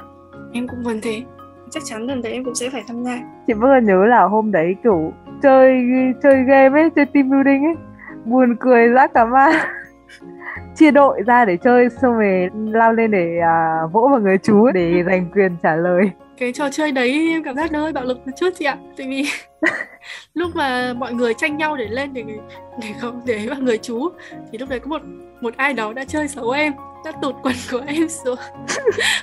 em 0.52 0.68
cũng 0.68 0.82
vẫn 0.82 1.00
thế. 1.02 1.22
Chắc 1.70 1.82
chắn 1.86 2.02
lần 2.06 2.22
đấy 2.22 2.32
em 2.32 2.44
cũng 2.44 2.54
sẽ 2.54 2.70
phải 2.70 2.84
tham 2.88 3.04
gia. 3.04 3.20
Chị 3.46 3.52
vẫn 3.52 3.84
nhớ 3.84 4.06
là 4.06 4.22
hôm 4.24 4.52
đấy 4.52 4.76
kiểu 4.84 5.12
chơi 5.42 5.82
chơi 6.22 6.44
game 6.44 6.80
ấy 6.80 6.90
chơi 6.90 7.06
team 7.06 7.30
building 7.30 7.64
ấy 7.64 7.74
buồn 8.24 8.56
cười 8.60 8.88
ra 8.88 9.06
cả 9.06 9.24
ma. 9.24 9.66
Chia 10.76 10.90
đội 10.90 11.22
ra 11.26 11.44
để 11.44 11.56
chơi 11.56 11.88
xong 12.02 12.14
rồi 12.14 12.48
lao 12.54 12.92
lên 12.92 13.10
để 13.10 13.38
à, 13.42 13.80
vỗ 13.92 14.08
vào 14.10 14.20
người 14.20 14.38
chú 14.38 14.70
để 14.74 15.02
giành 15.06 15.30
quyền 15.34 15.56
trả 15.62 15.76
lời. 15.76 16.10
Cái 16.38 16.52
trò 16.52 16.70
chơi 16.70 16.92
đấy 16.92 17.28
em 17.30 17.42
cảm 17.42 17.56
giác 17.56 17.72
nó 17.72 17.80
hơi 17.80 17.92
bạo 17.92 18.04
lực 18.04 18.18
một 18.26 18.32
chút 18.36 18.50
chị 18.58 18.64
ạ. 18.64 18.76
Tại 18.96 19.06
vì 19.08 19.24
lúc 20.34 20.50
mà 20.56 20.92
mọi 20.92 21.12
người 21.12 21.34
tranh 21.34 21.56
nhau 21.56 21.76
để 21.76 21.88
lên 21.88 22.14
để 22.14 22.24
để 22.82 22.88
không 23.00 23.20
để 23.26 23.46
vào 23.48 23.60
người 23.60 23.78
chú 23.78 24.08
thì 24.52 24.58
lúc 24.58 24.68
đấy 24.68 24.80
có 24.80 24.86
một 24.88 25.02
một 25.40 25.56
ai 25.56 25.72
đó 25.72 25.92
đã 25.92 26.04
chơi 26.04 26.28
xấu 26.28 26.50
em 26.50 26.72
nó 27.04 27.12
tụt 27.22 27.34
quần 27.42 27.54
của 27.72 27.80
em 27.86 28.08
xuống. 28.08 28.38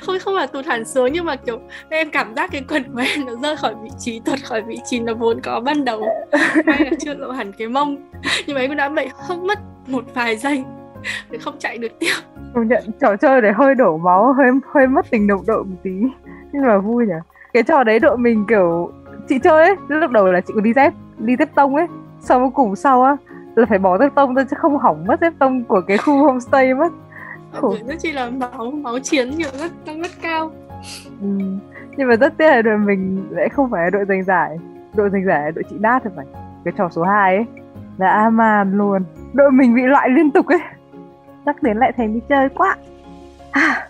Không 0.01 0.17
không 0.19 0.33
phải 0.37 0.47
tụt 0.47 0.65
hẳn 0.65 0.85
xuống, 0.85 1.13
nhưng 1.13 1.25
mà, 1.25 1.35
kiểu, 1.35 1.59
em 1.89 2.09
cảm 2.11 2.35
giác 2.35 2.49
cái 2.51 2.63
quần 2.69 2.83
của 2.93 3.01
em 3.15 3.25
nó 3.25 3.33
rơi 3.35 3.57
khỏi 3.57 3.75
vị 3.83 3.89
trí, 3.99 4.19
tuột 4.19 4.39
khỏi 4.43 4.61
vị 4.61 4.79
trí 4.85 4.99
nó 4.99 5.13
vốn 5.13 5.41
có 5.41 5.59
ban 5.59 5.85
đầu. 5.85 6.03
Hay 6.67 6.85
là 6.85 6.91
chưa 6.99 7.13
lộ 7.13 7.31
hẳn 7.31 7.51
cái 7.57 7.67
mông. 7.67 7.97
Nhưng 8.47 8.55
mà 8.55 8.61
em 8.61 8.69
cũng 8.69 8.77
đã 8.77 8.89
bị 8.89 9.07
không 9.27 9.47
mất 9.47 9.59
một 9.87 10.03
vài 10.13 10.37
giây 10.37 10.63
để 11.29 11.37
không 11.37 11.55
chạy 11.59 11.77
được 11.77 11.91
tiếp. 11.99 12.13
Công 12.55 12.67
nhận, 12.67 12.83
trò 13.01 13.15
chơi 13.15 13.41
để 13.41 13.51
hơi 13.51 13.75
đổ 13.75 13.97
máu, 13.97 14.33
hơi 14.33 14.47
hơi 14.73 14.87
mất 14.87 15.05
tình 15.09 15.27
đồng 15.27 15.45
đội 15.47 15.63
một 15.63 15.75
tí. 15.83 15.91
Nhưng 16.51 16.65
mà 16.67 16.77
vui 16.77 17.05
nhỉ. 17.05 17.13
Cái 17.53 17.63
trò 17.63 17.83
đấy 17.83 17.99
đội 17.99 18.17
mình, 18.17 18.45
kiểu, 18.49 18.91
chị 19.29 19.39
chơi 19.43 19.63
ấy, 19.63 19.75
lúc 19.87 20.11
đầu 20.11 20.31
là 20.31 20.41
chị 20.41 20.53
còn 20.55 20.63
đi 20.63 20.73
dép 20.73 20.93
đi 21.17 21.35
dép 21.39 21.49
tông 21.55 21.75
ấy. 21.75 21.87
Sau 22.19 22.51
cùng 22.55 22.75
sau 22.75 23.03
á, 23.03 23.17
là 23.55 23.65
phải 23.65 23.79
bỏ 23.79 23.97
dép 23.97 24.15
tông 24.15 24.35
thôi 24.35 24.45
chứ 24.49 24.57
không 24.59 24.77
hỏng 24.77 25.05
mất 25.07 25.21
dép 25.21 25.33
tông 25.39 25.63
của 25.63 25.81
cái 25.87 25.97
khu 25.97 26.23
homestay 26.23 26.73
mất 26.73 26.91
khổ. 27.51 27.75
rất 27.88 27.95
chi 27.99 28.12
là 28.12 28.29
máu 28.29 28.71
máu 28.71 28.99
chiến 28.99 29.29
nhiều 29.29 29.49
rất 29.60 29.71
tăng 29.86 30.01
rất 30.01 30.12
cao. 30.21 30.51
Ừ. 31.21 31.27
nhưng 31.97 32.07
mà 32.07 32.15
rất 32.15 32.38
tiếc 32.38 32.47
là 32.47 32.62
đội 32.62 32.77
mình 32.77 33.27
lại 33.29 33.49
không 33.49 33.71
phải 33.71 33.91
đội 33.91 34.05
giành 34.07 34.23
giải. 34.23 34.57
Đội 34.95 35.10
giành 35.10 35.25
giải 35.25 35.41
là 35.41 35.51
đội 35.51 35.63
chị 35.69 35.75
đát 35.79 36.03
thì 36.03 36.10
phải. 36.15 36.25
Cái 36.65 36.73
trò 36.77 36.89
số 36.89 37.03
2 37.03 37.36
ấy 37.36 37.45
là 37.97 38.10
Aman 38.10 38.77
luôn. 38.77 39.03
Đội 39.33 39.51
mình 39.51 39.75
bị 39.75 39.81
loại 39.81 40.10
liên 40.10 40.31
tục 40.31 40.45
ấy. 40.45 40.60
Chắc 41.45 41.63
đến 41.63 41.77
lại 41.77 41.91
thành 41.97 42.13
đi 42.13 42.19
chơi 42.29 42.49
quá. 42.49 42.75
À, 43.51 43.88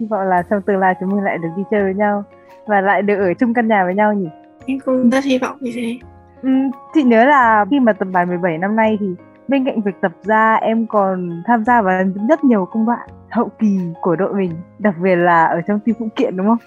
hy 0.00 0.06
vọng 0.06 0.28
là 0.28 0.42
trong 0.50 0.62
tương 0.62 0.78
lai 0.78 0.94
chúng 1.00 1.10
mình 1.10 1.24
lại 1.24 1.38
được 1.38 1.48
đi 1.56 1.62
chơi 1.70 1.82
với 1.82 1.94
nhau 1.94 2.24
và 2.66 2.80
lại 2.80 3.02
được 3.02 3.18
ở 3.18 3.34
chung 3.34 3.54
căn 3.54 3.68
nhà 3.68 3.84
với 3.84 3.94
nhau 3.94 4.12
nhỉ? 4.14 4.28
Em 4.66 4.78
cũng 4.84 5.10
rất 5.10 5.24
hy 5.24 5.38
vọng 5.38 5.56
như 5.60 5.70
thế. 5.74 5.98
Ừ, 6.42 6.50
chị 6.94 7.02
nhớ 7.02 7.24
là 7.24 7.64
khi 7.70 7.80
mà 7.80 7.92
tập 7.92 8.08
bài 8.12 8.26
17 8.26 8.58
năm 8.58 8.76
nay 8.76 8.96
thì 9.00 9.06
bên 9.48 9.64
cạnh 9.64 9.80
việc 9.80 9.94
tập 10.00 10.12
ra 10.22 10.54
em 10.54 10.86
còn 10.86 11.42
tham 11.46 11.64
gia 11.64 11.82
vào 11.82 12.04
rất 12.28 12.44
nhiều 12.44 12.68
công 12.72 12.86
đoạn 12.86 13.08
hậu 13.30 13.50
kỳ 13.58 13.78
của 14.00 14.16
đội 14.16 14.34
mình 14.34 14.50
đặc 14.78 14.94
biệt 15.02 15.16
là 15.16 15.46
ở 15.46 15.60
trong 15.66 15.80
team 15.80 15.96
phụ 15.98 16.08
kiện 16.16 16.36
đúng 16.36 16.46
không? 16.46 16.58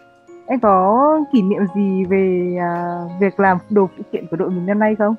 Em 0.46 0.60
có 0.60 1.20
kỷ 1.34 1.42
niệm 1.42 1.62
gì 1.76 2.06
về 2.06 2.56
uh, 2.58 3.12
việc 3.22 3.40
làm 3.40 3.58
đồ 3.70 3.90
phụ 3.98 4.04
kiện 4.12 4.28
của 4.32 4.38
đội 4.38 4.50
mình 4.50 4.66
năm 4.66 4.80
nay 4.80 4.96
không? 4.96 5.16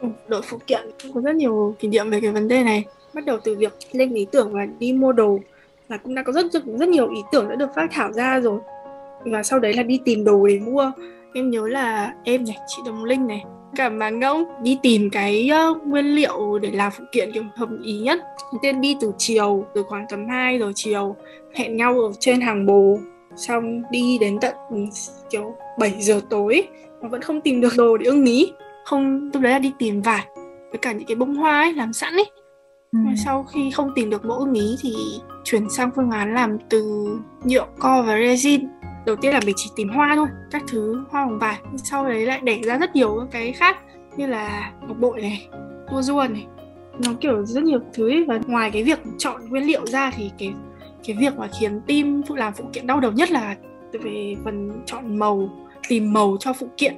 Ừ, 0.00 0.08
đội 0.28 0.42
phụ 0.44 0.58
kiện 0.66 0.80
có 1.14 1.20
rất 1.20 1.36
nhiều 1.36 1.74
kỷ 1.78 1.88
niệm 1.88 2.10
về 2.10 2.20
cái 2.20 2.32
vấn 2.32 2.48
đề 2.48 2.64
này. 2.64 2.84
Bắt 3.14 3.24
đầu 3.26 3.38
từ 3.44 3.56
việc 3.58 3.72
lên 3.92 4.14
ý 4.14 4.26
tưởng 4.32 4.52
và 4.52 4.66
đi 4.78 4.92
mua 4.92 5.12
đồ 5.12 5.38
là 5.88 5.96
cũng 5.96 6.14
đã 6.14 6.22
có 6.22 6.32
rất 6.32 6.52
rất 6.52 6.62
rất 6.64 6.88
nhiều 6.88 7.08
ý 7.10 7.20
tưởng 7.32 7.48
đã 7.48 7.54
được 7.54 7.74
phát 7.74 7.86
thảo 7.90 8.12
ra 8.12 8.40
rồi. 8.40 8.60
Và 9.24 9.42
sau 9.42 9.58
đấy 9.58 9.74
là 9.74 9.82
đi 9.82 10.00
tìm 10.04 10.24
đồ 10.24 10.46
để 10.46 10.58
mua. 10.58 10.92
Em 11.34 11.50
nhớ 11.50 11.68
là 11.68 12.14
em 12.24 12.44
này 12.44 12.56
chị 12.66 12.82
đồng 12.86 13.04
linh 13.04 13.26
này 13.26 13.44
cả 13.76 13.88
mà 13.88 14.10
ngỗng 14.10 14.44
đi 14.62 14.78
tìm 14.82 15.10
cái 15.10 15.50
uh, 15.70 15.86
nguyên 15.86 16.14
liệu 16.14 16.58
để 16.58 16.70
làm 16.70 16.92
phụ 16.92 17.04
kiện 17.12 17.32
kiểu 17.32 17.44
hợp 17.56 17.68
ý 17.82 17.98
nhất. 17.98 18.20
Tiên 18.62 18.80
đi 18.80 18.96
từ 19.00 19.12
chiều 19.18 19.64
từ 19.74 19.82
khoảng 19.82 20.06
tầm 20.08 20.28
2 20.28 20.58
giờ 20.58 20.72
chiều 20.74 21.16
hẹn 21.54 21.76
nhau 21.76 22.00
ở 22.00 22.12
trên 22.20 22.40
hàng 22.40 22.66
bồ. 22.66 22.98
Xong 23.36 23.82
đi 23.90 24.18
đến 24.20 24.38
tận 24.40 24.54
ừ, 24.70 24.76
kiểu 25.30 25.54
7 25.78 25.94
giờ 26.00 26.20
tối 26.30 26.68
mà 27.02 27.08
vẫn 27.08 27.22
không 27.22 27.40
tìm 27.40 27.60
được 27.60 27.72
đồ 27.76 27.96
để 27.96 28.06
ưng 28.06 28.24
ý. 28.24 28.52
Không 28.84 29.30
lúc 29.34 29.42
đấy 29.42 29.52
là 29.52 29.58
đi 29.58 29.72
tìm 29.78 30.02
vải 30.02 30.26
với 30.70 30.78
cả 30.82 30.92
những 30.92 31.06
cái 31.06 31.16
bông 31.16 31.34
hoa 31.34 31.60
ấy 31.60 31.72
làm 31.72 31.92
sẵn 31.92 32.12
ấy. 32.12 32.30
Ừ. 32.92 32.98
sau 33.24 33.44
khi 33.44 33.70
không 33.70 33.90
tìm 33.94 34.10
được 34.10 34.24
mẫu 34.24 34.38
ưng 34.38 34.54
ý 34.54 34.76
thì 34.80 34.94
chuyển 35.44 35.70
sang 35.70 35.90
phương 35.96 36.10
án 36.10 36.34
làm 36.34 36.58
từ 36.68 37.08
nhựa 37.44 37.66
co 37.78 38.02
và 38.02 38.18
resin 38.18 38.66
đầu 39.06 39.16
tiên 39.16 39.32
là 39.32 39.40
mình 39.46 39.54
chỉ 39.58 39.70
tìm 39.76 39.88
hoa 39.88 40.12
thôi, 40.16 40.28
các 40.50 40.62
thứ, 40.68 41.04
hoa 41.10 41.24
hồng 41.24 41.38
vải 41.38 41.58
sau 41.76 42.08
đấy 42.08 42.26
lại 42.26 42.40
để 42.42 42.60
ra 42.64 42.78
rất 42.78 42.96
nhiều 42.96 43.26
cái 43.30 43.52
khác 43.52 43.76
như 44.16 44.26
là 44.26 44.72
ngọc 44.88 44.96
bội 45.00 45.20
này 45.20 45.48
tua 45.90 46.02
rua 46.02 46.26
này. 46.30 46.46
Nó 47.04 47.12
kiểu 47.20 47.46
rất 47.46 47.62
nhiều 47.62 47.78
thứ 47.92 48.10
ấy. 48.10 48.24
và 48.28 48.40
ngoài 48.46 48.70
cái 48.70 48.82
việc 48.82 48.98
chọn 49.18 49.48
nguyên 49.48 49.64
liệu 49.64 49.86
ra 49.86 50.10
thì 50.16 50.30
cái 50.38 50.52
cái 51.04 51.16
việc 51.20 51.36
mà 51.36 51.48
khiến 51.60 51.80
team 51.86 52.22
phụ, 52.28 52.34
làm 52.34 52.52
phụ 52.52 52.64
kiện 52.72 52.86
đau 52.86 53.00
đầu 53.00 53.12
nhất 53.12 53.30
là 53.30 53.56
về 53.92 54.36
phần 54.44 54.82
chọn 54.86 55.18
màu, 55.18 55.48
tìm 55.88 56.12
màu 56.12 56.36
cho 56.40 56.52
phụ 56.52 56.68
kiện. 56.76 56.94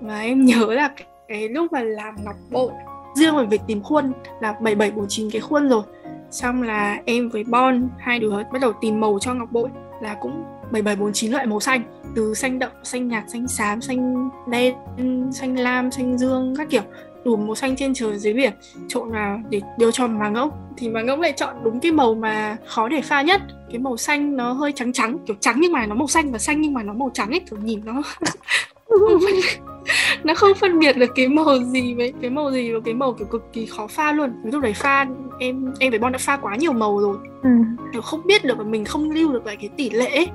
Và 0.00 0.20
em 0.20 0.44
nhớ 0.44 0.66
là 0.74 0.90
cái 1.28 1.48
lúc 1.48 1.72
mà 1.72 1.82
làm 1.82 2.14
ngọc 2.24 2.36
bội, 2.50 2.70
riêng 3.14 3.36
về 3.36 3.44
việc 3.44 3.60
tìm 3.66 3.82
khuôn 3.82 4.12
là 4.40 4.52
7749 4.52 5.30
cái 5.30 5.40
khuôn 5.40 5.68
rồi. 5.68 5.82
Xong 6.30 6.62
là 6.62 7.02
em 7.04 7.28
với 7.28 7.44
Bon, 7.44 7.88
hai 7.98 8.18
đứa 8.18 8.36
bắt 8.52 8.60
đầu 8.60 8.72
tìm 8.80 9.00
màu 9.00 9.18
cho 9.20 9.34
ngọc 9.34 9.52
bội 9.52 9.68
là 10.00 10.14
cũng 10.20 10.44
7749 10.70 11.32
loại 11.32 11.46
màu 11.46 11.60
xanh 11.60 11.82
từ 12.14 12.34
xanh 12.34 12.58
đậm, 12.58 12.70
xanh 12.82 13.08
nhạt, 13.08 13.24
xanh 13.32 13.48
xám, 13.48 13.80
xanh 13.80 14.30
đen, 14.50 14.74
xanh 15.32 15.58
lam, 15.58 15.90
xanh 15.90 16.18
dương 16.18 16.54
các 16.58 16.70
kiểu. 16.70 16.82
Đủ 17.24 17.36
màu 17.36 17.54
xanh 17.54 17.76
trên 17.76 17.94
trời 17.94 18.18
dưới 18.18 18.32
biển 18.32 18.52
trộn 18.88 19.10
vào 19.10 19.40
để 19.50 19.60
đưa 19.78 19.90
cho 19.90 20.06
mà 20.06 20.28
ngỗng 20.28 20.50
thì 20.76 20.88
mà 20.88 21.02
ngỗng 21.02 21.20
lại 21.20 21.32
chọn 21.36 21.56
đúng 21.64 21.80
cái 21.80 21.92
màu 21.92 22.14
mà 22.14 22.56
khó 22.66 22.88
để 22.88 23.00
pha 23.02 23.22
nhất. 23.22 23.40
Cái 23.70 23.78
màu 23.78 23.96
xanh 23.96 24.36
nó 24.36 24.52
hơi 24.52 24.72
trắng 24.72 24.92
trắng 24.92 25.18
kiểu 25.26 25.36
trắng 25.40 25.56
nhưng 25.60 25.72
mà 25.72 25.86
nó 25.86 25.94
màu 25.94 26.08
xanh 26.08 26.32
và 26.32 26.38
xanh 26.38 26.60
nhưng 26.60 26.74
mà 26.74 26.82
nó 26.82 26.92
màu 26.92 27.10
trắng 27.14 27.30
ấy 27.30 27.40
kiểu 27.50 27.58
nhìn 27.62 27.80
nó 27.84 28.02
nó 30.24 30.34
không 30.34 30.54
phân 30.54 30.78
biệt 30.78 30.96
được 30.96 31.10
cái 31.14 31.28
màu 31.28 31.58
gì 31.58 31.94
với 31.94 32.12
cái 32.20 32.30
màu 32.30 32.52
gì 32.52 32.72
và 32.72 32.80
cái 32.84 32.94
màu 32.94 33.12
kiểu 33.12 33.26
cực 33.26 33.52
kỳ 33.52 33.66
khó 33.66 33.86
pha 33.86 34.12
luôn. 34.12 34.32
Lúc 34.44 34.62
đấy 34.62 34.72
pha 34.72 35.06
em 35.40 35.72
em 35.78 35.90
với 35.90 35.98
bon 35.98 36.12
đã 36.12 36.18
pha 36.18 36.36
quá 36.36 36.56
nhiều 36.56 36.72
màu 36.72 36.98
rồi. 36.98 37.16
Ừ. 37.42 37.50
kiểu 37.92 38.02
không 38.02 38.26
biết 38.26 38.44
được 38.44 38.58
và 38.58 38.64
mình 38.64 38.84
không 38.84 39.10
lưu 39.10 39.32
được 39.32 39.46
lại 39.46 39.56
cái 39.56 39.70
tỷ 39.76 39.90
lệ 39.90 40.06
ấy. 40.06 40.28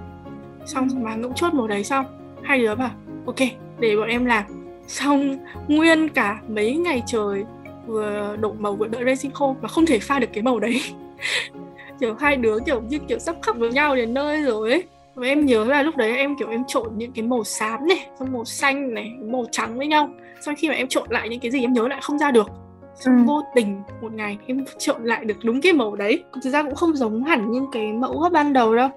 Xong 0.65 0.87
mà 1.03 1.15
ngỗng 1.15 1.33
chốt 1.35 1.53
màu 1.53 1.67
đấy 1.67 1.83
xong 1.83 2.05
hai 2.43 2.59
đứa 2.59 2.75
bảo 2.75 2.91
ok 3.25 3.39
để 3.79 3.95
bọn 3.95 4.07
em 4.07 4.25
làm. 4.25 4.43
Xong 4.87 5.37
nguyên 5.67 6.09
cả 6.09 6.41
mấy 6.49 6.75
ngày 6.75 7.03
trời 7.07 7.45
vừa 7.87 8.35
đổ 8.39 8.53
màu 8.59 8.75
vừa 8.75 8.87
đợi 8.87 9.03
racing 9.05 9.31
khô 9.31 9.55
mà 9.61 9.67
không 9.67 9.85
thể 9.85 9.99
pha 9.99 10.19
được 10.19 10.29
cái 10.33 10.43
màu 10.43 10.59
đấy. 10.59 10.81
Kiểu 11.99 12.15
hai 12.19 12.35
đứa 12.35 12.57
kiểu 12.65 12.81
như 12.81 12.99
kiểu 13.07 13.19
sắp 13.19 13.35
khóc 13.41 13.55
với 13.59 13.71
nhau 13.71 13.95
đến 13.95 14.13
nơi 14.13 14.41
rồi 14.41 14.71
ấy 14.71 14.83
và 15.15 15.27
em 15.27 15.45
nhớ 15.45 15.65
là 15.65 15.83
lúc 15.83 15.97
đấy 15.97 16.17
em 16.17 16.35
kiểu 16.37 16.49
em 16.49 16.63
trộn 16.67 16.87
những 16.97 17.11
cái 17.11 17.23
màu 17.23 17.43
xám 17.43 17.87
này 17.87 18.07
xong 18.19 18.31
màu 18.33 18.45
xanh 18.45 18.93
này 18.93 19.11
màu 19.21 19.45
trắng 19.51 19.77
với 19.77 19.87
nhau. 19.87 20.09
Xong 20.41 20.55
khi 20.55 20.69
mà 20.69 20.73
em 20.73 20.87
trộn 20.87 21.07
lại 21.09 21.29
những 21.29 21.39
cái 21.39 21.51
gì 21.51 21.61
em 21.61 21.73
nhớ 21.73 21.87
lại 21.87 21.99
không 22.01 22.19
ra 22.19 22.31
được. 22.31 22.47
Xong 22.95 23.17
ừ. 23.17 23.23
vô 23.27 23.41
tình 23.55 23.81
một 24.01 24.13
ngày 24.13 24.37
em 24.47 24.65
trộn 24.77 25.03
lại 25.03 25.25
được 25.25 25.37
đúng 25.43 25.61
cái 25.61 25.73
màu 25.73 25.95
đấy. 25.95 26.23
Thực 26.43 26.49
ra 26.49 26.63
cũng 26.63 26.75
không 26.75 26.95
giống 26.95 27.23
hẳn 27.23 27.51
như 27.51 27.65
cái 27.71 27.93
mẫu 27.93 28.19
gấp 28.19 28.29
ban 28.29 28.53
đầu 28.53 28.75
đâu. 28.75 28.89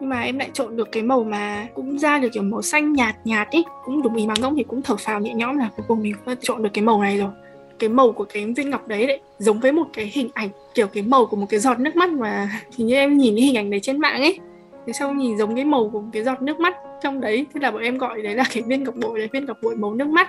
Nhưng 0.00 0.08
mà 0.10 0.20
em 0.20 0.38
lại 0.38 0.50
trộn 0.52 0.76
được 0.76 0.92
cái 0.92 1.02
màu 1.02 1.24
mà 1.24 1.66
cũng 1.74 1.98
ra 1.98 2.18
được 2.18 2.28
kiểu 2.32 2.42
màu 2.42 2.62
xanh 2.62 2.92
nhạt 2.92 3.16
nhạt 3.24 3.50
ý 3.50 3.64
cũng 3.84 4.02
đúng 4.02 4.16
ý 4.16 4.26
mà 4.26 4.34
ngỗng 4.40 4.56
thì 4.56 4.64
cũng 4.64 4.82
thở 4.82 4.96
phào 4.96 5.20
nhẹ 5.20 5.34
nhõm 5.34 5.58
là 5.58 5.70
cuối 5.76 5.84
cùng 5.88 6.02
mình 6.02 6.14
đã 6.26 6.34
trộn 6.40 6.62
được 6.62 6.70
cái 6.72 6.84
màu 6.84 7.02
này 7.02 7.18
rồi. 7.18 7.30
Cái 7.78 7.88
màu 7.88 8.12
của 8.12 8.24
cái 8.24 8.44
viên 8.56 8.70
ngọc 8.70 8.88
đấy 8.88 9.06
đấy 9.06 9.20
giống 9.38 9.60
với 9.60 9.72
một 9.72 9.86
cái 9.92 10.10
hình 10.12 10.30
ảnh 10.34 10.48
kiểu 10.74 10.86
cái 10.86 11.02
màu 11.02 11.26
của 11.26 11.36
một 11.36 11.46
cái 11.48 11.60
giọt 11.60 11.80
nước 11.80 11.96
mắt 11.96 12.10
mà 12.10 12.48
thì 12.76 12.84
như 12.84 12.94
em 12.94 13.18
nhìn 13.18 13.34
cái 13.36 13.44
hình 13.44 13.56
ảnh 13.56 13.70
đấy 13.70 13.80
trên 13.80 14.00
mạng 14.00 14.20
ấy 14.20 14.38
thế 14.86 14.92
sau 14.92 15.12
nhìn 15.12 15.38
giống 15.38 15.54
cái 15.54 15.64
màu 15.64 15.90
của 15.92 16.02
cái 16.12 16.24
giọt 16.24 16.42
nước 16.42 16.60
mắt 16.60 16.76
trong 17.02 17.20
đấy. 17.20 17.46
Thế 17.54 17.60
là 17.60 17.70
bọn 17.70 17.82
em 17.82 17.98
gọi 17.98 18.22
đấy 18.22 18.34
là 18.34 18.44
cái 18.54 18.62
viên 18.66 18.84
ngọc 18.84 18.94
bội 18.94 19.20
là 19.20 19.26
viên 19.32 19.44
ngọc 19.44 19.56
bội 19.62 19.76
màu 19.76 19.94
nước 19.94 20.08
mắt. 20.08 20.28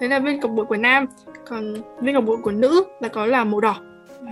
Thế 0.00 0.08
là 0.08 0.18
viên 0.18 0.40
ngọc 0.40 0.50
bội 0.50 0.66
của 0.66 0.76
nam. 0.76 1.06
Còn 1.48 1.74
viên 2.00 2.14
ngọc 2.14 2.24
bội 2.24 2.36
của 2.42 2.52
nữ 2.52 2.84
là 3.00 3.08
có 3.08 3.26
là 3.26 3.44
màu 3.44 3.60
đỏ. 3.60 3.76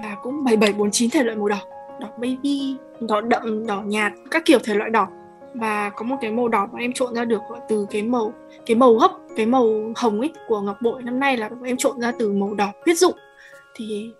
Là 0.03 0.17
cũng 0.23 0.45
bảy 0.45 0.57
bảy 0.57 0.73
bốn 0.73 0.91
chín 0.91 1.11
thể 1.11 1.23
loại 1.23 1.37
màu 1.37 1.49
đỏ. 1.49 1.59
Đỏ 2.01 2.09
baby 2.17 2.77
đỏ 3.01 3.21
đậm 3.21 3.67
đỏ 3.67 3.83
nhạt 3.87 4.13
các 4.31 4.43
kiểu 4.45 4.59
thể 4.65 4.75
loại 4.75 4.91
đỏ. 4.91 5.09
Và 5.55 5.91
có 5.91 6.05
một 6.05 6.17
cái 6.21 6.31
màu 6.31 6.49
đỏ 6.49 6.69
mà 6.73 6.79
em 6.81 6.93
trộn 6.93 7.15
ra 7.15 7.25
được 7.25 7.41
từ 7.69 7.87
cái 7.91 8.03
màu 8.03 8.33
cái 8.67 8.77
màu 8.77 8.95
gốc 8.95 9.21
cái 9.37 9.47
màu 9.47 9.93
hồng 9.97 10.21
ấy 10.21 10.33
của 10.49 10.61
ngọc 10.61 10.83
bội 10.83 11.03
năm 11.03 11.21
nay 11.21 11.37
là 11.37 11.51
em 11.65 11.77
trộn 11.77 12.01
ra 12.01 12.13
từ 12.19 12.33
màu 12.33 12.55
đỏ 12.55 12.73
huyết 12.85 12.99
dụng. 12.99 13.15
Thì 13.75 14.11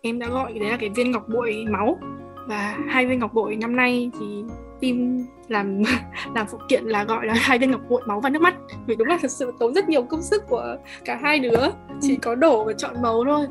em 0.00 0.18
đã 0.18 0.26
gọi 0.28 0.52
đấy 0.52 0.70
là 0.70 0.76
cái 0.76 0.88
viên 0.88 1.10
ngọc 1.10 1.28
bội 1.28 1.64
máu 1.70 1.98
và 2.46 2.76
hai 2.88 3.06
viên 3.06 3.18
ngọc 3.18 3.34
bội 3.34 3.56
năm 3.56 3.76
nay 3.76 4.10
thì 4.20 4.44
team 4.80 5.26
làm 5.48 5.82
làm 6.34 6.46
phụ 6.46 6.58
kiện 6.68 6.84
là 6.84 7.04
gọi 7.04 7.26
là 7.26 7.34
hai 7.36 7.58
viên 7.58 7.70
ngọc 7.70 7.80
bội 7.88 8.02
máu 8.06 8.20
và 8.20 8.30
nước 8.30 8.42
mắt. 8.42 8.54
Vì 8.86 8.96
đúng 8.96 9.08
là 9.08 9.18
thật 9.22 9.30
sự 9.30 9.52
tốn 9.58 9.74
rất 9.74 9.88
nhiều 9.88 10.02
công 10.02 10.22
sức 10.22 10.48
của 10.48 10.76
cả 11.04 11.18
hai 11.22 11.38
đứa 11.38 11.60
chỉ 12.00 12.16
có 12.16 12.34
đổ 12.34 12.64
và 12.64 12.72
chọn 12.72 13.02
màu 13.02 13.24
thôi. 13.24 13.46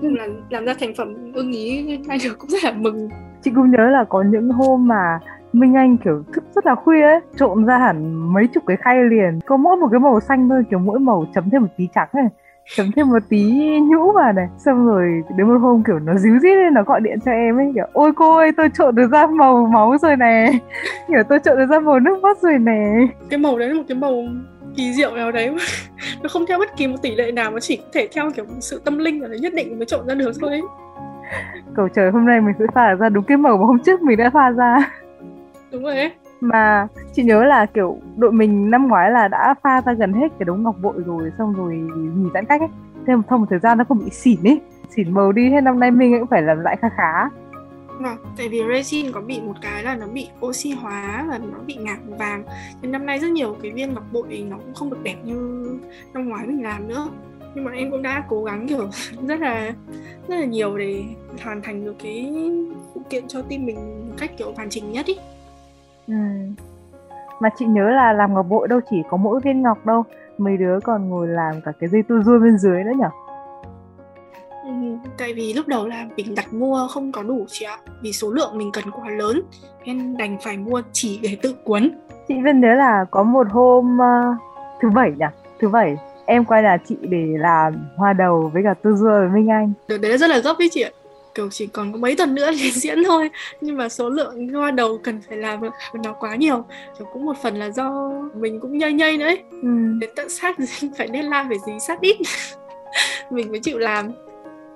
Là 0.00 0.26
làm 0.50 0.64
ra 0.64 0.74
thành 0.80 0.94
phẩm 0.96 1.32
ưng 1.34 1.52
ý 1.52 1.98
hai 2.08 2.18
đứa 2.24 2.34
cũng 2.34 2.50
rất 2.50 2.64
là 2.64 2.72
mừng. 2.72 3.08
Chị 3.42 3.50
cũng 3.54 3.70
nhớ 3.70 3.90
là 3.90 4.04
có 4.08 4.22
những 4.22 4.50
hôm 4.50 4.88
mà 4.88 5.18
Minh 5.52 5.74
Anh 5.74 5.96
kiểu 6.04 6.24
thức 6.32 6.44
rất 6.54 6.66
là 6.66 6.74
khuya 6.74 7.02
ấy 7.02 7.20
Trộn 7.36 7.64
ra 7.64 7.78
hẳn 7.78 8.14
mấy 8.32 8.46
chục 8.46 8.64
cái 8.66 8.76
khay 8.76 8.96
liền. 9.04 9.40
Có 9.46 9.56
mỗi 9.56 9.76
một 9.76 9.88
cái 9.90 10.00
màu 10.00 10.20
xanh 10.20 10.48
thôi 10.48 10.64
Kiểu 10.70 10.78
mỗi 10.78 10.98
màu 10.98 11.26
chấm 11.34 11.50
thêm 11.50 11.62
một 11.62 11.68
tí 11.76 11.88
trắng 11.94 12.08
này 12.12 12.28
chấm 12.76 12.90
thêm 12.96 13.08
một 13.08 13.22
tí 13.28 13.42
nhũ 13.80 14.12
vào 14.12 14.32
này. 14.32 14.46
Xong 14.58 14.86
rồi 14.86 15.22
đến 15.36 15.48
một 15.48 15.58
hôm 15.58 15.82
kiểu 15.86 15.98
nó 15.98 16.14
díu 16.14 16.38
dít 16.38 16.56
lên 16.56 16.74
nó 16.74 16.82
gọi 16.82 17.00
điện 17.00 17.18
cho 17.24 17.32
em 17.32 17.56
ấy 17.56 17.72
kiểu 17.74 17.86
ôi 17.92 18.12
cô 18.16 18.36
ơi 18.36 18.50
tôi 18.56 18.68
trộn 18.78 18.94
được 18.94 19.10
ra 19.12 19.26
màu 19.26 19.66
máu 19.72 19.96
rồi 20.02 20.16
này 20.16 20.60
kiểu 21.08 21.22
tôi 21.28 21.38
trộn 21.44 21.56
được 21.56 21.66
ra 21.70 21.80
màu 21.80 22.00
nước 22.00 22.22
mắt 22.22 22.38
rồi 22.38 22.58
này 22.58 23.08
cái 23.30 23.38
màu 23.38 23.58
đấy 23.58 23.68
là 23.68 23.74
một 23.74 23.84
cái 23.88 23.98
màu 23.98 24.24
kỳ 24.76 24.92
diệu 24.92 25.16
nào 25.16 25.32
đấy 25.32 25.50
mà 25.50 25.62
nó 26.22 26.28
không 26.28 26.46
theo 26.46 26.58
bất 26.58 26.76
kỳ 26.76 26.86
một 26.86 26.96
tỷ 27.02 27.14
lệ 27.14 27.32
nào 27.32 27.50
mà 27.50 27.60
chỉ 27.60 27.76
có 27.76 27.84
thể 27.92 28.08
theo 28.12 28.30
kiểu 28.30 28.44
sự 28.60 28.80
tâm 28.84 28.98
linh 28.98 29.22
là 29.22 29.28
nhất 29.40 29.54
định 29.54 29.78
mới 29.78 29.86
trộn 29.86 30.06
ra 30.06 30.14
được 30.14 30.32
thôi 30.40 30.62
cầu 31.76 31.88
trời 31.88 32.10
hôm 32.10 32.26
nay 32.26 32.40
mình 32.40 32.54
sẽ 32.58 32.64
pha 32.74 32.94
ra 32.94 33.08
đúng 33.08 33.24
cái 33.24 33.36
màu 33.36 33.56
mà 33.56 33.66
hôm 33.66 33.78
trước 33.78 34.02
mình 34.02 34.18
đã 34.18 34.30
pha 34.30 34.50
ra. 34.50 34.76
Đúng 35.72 35.82
rồi 35.82 35.96
ấy 35.96 36.10
mà 36.44 36.88
chị 37.12 37.22
nhớ 37.22 37.44
là 37.44 37.66
kiểu 37.66 37.98
đội 38.16 38.32
mình 38.32 38.70
năm 38.70 38.88
ngoái 38.88 39.10
là 39.10 39.28
đã 39.28 39.54
pha 39.62 39.80
ra 39.80 39.92
gần 39.92 40.12
hết 40.12 40.28
cái 40.38 40.44
đống 40.44 40.62
ngọc 40.62 40.76
bội 40.82 40.94
rồi 41.06 41.30
xong 41.38 41.54
rồi 41.54 41.74
nghỉ 41.96 42.30
giãn 42.34 42.44
cách 42.44 42.60
ấy. 42.60 42.68
Thêm 43.06 43.22
một, 43.30 43.38
một 43.38 43.46
thời 43.50 43.58
gian 43.58 43.78
nó 43.78 43.84
không 43.84 43.98
bị 43.98 44.10
xỉn 44.10 44.38
ấy 44.44 44.60
xỉn 44.96 45.14
màu 45.14 45.32
đi 45.32 45.50
thế 45.50 45.60
năm 45.60 45.80
nay 45.80 45.90
mình 45.90 46.18
cũng 46.18 46.28
phải 46.28 46.42
làm 46.42 46.60
lại 46.60 46.76
khá 46.80 46.88
khá. 46.96 47.28
Vâng, 48.00 48.16
tại 48.36 48.48
vì 48.48 48.62
resin 48.72 49.12
có 49.12 49.20
bị 49.20 49.40
một 49.40 49.54
cái 49.60 49.82
là 49.82 49.94
nó 49.94 50.06
bị 50.06 50.28
oxy 50.46 50.70
hóa 50.70 51.26
và 51.28 51.38
nó 51.38 51.58
bị 51.66 51.74
ngả 51.74 51.96
vàng. 52.18 52.44
Nên 52.82 52.92
năm 52.92 53.06
nay 53.06 53.18
rất 53.18 53.30
nhiều 53.30 53.56
cái 53.62 53.70
viên 53.70 53.94
ngọc 53.94 54.04
bội 54.12 54.46
nó 54.50 54.56
cũng 54.56 54.74
không 54.74 54.90
được 54.90 55.02
đẹp 55.02 55.16
như 55.24 55.66
năm 56.14 56.28
ngoái 56.28 56.46
mình 56.46 56.62
làm 56.62 56.88
nữa. 56.88 57.08
Nhưng 57.54 57.64
mà 57.64 57.72
em 57.72 57.90
cũng 57.90 58.02
đã 58.02 58.24
cố 58.28 58.44
gắng 58.44 58.68
kiểu 58.68 58.88
rất 59.28 59.40
là 59.40 59.72
rất 60.28 60.36
là 60.36 60.44
nhiều 60.44 60.78
để 60.78 61.04
hoàn 61.44 61.62
thành 61.62 61.84
được 61.84 61.94
cái 62.02 62.32
phụ 62.94 63.02
kiện 63.10 63.28
cho 63.28 63.42
team 63.42 63.66
mình 63.66 64.08
một 64.08 64.14
cách 64.18 64.30
kiểu 64.38 64.52
hoàn 64.56 64.70
chỉnh 64.70 64.92
nhất 64.92 65.06
ý. 65.06 65.16
Ừ. 66.08 66.14
Mà 67.40 67.48
chị 67.58 67.66
nhớ 67.66 67.90
là 67.90 68.12
làm 68.12 68.34
ngọc 68.34 68.46
bội 68.48 68.68
đâu 68.68 68.80
chỉ 68.90 68.96
có 69.10 69.16
mỗi 69.16 69.40
viên 69.40 69.62
ngọc 69.62 69.86
đâu 69.86 70.04
Mấy 70.38 70.56
đứa 70.56 70.80
còn 70.80 71.08
ngồi 71.08 71.28
làm 71.28 71.60
cả 71.64 71.72
cái 71.80 71.88
dây 71.88 72.02
tu 72.02 72.22
rua 72.22 72.38
bên 72.38 72.58
dưới 72.58 72.84
nữa 72.84 72.92
nhở? 72.98 73.08
Ừ, 74.64 74.70
Tại 75.18 75.34
vì 75.34 75.52
lúc 75.52 75.68
đầu 75.68 75.86
là 75.86 76.06
mình 76.16 76.34
đặt 76.34 76.52
mua 76.52 76.88
không 76.90 77.12
có 77.12 77.22
đủ 77.22 77.44
chị 77.48 77.64
ạ 77.64 77.78
Vì 78.02 78.12
số 78.12 78.30
lượng 78.30 78.58
mình 78.58 78.70
cần 78.72 78.84
quá 78.90 79.10
lớn 79.10 79.42
Nên 79.84 80.16
đành 80.16 80.36
phải 80.40 80.56
mua 80.56 80.82
chỉ 80.92 81.20
để 81.22 81.36
tự 81.42 81.54
cuốn. 81.64 81.90
Chị 82.28 82.34
vẫn 82.44 82.60
nhớ 82.60 82.74
là 82.74 83.04
có 83.10 83.22
một 83.22 83.46
hôm 83.50 83.98
uh, 83.98 84.36
thứ 84.80 84.90
bảy 84.90 85.10
nhỉ 85.18 85.26
Thứ 85.60 85.68
bảy 85.68 85.96
em 86.26 86.44
quay 86.44 86.62
nhà 86.62 86.76
chị 86.88 86.96
để 87.00 87.26
làm 87.38 87.74
hoa 87.96 88.12
đầu 88.12 88.50
với 88.54 88.62
cả 88.62 88.74
tu 88.74 88.92
rua 88.96 89.18
với 89.18 89.28
Minh 89.28 89.50
Anh. 89.50 89.72
Đợt 89.88 89.98
đấy 89.98 90.18
rất 90.18 90.30
là 90.30 90.38
gấp 90.38 90.54
ý 90.58 90.68
chị 90.72 90.82
ạ 90.82 90.90
kiểu 91.34 91.48
chỉ 91.50 91.66
còn 91.66 91.92
có 91.92 91.98
mấy 91.98 92.16
tuần 92.16 92.34
nữa 92.34 92.50
để 92.50 92.70
diễn 92.72 93.04
thôi. 93.04 93.30
Nhưng 93.60 93.76
mà 93.76 93.88
số 93.88 94.08
lượng 94.08 94.48
hoa 94.48 94.70
đầu 94.70 94.98
cần 95.02 95.20
phải 95.28 95.38
làm 95.38 95.60
nó 96.04 96.12
quá 96.12 96.36
nhiều. 96.36 96.64
Kiểu 96.98 97.06
cũng 97.12 97.24
một 97.24 97.36
phần 97.42 97.56
là 97.56 97.70
do 97.70 98.12
mình 98.36 98.60
cũng 98.60 98.78
nhây 98.78 98.92
nhây 98.92 99.18
nữa 99.18 99.26
ấy. 99.26 99.42
Ừ. 99.62 99.68
đến 100.00 100.10
tận 100.16 100.28
sát 100.28 100.56
phải 100.98 101.08
deadline 101.12 101.44
phải 101.48 101.58
gì 101.66 101.72
sát 101.86 102.00
ít. 102.00 102.16
Mình 103.30 103.50
mới 103.50 103.60
chịu 103.60 103.78
làm. 103.78 104.10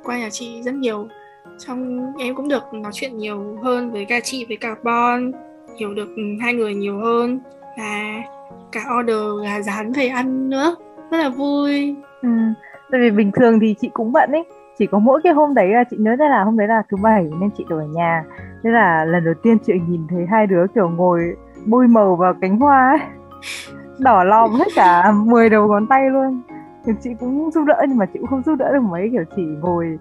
Qua 0.05 0.19
nhà 0.19 0.29
chị 0.31 0.63
rất 0.63 0.75
nhiều. 0.75 1.09
Trong 1.67 2.13
em 2.19 2.35
cũng 2.35 2.49
được 2.49 2.63
nói 2.73 2.93
chuyện 2.95 3.19
nhiều 3.19 3.59
hơn 3.63 3.91
với 3.91 4.05
cả 4.05 4.21
chị 4.21 4.45
với 4.45 4.57
cả 4.57 4.75
Bon. 4.83 5.33
Hiểu 5.77 5.95
được 5.95 6.09
hai 6.41 6.55
người 6.55 6.75
nhiều 6.75 6.99
hơn. 6.99 7.41
Và 7.79 8.23
cả 8.73 8.85
order 9.01 9.45
là 9.45 9.63
dán 9.63 9.93
về 9.93 10.09
ăn 10.09 10.51
nữa. 10.51 10.77
Rất 11.11 11.19
là 11.19 11.29
vui. 11.29 11.95
Ừ. 12.23 12.29
tại 12.91 13.01
vì 13.01 13.11
bình 13.11 13.31
thường 13.37 13.61
thì 13.61 13.75
chị 13.81 13.91
cũng 13.93 14.13
bận 14.13 14.33
ấy 14.33 14.45
chỉ 14.79 14.87
có 14.87 14.99
mỗi 14.99 15.21
cái 15.25 15.33
hôm 15.33 15.55
đấy 15.55 15.69
là 15.69 15.85
chị 15.91 15.97
nhớ 16.01 16.17
ra 16.17 16.29
là 16.29 16.45
hôm 16.45 16.57
đấy 16.57 16.69
là 16.69 16.83
thứ 16.91 16.97
bảy 17.03 17.31
nên 17.41 17.51
chị 17.59 17.65
ở 17.69 17.83
nhà. 17.83 18.25
Thế 18.63 18.71
là 18.71 19.05
lần 19.05 19.25
đầu 19.25 19.35
tiên 19.43 19.59
chị 19.59 19.73
nhìn 19.89 20.07
thấy 20.11 20.27
hai 20.31 20.47
đứa 20.47 20.67
kiểu 20.75 20.89
ngồi 20.89 21.37
bôi 21.67 21.87
màu 21.87 22.17
vào 22.17 22.35
cánh 22.41 22.59
hoa 22.59 22.91
ấy. 22.91 23.09
Đỏ 23.99 24.25
lòm 24.25 24.51
hết 24.51 24.69
cả 24.75 25.13
10 25.25 25.51
đầu 25.51 25.69
ngón 25.69 25.87
tay 25.87 26.11
luôn. 26.11 26.43
Thì 26.87 26.93
chị 27.03 27.11
cũng 27.21 27.51
giúp 27.51 27.65
đỡ 27.65 27.77
nhưng 27.89 27.99
mà 27.99 28.07
chị 28.07 28.19
cũng 28.19 28.29
không 28.29 28.43
giúp 28.43 28.55
đỡ 28.55 28.73
được 28.73 28.83
mấy 28.83 29.09
kiểu 29.13 29.25
chỉ 29.37 29.43
ngồi 29.43 29.99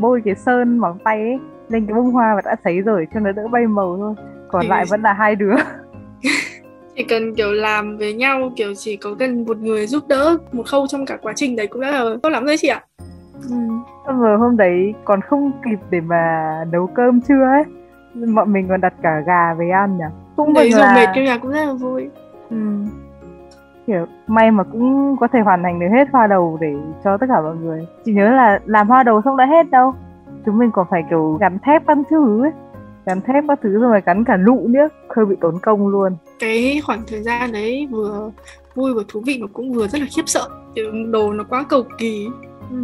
bôi 0.00 0.22
cái 0.24 0.34
sơn 0.34 0.80
bằng 0.80 0.98
tay 1.04 1.20
ấy 1.20 1.38
lên 1.68 1.86
cái 1.86 1.94
bông 1.94 2.10
hoa 2.10 2.34
và 2.34 2.42
đã 2.44 2.56
sấy 2.64 2.80
rồi 2.80 3.06
cho 3.14 3.20
nó 3.20 3.32
đỡ 3.32 3.48
bay 3.48 3.66
màu 3.66 3.96
thôi. 3.96 4.14
Còn 4.48 4.66
lại 4.66 4.84
vẫn 4.90 5.02
là 5.02 5.12
hai 5.12 5.36
đứa. 5.36 5.54
Chỉ 6.96 7.04
cần 7.04 7.34
kiểu 7.34 7.52
làm 7.52 7.96
với 7.98 8.12
nhau 8.12 8.52
kiểu 8.56 8.74
chỉ 8.74 8.96
có 8.96 9.14
cần 9.18 9.44
một 9.44 9.58
người 9.58 9.86
giúp 9.86 10.08
đỡ 10.08 10.36
một 10.52 10.66
khâu 10.66 10.86
trong 10.86 11.06
cả 11.06 11.18
quá 11.22 11.32
trình 11.36 11.56
đấy 11.56 11.66
cũng 11.66 11.80
đã 11.80 11.90
là 11.90 12.04
tốt 12.22 12.28
lắm 12.28 12.44
rồi 12.44 12.56
chị 12.58 12.68
ạ 12.68 12.84
ừ. 13.50 13.56
xong 14.06 14.20
rồi 14.20 14.38
hôm 14.38 14.56
đấy 14.56 14.94
còn 15.04 15.20
không 15.20 15.52
kịp 15.64 15.78
để 15.90 16.00
mà 16.00 16.54
nấu 16.72 16.86
cơm 16.86 17.20
trưa 17.20 17.44
ấy 17.44 17.64
bọn 18.14 18.52
mình 18.52 18.68
còn 18.68 18.80
đặt 18.80 18.94
cả 19.02 19.20
gà 19.26 19.54
về 19.54 19.70
ăn 19.70 19.98
nhỉ? 19.98 20.04
Cũng 20.36 20.54
đấy 20.54 20.70
là... 20.70 20.94
mệt 20.94 21.06
trong 21.14 21.24
nhà 21.24 21.38
cũng 21.38 21.50
rất 21.50 21.64
là 21.64 21.72
vui. 21.72 22.08
Ừ. 22.50 22.56
kiểu 23.86 24.06
may 24.26 24.50
mà 24.50 24.64
cũng 24.64 25.16
có 25.20 25.28
thể 25.28 25.40
hoàn 25.40 25.62
thành 25.62 25.80
được 25.80 25.86
hết 25.92 26.08
hoa 26.12 26.26
đầu 26.26 26.58
để 26.60 26.74
cho 27.04 27.16
tất 27.16 27.26
cả 27.28 27.40
mọi 27.40 27.56
người. 27.56 27.86
Chỉ 28.04 28.12
nhớ 28.12 28.30
là 28.30 28.60
làm 28.66 28.88
hoa 28.88 29.02
đầu 29.02 29.22
xong 29.24 29.36
đã 29.36 29.46
hết 29.46 29.70
đâu. 29.70 29.94
Chúng 30.46 30.58
mình 30.58 30.70
còn 30.70 30.86
phải 30.90 31.04
kiểu 31.10 31.38
gắn 31.40 31.58
thép 31.62 31.86
các 31.86 31.98
thứ 32.10 32.42
ấy. 32.42 32.52
Gắn 33.06 33.20
thép 33.20 33.44
các 33.48 33.58
thứ 33.62 33.80
rồi 33.80 34.00
gắn 34.06 34.24
cả 34.24 34.36
lụ 34.36 34.66
nữa. 34.68 34.88
Hơi 35.16 35.26
bị 35.26 35.36
tốn 35.40 35.54
công 35.62 35.88
luôn. 35.88 36.16
Cái 36.38 36.80
khoảng 36.86 37.02
thời 37.06 37.22
gian 37.22 37.52
đấy 37.52 37.88
vừa 37.90 38.30
vui 38.74 38.94
và 38.94 39.02
thú 39.08 39.22
vị 39.26 39.38
mà 39.40 39.46
cũng 39.52 39.72
vừa 39.72 39.88
rất 39.88 40.00
là 40.00 40.06
khiếp 40.16 40.22
sợ. 40.26 40.48
Đồ 41.10 41.32
nó 41.32 41.44
quá 41.44 41.64
cầu 41.68 41.82
kỳ. 41.98 42.28
Ừ 42.70 42.76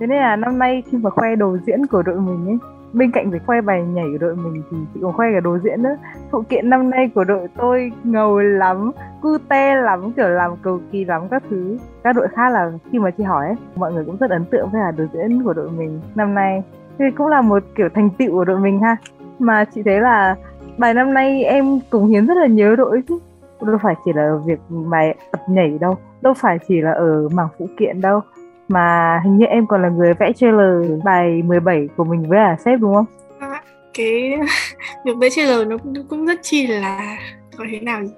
thế 0.00 0.06
nên 0.06 0.18
là 0.18 0.36
năm 0.36 0.58
nay 0.58 0.82
khi 0.90 0.98
mà 0.98 1.10
khoe 1.10 1.36
đồ 1.36 1.56
diễn 1.66 1.86
của 1.86 2.02
đội 2.02 2.20
mình 2.20 2.46
ấy 2.46 2.58
bên 2.92 3.10
cạnh 3.10 3.30
việc 3.30 3.46
khoe 3.46 3.60
bài 3.60 3.82
nhảy 3.82 4.04
của 4.12 4.18
đội 4.18 4.36
mình 4.36 4.62
thì 4.70 4.76
chị 4.94 5.00
còn 5.02 5.12
khoe 5.12 5.26
cả 5.34 5.40
đồ 5.40 5.58
diễn 5.58 5.82
nữa. 5.82 5.96
Phụ 6.30 6.42
kiện 6.48 6.70
năm 6.70 6.90
nay 6.90 7.10
của 7.14 7.24
đội 7.24 7.48
tôi 7.56 7.92
ngầu 8.04 8.38
lắm 8.38 8.90
cute 9.22 9.74
lắm 9.74 10.12
kiểu 10.12 10.28
làm 10.28 10.50
cầu 10.62 10.80
kỳ 10.92 11.04
lắm 11.04 11.22
các 11.30 11.42
thứ. 11.50 11.78
Các 12.02 12.12
đội 12.16 12.28
khác 12.28 12.52
là 12.52 12.72
khi 12.92 12.98
mà 12.98 13.10
chị 13.10 13.24
hỏi 13.24 13.46
ấy, 13.46 13.56
mọi 13.76 13.92
người 13.92 14.04
cũng 14.04 14.16
rất 14.16 14.30
ấn 14.30 14.44
tượng 14.44 14.68
với 14.72 14.80
cả 14.84 14.90
đồ 14.90 15.04
diễn 15.12 15.42
của 15.42 15.52
đội 15.52 15.70
mình 15.70 16.00
năm 16.14 16.34
nay. 16.34 16.62
Thì 16.98 17.04
cũng 17.16 17.26
là 17.26 17.40
một 17.40 17.62
kiểu 17.74 17.88
thành 17.94 18.10
tựu 18.10 18.30
của 18.30 18.44
đội 18.44 18.60
mình 18.60 18.80
ha. 18.80 18.96
Mà 19.38 19.64
chị 19.64 19.82
thấy 19.82 20.00
là 20.00 20.36
bài 20.78 20.94
năm 20.94 21.14
nay 21.14 21.44
em 21.44 21.80
cống 21.90 22.06
hiến 22.06 22.26
rất 22.26 22.36
là 22.36 22.46
nhớ 22.46 22.76
đội 22.76 23.02
chứ. 23.08 23.18
Đâu 23.62 23.78
phải 23.82 23.94
chỉ 24.04 24.12
là 24.12 24.32
việc 24.46 24.60
bài 24.90 25.16
tập 25.32 25.40
nhảy 25.48 25.78
đâu 25.80 25.96
đâu 26.22 26.34
phải 26.34 26.58
chỉ 26.68 26.80
là 26.80 26.92
ở 26.92 27.28
mảng 27.28 27.48
phụ 27.58 27.68
kiện 27.76 28.00
đâu 28.00 28.20
mà 28.68 29.20
hình 29.24 29.38
như 29.38 29.44
em 29.44 29.66
còn 29.66 29.82
là 29.82 29.88
người 29.88 30.14
vẽ 30.14 30.32
trailer 30.32 31.02
bài 31.04 31.42
17 31.42 31.88
của 31.96 32.04
mình 32.04 32.28
với 32.28 32.38
à 32.38 32.56
sếp 32.64 32.80
đúng 32.80 32.94
không? 32.94 33.06
À, 33.38 33.62
cái 33.94 34.38
việc 35.04 35.16
vẽ 35.16 35.30
trailer 35.30 35.66
nó 35.66 35.78
cũng, 35.78 35.94
cũng 36.08 36.26
rất 36.26 36.38
chi 36.42 36.66
là 36.66 37.18
có 37.56 37.64
thế 37.70 37.80
nào 37.80 38.02
nhỉ? 38.02 38.10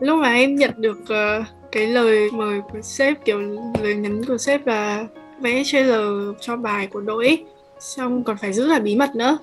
lúc 0.00 0.18
mà 0.22 0.34
em 0.34 0.56
nhận 0.56 0.70
được 0.76 0.98
uh, 1.02 1.46
cái 1.72 1.86
lời 1.86 2.30
mời 2.32 2.60
của 2.72 2.80
sếp 2.82 3.24
kiểu 3.24 3.40
lời 3.82 3.94
nhắn 3.94 4.24
của 4.28 4.38
sếp 4.38 4.66
là 4.66 5.06
vẽ 5.40 5.62
trailer 5.64 6.00
cho 6.40 6.56
bài 6.56 6.86
của 6.86 7.00
đội 7.00 7.44
xong 7.80 8.24
còn 8.24 8.36
phải 8.36 8.52
giữ 8.52 8.66
là 8.66 8.78
bí 8.78 8.96
mật 8.96 9.16
nữa 9.16 9.38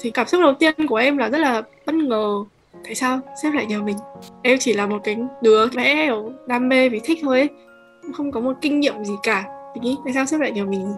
thì 0.00 0.10
cảm 0.10 0.26
xúc 0.26 0.40
đầu 0.40 0.54
tiên 0.54 0.74
của 0.88 0.96
em 0.96 1.18
là 1.18 1.28
rất 1.28 1.38
là 1.38 1.62
bất 1.86 1.94
ngờ 1.94 2.44
tại 2.84 2.94
sao 2.94 3.20
sếp 3.42 3.54
lại 3.54 3.66
nhờ 3.66 3.82
mình 3.82 3.96
em 4.42 4.58
chỉ 4.58 4.72
là 4.72 4.86
một 4.86 4.98
cái 5.04 5.16
đứa 5.42 5.66
vẽ 5.66 6.10
đam 6.46 6.68
mê 6.68 6.88
vì 6.88 7.00
thích 7.04 7.18
thôi 7.22 7.38
ấy. 7.38 7.48
không 8.14 8.32
có 8.32 8.40
một 8.40 8.52
kinh 8.60 8.80
nghiệm 8.80 9.04
gì 9.04 9.14
cả 9.22 9.44
mình 9.74 9.82
nghĩ 9.82 9.96
tại 10.04 10.14
sao 10.14 10.26
sếp 10.26 10.40
lại 10.40 10.52
nhờ 10.52 10.64
mình 10.64 10.94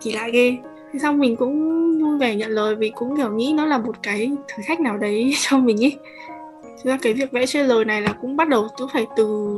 kỳ 0.00 0.12
lạ 0.12 0.28
ghê? 0.32 0.56
Thế 0.92 0.98
xong 0.98 1.18
mình 1.18 1.36
cũng 1.36 1.54
vui 2.00 2.18
vẻ 2.18 2.34
nhận 2.34 2.50
lời 2.50 2.74
vì 2.74 2.90
cũng 2.94 3.16
kiểu 3.16 3.32
nghĩ 3.32 3.54
nó 3.56 3.66
là 3.66 3.78
một 3.78 3.96
cái 4.02 4.30
thử 4.48 4.62
thách 4.66 4.80
nào 4.80 4.98
đấy 4.98 5.34
cho 5.40 5.58
mình 5.58 5.76
ý 5.76 5.96
thực 6.78 6.90
ra 6.90 6.98
cái 7.02 7.12
việc 7.12 7.32
vẽ 7.32 7.46
trailer 7.46 7.86
này 7.86 8.02
là 8.02 8.12
cũng 8.20 8.36
bắt 8.36 8.48
đầu 8.48 8.68
cũng 8.76 8.88
phải 8.92 9.06
từ 9.16 9.48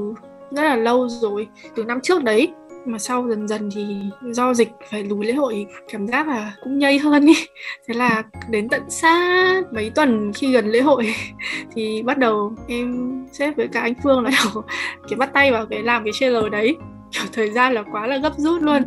rất 0.50 0.62
là 0.62 0.76
lâu 0.76 1.08
rồi, 1.08 1.48
từ 1.76 1.84
năm 1.84 2.00
trước 2.02 2.24
đấy. 2.24 2.52
Mà 2.84 2.98
sau 2.98 3.28
dần 3.28 3.48
dần 3.48 3.70
thì 3.74 3.96
do 4.22 4.54
dịch 4.54 4.68
phải 4.90 5.04
lùi 5.04 5.26
lễ 5.26 5.32
hội, 5.32 5.66
cảm 5.88 6.06
giác 6.06 6.28
là 6.28 6.52
cũng 6.62 6.78
nhây 6.78 6.98
hơn 6.98 7.26
ý 7.26 7.34
thế 7.86 7.94
là 7.94 8.22
đến 8.50 8.68
tận 8.68 8.82
sát 8.88 9.62
mấy 9.72 9.90
tuần 9.90 10.32
khi 10.32 10.52
gần 10.52 10.66
lễ 10.66 10.80
hội 10.80 11.14
thì 11.74 12.02
bắt 12.02 12.18
đầu 12.18 12.52
em 12.68 13.10
xếp 13.32 13.52
với 13.56 13.68
cả 13.68 13.80
anh 13.80 13.94
phương 14.02 14.24
là 14.24 14.30
đầu 14.30 14.62
kiểu 15.08 15.18
bắt 15.18 15.30
tay 15.32 15.52
vào 15.52 15.66
cái 15.66 15.82
làm 15.82 16.04
cái 16.04 16.12
trailer 16.12 16.44
đấy 16.52 16.76
kiểu, 17.12 17.24
thời 17.32 17.50
gian 17.50 17.72
là 17.72 17.82
quá 17.92 18.06
là 18.06 18.16
gấp 18.16 18.32
rút 18.36 18.62
luôn. 18.62 18.82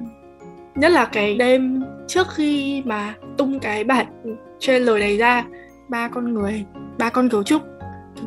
Nhất 0.76 0.92
là 0.92 1.06
cái 1.06 1.38
đêm 1.38 1.84
trước 2.08 2.28
khi 2.36 2.82
mà 2.86 3.14
tung 3.38 3.60
cái 3.60 3.84
bản 3.84 4.06
trailer 4.60 5.00
này 5.00 5.18
ra, 5.18 5.44
ba 5.90 6.08
con 6.08 6.34
người, 6.34 6.66
ba 6.98 7.10
con 7.10 7.30
cấu 7.30 7.44
trúc 7.44 7.62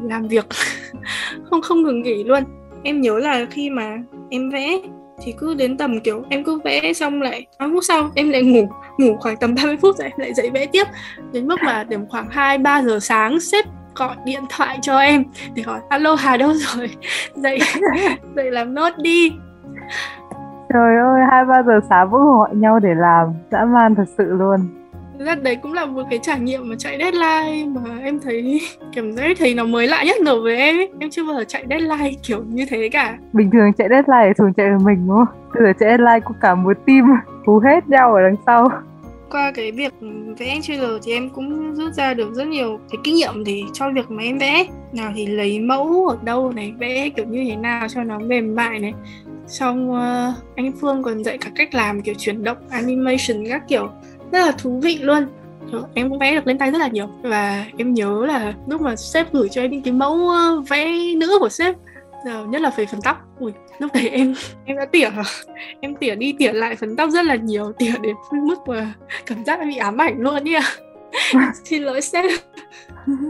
làm 0.02 0.28
việc. 0.28 0.46
Không 1.50 1.62
không 1.62 1.82
ngừng 1.82 2.02
nghỉ 2.02 2.24
luôn. 2.24 2.44
Em 2.82 3.00
nhớ 3.00 3.18
là 3.18 3.46
khi 3.50 3.70
mà 3.70 3.96
em 4.30 4.50
vẽ 4.50 4.78
thì 5.24 5.34
cứ 5.38 5.54
đến 5.54 5.76
tầm, 5.76 6.00
kiểu, 6.00 6.24
em 6.30 6.44
cứ 6.44 6.60
vẽ 6.64 6.92
xong 6.92 7.22
lại 7.22 7.46
8 7.58 7.72
phút 7.74 7.84
sau 7.84 8.10
em 8.14 8.30
lại 8.30 8.42
ngủ 8.42 8.68
ngủ 8.98 9.16
khoảng 9.20 9.36
tầm 9.36 9.54
30 9.54 9.76
phút 9.76 9.96
rồi 9.98 10.08
em 10.08 10.18
lại 10.18 10.34
dậy 10.34 10.50
vẽ 10.50 10.66
tiếp. 10.66 10.84
Đến 11.32 11.48
mức 11.48 11.56
mà 11.64 11.84
điểm 11.84 12.06
khoảng 12.08 12.28
2 12.30 12.58
3 12.58 12.82
giờ 12.82 13.00
sáng, 13.00 13.40
sếp 13.40 13.64
gọi 13.94 14.16
điện 14.24 14.40
thoại 14.50 14.78
cho 14.82 14.98
em 14.98 15.24
để 15.54 15.62
hỏi, 15.62 15.80
alo, 15.88 16.14
Hà 16.14 16.36
đâu 16.36 16.52
rồi? 16.54 16.90
Dậy 17.34 17.58
dậy 18.36 18.50
làm 18.50 18.74
nốt 18.74 18.90
đi. 18.98 19.32
Trời 20.72 20.96
ơi, 20.96 21.20
hai 21.30 21.44
ba 21.44 21.62
giờ 21.62 21.80
sáng 21.88 22.10
vẫn 22.10 22.22
gọi 22.22 22.54
nhau 22.54 22.78
để 22.78 22.94
làm, 22.94 23.28
dã 23.50 23.64
man 23.64 23.94
thật 23.94 24.04
sự 24.18 24.24
luôn. 24.24 24.60
Thật 25.26 25.42
đấy 25.42 25.56
cũng 25.56 25.72
là 25.72 25.86
một 25.86 26.02
cái 26.10 26.18
trải 26.22 26.40
nghiệm 26.40 26.68
mà 26.68 26.76
chạy 26.78 26.98
deadline 26.98 27.80
mà 27.80 27.98
em 28.02 28.20
thấy 28.20 28.60
cảm 28.94 29.12
giác 29.12 29.36
thấy 29.38 29.54
nó 29.54 29.64
mới 29.64 29.88
lạ 29.88 30.04
nhất 30.04 30.16
rồi 30.26 30.40
với 30.40 30.56
em 30.56 30.76
ấy. 30.76 30.90
Em 31.00 31.10
chưa 31.10 31.26
bao 31.26 31.34
giờ 31.36 31.44
chạy 31.48 31.64
deadline 31.70 32.10
kiểu 32.22 32.42
như 32.48 32.66
thế 32.70 32.88
cả. 32.92 33.18
Bình 33.32 33.50
thường 33.50 33.72
chạy 33.72 33.88
deadline 33.90 34.32
thường 34.38 34.52
chạy 34.56 34.70
một 34.70 34.84
mình 34.84 35.06
đúng 35.08 35.16
không? 35.16 35.36
Bây 35.54 35.62
giờ 35.62 35.72
chạy 35.80 35.88
deadline 35.88 36.20
có 36.20 36.34
cả 36.40 36.54
một 36.54 36.76
team 36.86 37.04
hú 37.46 37.58
hết 37.58 37.88
nhau 37.88 38.14
ở 38.14 38.22
đằng 38.22 38.36
sau 38.46 38.68
qua 39.30 39.52
cái 39.54 39.72
việc 39.72 39.92
vẽ 40.38 40.58
trailer 40.62 40.90
thì 41.02 41.12
em 41.12 41.30
cũng 41.30 41.74
rút 41.74 41.92
ra 41.92 42.14
được 42.14 42.34
rất 42.34 42.46
nhiều 42.46 42.78
cái 42.90 42.98
kinh 43.04 43.14
nghiệm 43.14 43.44
để 43.44 43.62
cho 43.72 43.90
việc 43.90 44.10
mà 44.10 44.22
em 44.22 44.38
vẽ 44.38 44.66
nào 44.92 45.12
thì 45.14 45.26
lấy 45.26 45.60
mẫu 45.60 46.06
ở 46.08 46.18
đâu 46.24 46.52
này 46.52 46.74
vẽ 46.78 47.08
kiểu 47.08 47.24
như 47.26 47.44
thế 47.48 47.56
nào 47.56 47.88
cho 47.88 48.04
nó 48.04 48.18
mềm 48.18 48.54
mại 48.54 48.78
này 48.78 48.94
xong 49.46 49.90
uh, 49.90 49.96
ờ, 49.96 50.32
anh 50.56 50.72
Phương 50.80 51.02
còn 51.02 51.24
dạy 51.24 51.38
cả 51.38 51.50
cách 51.54 51.74
làm 51.74 52.02
kiểu 52.02 52.14
chuyển 52.18 52.44
động 52.44 52.58
animation 52.70 53.48
các 53.48 53.62
kiểu. 53.68 53.90
Rất 54.32 54.46
là 54.46 54.52
thú 54.52 54.80
vị 54.82 54.98
luôn. 54.98 55.26
Em 55.94 56.08
cũng 56.08 56.18
vẽ 56.18 56.34
được 56.34 56.46
lên 56.46 56.58
tay 56.58 56.70
rất 56.70 56.78
là 56.78 56.88
nhiều. 56.88 57.06
Và 57.22 57.66
em 57.78 57.94
nhớ 57.94 58.26
là 58.26 58.54
lúc 58.66 58.80
mà 58.80 58.96
sếp 58.96 59.32
gửi 59.32 59.48
cho 59.48 59.62
em 59.62 59.70
những 59.70 59.82
cái 59.82 59.92
mẫu 59.92 60.28
ờ, 60.28 60.60
vẽ 60.68 61.14
nữ 61.16 61.38
của 61.40 61.48
sếp 61.48 61.76
nhất 62.48 62.60
là 62.60 62.70
về 62.76 62.86
phần 62.86 63.00
tóc. 63.02 63.16
Ui 63.38 63.52
lúc 63.78 63.90
đấy 63.94 64.08
em 64.08 64.34
em 64.64 64.76
đã 64.76 64.84
tỉa 64.84 65.10
em 65.80 65.94
tỉa 65.94 66.14
đi 66.14 66.34
tỉa 66.38 66.52
lại 66.52 66.76
phần 66.76 66.96
tóc 66.96 67.10
rất 67.10 67.26
là 67.26 67.34
nhiều 67.34 67.72
tỉa 67.72 67.92
đến 68.02 68.16
mức 68.32 68.58
mà 68.66 68.94
cảm 69.26 69.44
giác 69.44 69.60
bị 69.68 69.76
ám 69.76 70.00
ảnh 70.00 70.20
luôn 70.20 70.44
nha. 70.44 70.60
Xin 71.64 71.82
lỗi 71.82 72.00
sếp. 72.00 72.24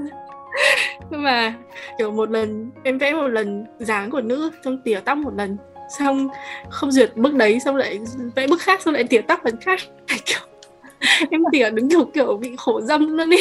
Nhưng 1.11 1.23
mà 1.23 1.55
kiểu 1.99 2.11
một 2.11 2.31
lần 2.31 2.71
em 2.85 2.99
vẽ 2.99 3.13
một 3.13 3.29
lần 3.29 3.65
dáng 3.79 4.11
của 4.11 4.21
nữ 4.21 4.51
trong 4.65 4.83
tỉa 4.83 5.01
tóc 5.01 5.19
một 5.19 5.35
lần 5.37 5.57
xong 5.89 6.29
không 6.69 6.93
duyệt 6.93 7.17
bức 7.17 7.35
đấy, 7.35 7.61
xong 7.61 7.77
lại 7.77 8.01
vẽ 8.35 8.47
bức 8.47 8.61
khác, 8.61 8.83
xong 8.83 8.95
lại 8.95 9.05
tỉa 9.05 9.21
tóc 9.21 9.45
lần 9.45 9.57
khác. 9.61 9.81
Kiểu, 10.25 10.41
em 11.31 11.43
tỉa 11.53 11.71
đứng 11.71 11.91
kiểu 11.91 12.05
kiểu 12.15 12.37
bị 12.37 12.55
khổ 12.57 12.81
dâm 12.81 13.17
luôn 13.17 13.31
đi 13.31 13.39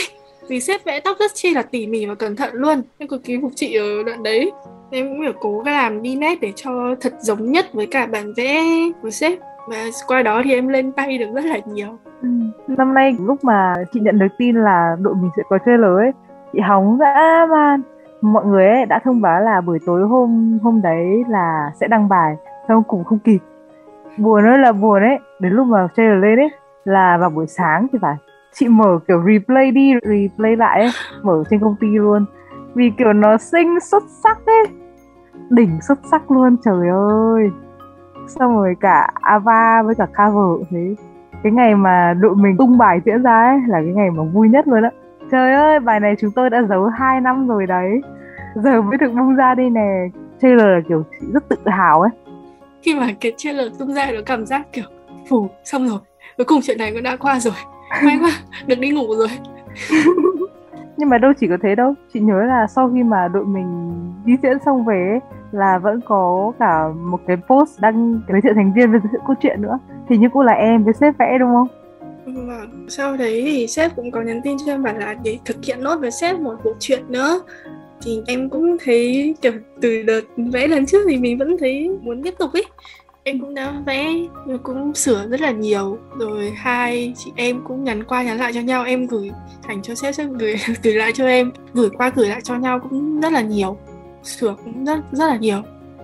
vì 0.47 0.59
sếp 0.59 0.85
vẽ 0.85 0.99
tóc 0.99 1.17
rất 1.19 1.31
chi 1.33 1.53
là 1.53 1.61
tỉ 1.61 1.87
mỉ 1.87 2.05
và 2.05 2.15
cẩn 2.15 2.35
thận 2.35 2.49
luôn. 2.53 2.81
Em 2.97 3.09
cực 3.09 3.23
kỳ 3.23 3.37
phục 3.41 3.51
chị 3.55 3.73
ở 3.73 4.03
đoạn 4.05 4.23
đấy. 4.23 4.51
Em 4.91 5.07
cũng 5.07 5.19
phải 5.23 5.33
cố 5.39 5.63
làm 5.65 6.01
đi 6.01 6.15
nét 6.15 6.41
để 6.41 6.53
cho 6.55 6.95
thật 7.01 7.13
giống 7.19 7.51
nhất 7.51 7.73
với 7.73 7.85
cả 7.85 8.05
bản 8.05 8.33
vẽ 8.37 8.63
của 9.01 9.09
sếp. 9.09 9.39
Và 9.67 9.89
qua 10.07 10.23
đó 10.23 10.41
thì 10.45 10.53
em 10.53 10.67
lên 10.67 10.91
tay 10.91 11.17
được 11.17 11.27
rất 11.35 11.45
là 11.45 11.59
nhiều. 11.73 11.97
Ừ. 12.21 12.27
năm 12.67 12.93
nay 12.93 13.15
lúc 13.19 13.43
mà 13.43 13.73
chị 13.93 13.99
nhận 13.99 14.19
được 14.19 14.27
tin 14.37 14.55
là 14.55 14.95
đội 15.01 15.15
mình 15.15 15.31
sẽ 15.37 15.43
có 15.49 15.57
trailer 15.65 15.97
ấy, 15.97 16.11
chị 16.53 16.59
hóng 16.59 16.97
dã 16.99 17.45
man 17.49 17.81
mọi 18.33 18.45
người 18.45 18.67
ấy 18.67 18.85
đã 18.85 18.99
thông 19.03 19.21
báo 19.21 19.41
là 19.41 19.61
buổi 19.61 19.79
tối 19.85 20.07
hôm 20.07 20.59
hôm 20.63 20.81
đấy 20.81 21.23
là 21.29 21.71
sẽ 21.79 21.87
đăng 21.87 22.09
bài 22.09 22.35
xong 22.67 22.83
cũng 22.83 23.03
không 23.03 23.19
kịp. 23.19 23.39
Buồn 24.17 24.45
ơi 24.45 24.57
là 24.57 24.71
buồn 24.71 25.01
ấy 25.01 25.19
đến 25.39 25.53
lúc 25.53 25.67
mà 25.67 25.87
trailer 25.95 26.21
lên 26.21 26.39
ấy 26.39 26.49
là 26.85 27.17
vào 27.17 27.29
buổi 27.29 27.47
sáng 27.47 27.87
thì 27.93 27.99
phải. 28.01 28.15
Chị 28.53 28.67
mở 28.67 28.99
kiểu 29.07 29.23
replay 29.25 29.71
đi 29.71 29.93
replay 29.93 30.55
lại 30.55 30.79
ấy, 30.79 30.89
mở 31.23 31.43
trên 31.49 31.59
công 31.59 31.75
ty 31.79 31.87
luôn. 31.87 32.25
Vì 32.73 32.89
kiểu 32.97 33.13
nó 33.13 33.37
xinh 33.37 33.79
xuất 33.79 34.03
sắc 34.23 34.37
ấy 34.45 34.65
đỉnh 35.49 35.81
xuất 35.87 35.99
sắc 36.11 36.31
luôn 36.31 36.57
trời 36.65 36.89
ơi. 36.89 37.51
Xong 38.27 38.55
rồi 38.55 38.75
cả 38.79 39.09
ava 39.21 39.83
với 39.83 39.95
cả 39.95 40.05
cover 40.05 40.67
thế. 40.71 40.95
Cái 41.43 41.51
ngày 41.51 41.75
mà 41.75 42.13
đội 42.19 42.35
mình 42.35 42.57
tung 42.57 42.77
bài 42.77 43.01
diễn 43.05 43.23
ra 43.23 43.43
ấy 43.43 43.59
là 43.67 43.77
cái 43.81 43.93
ngày 43.95 44.11
mà 44.11 44.23
vui 44.23 44.49
nhất 44.49 44.67
luôn 44.67 44.83
á. 44.83 44.89
Trời 45.31 45.53
ơi 45.53 45.79
bài 45.79 45.99
này 45.99 46.15
chúng 46.19 46.31
tôi 46.35 46.49
đã 46.49 46.63
giấu 46.63 46.85
2 46.85 47.21
năm 47.21 47.47
rồi 47.47 47.65
đấy 47.67 48.01
giờ 48.55 48.81
mới 48.81 48.97
được 48.97 49.11
bung 49.13 49.35
ra 49.35 49.55
đây 49.55 49.69
nè. 49.69 50.07
Trailer 50.41 50.65
là 50.65 50.81
kiểu 50.89 51.03
chị 51.11 51.27
rất 51.33 51.49
tự 51.49 51.55
hào 51.65 52.01
ấy. 52.01 52.09
Khi 52.81 52.95
mà 52.95 53.07
cái 53.19 53.33
trailer 53.37 53.79
tung 53.79 53.93
ra 53.93 54.11
nó 54.11 54.19
cảm 54.25 54.45
giác 54.45 54.73
kiểu 54.73 54.85
phủ 55.29 55.49
xong 55.63 55.89
rồi. 55.89 55.99
Cuối 56.37 56.45
cùng 56.45 56.59
chuyện 56.63 56.77
này 56.77 56.91
cũng 56.93 57.03
đã 57.03 57.15
qua 57.15 57.39
rồi. 57.39 57.53
May 58.03 58.17
quá 58.21 58.31
được 58.67 58.79
đi 58.79 58.89
ngủ 58.89 59.15
rồi. 59.15 59.29
Nhưng 60.97 61.09
mà 61.09 61.17
đâu 61.17 61.33
chỉ 61.39 61.47
có 61.47 61.57
thế 61.63 61.75
đâu. 61.75 61.93
Chị 62.13 62.19
nhớ 62.19 62.43
là 62.43 62.67
sau 62.67 62.91
khi 62.93 63.03
mà 63.03 63.27
đội 63.27 63.45
mình 63.45 63.93
đi 64.25 64.33
diễn 64.43 64.57
xong 64.65 64.85
về 64.85 65.07
ấy, 65.11 65.19
là 65.51 65.77
vẫn 65.77 65.99
có 66.07 66.51
cả 66.59 66.87
một 66.87 67.19
cái 67.27 67.37
post 67.49 67.79
đăng 67.79 68.21
giới 68.29 68.41
thiệu 68.41 68.53
thành 68.55 68.73
viên 68.73 68.91
với 68.91 68.99
giới 69.03 69.09
thiệu 69.11 69.21
câu 69.27 69.35
chuyện 69.41 69.61
nữa. 69.61 69.79
Thì 70.09 70.17
như 70.17 70.29
cũng 70.29 70.41
là 70.41 70.53
em 70.53 70.83
với 70.83 70.93
sếp 70.93 71.17
vẽ 71.17 71.37
đúng 71.39 71.49
không? 71.53 71.67
Vâng, 72.25 72.85
sau 72.87 73.17
đấy 73.17 73.43
thì 73.45 73.67
sếp 73.67 73.95
cũng 73.95 74.11
có 74.11 74.21
nhắn 74.21 74.41
tin 74.43 74.57
cho 74.65 74.71
em 74.71 74.83
bảo 74.83 74.93
là 74.93 75.15
để 75.23 75.39
thực 75.45 75.65
hiện 75.65 75.83
nốt 75.83 75.95
với 75.95 76.11
sếp 76.11 76.39
một 76.39 76.55
bộ 76.63 76.71
chuyện 76.79 77.03
nữa 77.07 77.41
thì 78.01 78.21
em 78.27 78.49
cũng 78.49 78.77
thấy 78.83 79.35
kiểu 79.41 79.51
từ 79.81 80.03
đợt 80.03 80.21
vẽ 80.37 80.67
lần 80.67 80.85
trước 80.85 81.05
thì 81.09 81.17
mình 81.17 81.37
vẫn 81.37 81.57
thấy 81.59 81.89
muốn 82.01 82.23
tiếp 82.23 82.33
tục 82.39 82.53
ấy. 82.53 82.65
Em 83.23 83.39
cũng 83.39 83.53
đã 83.53 83.73
vẽ 83.85 84.13
nhưng 84.47 84.59
cũng 84.63 84.93
sửa 84.93 85.27
rất 85.27 85.41
là 85.41 85.51
nhiều. 85.51 85.97
Rồi 86.19 86.51
hai 86.55 87.13
chị 87.17 87.31
em 87.35 87.61
cũng 87.67 87.83
nhắn 87.83 88.03
qua 88.03 88.23
nhắn 88.23 88.37
lại 88.37 88.53
cho 88.53 88.61
nhau 88.61 88.83
em 88.83 89.07
gửi 89.07 89.31
thành 89.63 89.81
cho 89.81 89.95
sếp 89.95 90.15
sếp 90.15 90.27
gửi 90.39 90.55
gửi 90.83 90.93
lại 90.93 91.11
cho 91.11 91.27
em. 91.27 91.51
Gửi 91.73 91.89
qua 91.89 92.11
gửi 92.15 92.29
lại 92.29 92.41
cho 92.43 92.55
nhau 92.55 92.79
cũng 92.79 93.21
rất 93.21 93.33
là 93.33 93.41
nhiều 93.41 93.77
sửa 94.25 94.55
cũng 94.63 94.85
rất 94.85 94.99
rất 95.11 95.27
là 95.27 95.35
nhiều. 95.35 95.61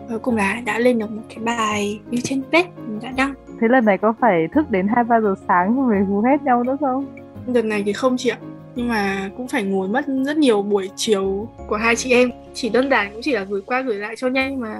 Cuối 0.10 0.20
cùng 0.20 0.36
là 0.36 0.62
đã 0.66 0.80
lên 0.80 1.00
được 1.00 1.12
một 1.12 1.22
cái 1.30 1.38
bài 1.44 2.00
như 2.12 2.18
trên 2.24 2.42
page 2.52 2.70
mình 2.88 3.00
đã 3.02 3.12
đăng. 3.18 3.34
Thế 3.62 3.68
lần 3.68 3.86
này 3.86 3.98
có 3.98 4.14
phải 4.22 4.48
thức 4.54 4.72
đến 4.72 4.88
hai 4.96 5.04
ba 5.04 5.22
giờ 5.22 5.36
sáng 5.48 5.88
rồi 5.88 6.00
hú 6.06 6.22
hết 6.22 6.44
nhau 6.44 6.64
nữa 6.64 6.78
không? 6.80 7.06
Đợt 7.48 7.66
này 7.66 7.84
thì 7.86 7.94
không 7.94 8.16
chị 8.18 8.30
ạ 8.30 8.38
nhưng 8.76 8.88
mà 8.88 9.30
cũng 9.38 9.48
phải 9.48 9.64
ngồi 9.64 9.88
mất 9.88 10.06
rất 10.08 10.38
nhiều 10.38 10.62
buổi 10.62 10.90
chiều 10.96 11.48
của 11.68 11.76
hai 11.76 11.96
chị 11.96 12.12
em. 12.12 12.30
Chỉ 12.54 12.70
đơn 12.70 12.90
giản 12.90 13.12
cũng 13.12 13.22
chỉ 13.22 13.32
là 13.32 13.44
gửi 13.44 13.62
qua 13.66 13.82
gửi 13.82 13.96
lại 13.96 14.16
cho 14.18 14.28
nhanh 14.28 14.60
mà 14.60 14.80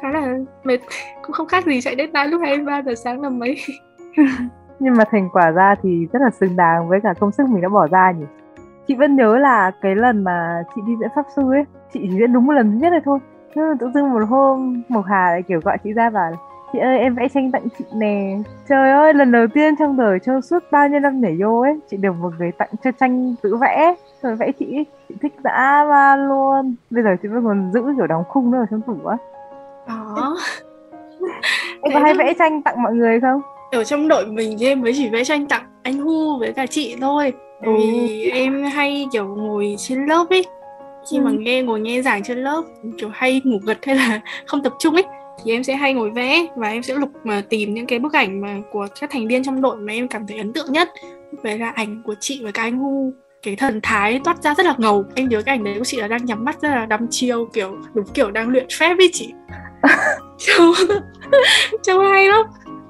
khá 0.00 0.08
là 0.08 0.38
mệt. 0.64 0.78
Cũng 1.22 1.32
không 1.32 1.46
khác 1.46 1.66
gì 1.66 1.80
chạy 1.80 1.96
deadline 1.96 2.26
lúc 2.26 2.40
23 2.44 2.82
giờ 2.82 2.94
sáng 2.94 3.20
là 3.20 3.28
mấy. 3.28 3.56
Nhưng 4.80 4.96
mà 4.96 5.04
thành 5.10 5.28
quả 5.32 5.50
ra 5.50 5.74
thì 5.82 6.06
rất 6.12 6.22
là 6.22 6.30
xứng 6.30 6.56
đáng 6.56 6.88
với 6.88 7.00
cả 7.02 7.14
công 7.20 7.32
sức 7.32 7.48
mình 7.48 7.62
đã 7.62 7.68
bỏ 7.68 7.86
ra 7.86 8.12
nhỉ? 8.12 8.26
Chị 8.88 8.94
vẫn 8.94 9.16
nhớ 9.16 9.38
là 9.38 9.70
cái 9.82 9.94
lần 9.94 10.24
mà 10.24 10.62
chị 10.74 10.80
đi 10.86 10.92
diễn 11.00 11.08
pháp 11.14 11.26
sư 11.36 11.42
ấy 11.50 11.64
chị 11.92 12.00
chỉ 12.02 12.16
diễn 12.18 12.32
đúng 12.32 12.46
một 12.46 12.52
lần 12.52 12.72
duy 12.72 12.78
nhất 12.78 12.90
này 12.90 13.00
thôi. 13.04 13.18
Nhưng 13.54 13.68
mà 13.68 13.74
tự 13.80 13.90
dưng 13.94 14.10
một 14.10 14.22
hôm 14.28 14.82
Mộc 14.88 15.04
Hà 15.06 15.30
lại 15.30 15.42
kiểu 15.42 15.60
gọi 15.64 15.78
chị 15.84 15.92
ra 15.92 16.10
và 16.10 16.32
chị 16.72 16.78
ơi 16.78 16.98
em 16.98 17.14
vẽ 17.14 17.28
tranh 17.34 17.52
tặng 17.52 17.68
chị 17.78 17.84
nè. 17.94 18.38
Trời 18.68 18.90
ơi 18.90 19.14
lần 19.14 19.32
đầu 19.32 19.46
tiên 19.54 19.74
trong 19.78 19.96
đời 19.96 20.18
trong 20.26 20.42
suốt 20.42 20.58
bao 20.70 20.88
nhiêu 20.88 21.00
năm 21.00 21.20
nhảy 21.20 21.36
vô 21.40 21.60
ấy 21.60 21.78
chị 21.90 21.96
được 21.96 22.12
một 22.20 22.30
người 22.38 22.52
tặng 22.52 22.68
cho 22.84 22.90
tranh 23.00 23.34
tự 23.42 23.56
vẽ. 23.56 23.94
Rồi 24.22 24.36
vẽ 24.36 24.52
chị 24.58 24.84
chị 25.08 25.14
thích 25.22 25.32
dã 25.44 25.84
man 25.88 26.28
luôn. 26.28 26.74
Bây 26.90 27.02
giờ 27.02 27.10
chị 27.22 27.28
vẫn 27.28 27.44
còn 27.44 27.70
giữ 27.74 27.82
kiểu 27.96 28.06
đóng 28.06 28.24
khung 28.28 28.50
nữa 28.50 28.58
ở 28.58 28.66
trong 28.70 28.80
tủ 28.80 29.08
á. 29.08 29.16
Đó. 29.88 30.36
Em 31.82 31.92
có 31.94 32.00
hay 32.00 32.14
vẽ 32.14 32.34
tranh 32.38 32.62
tặng 32.62 32.82
mọi 32.82 32.94
người 32.94 33.20
không? 33.20 33.40
Ở 33.72 33.84
trong 33.84 34.08
đội 34.08 34.26
mình 34.26 34.56
thì 34.60 34.66
em 34.66 34.80
mới 34.80 34.92
chỉ 34.96 35.08
vẽ 35.08 35.24
tranh 35.24 35.46
tặng 35.46 35.64
anh 35.82 35.98
Hu 35.98 36.38
với 36.38 36.52
cả 36.52 36.66
chị 36.66 36.96
thôi. 37.00 37.32
Bởi 37.66 37.74
vì 37.76 38.30
ừ. 38.30 38.34
em 38.34 38.64
hay 38.64 39.06
kiểu 39.12 39.36
ngồi 39.36 39.74
trên 39.78 40.06
lớp 40.06 40.26
ấy. 40.30 40.46
Khi 41.10 41.16
ừ. 41.16 41.22
mà 41.22 41.30
nghe 41.38 41.62
ngồi 41.62 41.80
nghe 41.80 42.02
giảng 42.02 42.22
trên 42.22 42.38
lớp 42.38 42.62
kiểu 42.98 43.10
hay 43.12 43.40
ngủ 43.44 43.58
gật 43.66 43.78
hay 43.86 43.96
là 43.96 44.20
không 44.46 44.62
tập 44.62 44.72
trung 44.78 44.94
ấy 44.94 45.04
thì 45.44 45.52
em 45.52 45.64
sẽ 45.64 45.76
hay 45.76 45.94
ngồi 45.94 46.10
vẽ 46.10 46.46
và 46.56 46.68
em 46.68 46.82
sẽ 46.82 46.94
lục 46.94 47.10
mà 47.24 47.42
tìm 47.48 47.74
những 47.74 47.86
cái 47.86 47.98
bức 47.98 48.12
ảnh 48.12 48.40
mà 48.40 48.56
của 48.72 48.86
các 49.00 49.10
thành 49.10 49.28
viên 49.28 49.44
trong 49.44 49.60
đội 49.60 49.76
mà 49.76 49.92
em 49.92 50.08
cảm 50.08 50.26
thấy 50.26 50.38
ấn 50.38 50.52
tượng 50.52 50.72
nhất. 50.72 50.88
Về 51.42 51.58
là 51.58 51.70
ảnh 51.70 52.02
của 52.04 52.14
chị 52.20 52.40
với 52.42 52.52
cả 52.52 52.62
anh 52.62 52.78
Hu 52.78 53.12
cái 53.42 53.56
thần 53.56 53.80
thái 53.82 54.20
toát 54.24 54.42
ra 54.42 54.54
rất 54.54 54.66
là 54.66 54.74
ngầu. 54.78 55.04
Em 55.14 55.28
nhớ 55.28 55.42
cái 55.42 55.54
ảnh 55.54 55.64
đấy 55.64 55.74
của 55.78 55.84
chị 55.84 56.00
là 56.00 56.08
đang 56.08 56.24
nhắm 56.24 56.44
mắt 56.44 56.60
rất 56.62 56.68
là 56.68 56.86
đăm 56.86 57.06
chiêu 57.10 57.46
kiểu 57.52 57.76
đúng 57.94 58.06
kiểu 58.14 58.30
đang 58.30 58.48
luyện 58.48 58.66
phép 58.78 58.94
với 58.94 59.10
chị. 59.12 59.34
Trông 60.38 60.72
trông 61.82 62.04
hay 62.10 62.28
lắm. 62.28 62.46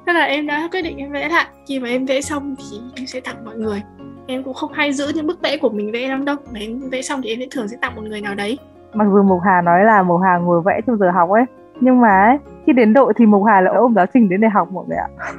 Thế 0.06 0.12
là 0.12 0.24
em 0.24 0.46
đã 0.46 0.68
quyết 0.72 0.82
định 0.82 0.96
em 0.96 1.12
vẽ 1.12 1.28
lại. 1.28 1.46
Khi 1.68 1.80
mà 1.80 1.88
em 1.88 2.06
vẽ 2.06 2.20
xong 2.20 2.54
thì 2.58 2.78
em 2.96 3.06
sẽ 3.06 3.20
tặng 3.20 3.44
mọi 3.44 3.56
người. 3.56 3.82
Em 4.26 4.42
cũng 4.42 4.54
không 4.54 4.72
hay 4.72 4.92
giữ 4.92 5.12
những 5.14 5.26
bức 5.26 5.42
vẽ 5.42 5.56
của 5.56 5.68
mình 5.68 5.92
vẽ 5.92 6.08
lắm 6.08 6.24
đâu. 6.24 6.36
Mà 6.52 6.60
em 6.60 6.80
vẽ 6.90 7.02
xong 7.02 7.20
thì 7.22 7.30
em 7.30 7.38
sẽ 7.40 7.46
thường 7.50 7.68
sẽ 7.68 7.76
tặng 7.80 7.94
một 7.96 8.02
người 8.02 8.20
nào 8.20 8.34
đấy. 8.34 8.58
Mặc 8.94 9.06
dù 9.12 9.22
Mộc 9.22 9.40
Hà 9.44 9.62
nói 9.62 9.84
là 9.84 10.02
Mộc 10.02 10.20
Hà 10.24 10.38
ngồi 10.38 10.62
vẽ 10.64 10.80
trong 10.86 10.98
giờ 10.98 11.10
học 11.10 11.30
ấy 11.30 11.44
nhưng 11.80 12.00
mà 12.00 12.38
khi 12.66 12.72
đến 12.72 12.92
độ 12.92 13.12
thì 13.16 13.26
Mộc 13.26 13.44
Hà 13.46 13.60
lại 13.60 13.74
ôm 13.74 13.94
giáo 13.94 14.06
trình 14.14 14.28
đến 14.28 14.40
để 14.40 14.48
học 14.48 14.68
mọi 14.72 14.84
người 14.88 14.96
ạ. 14.96 15.08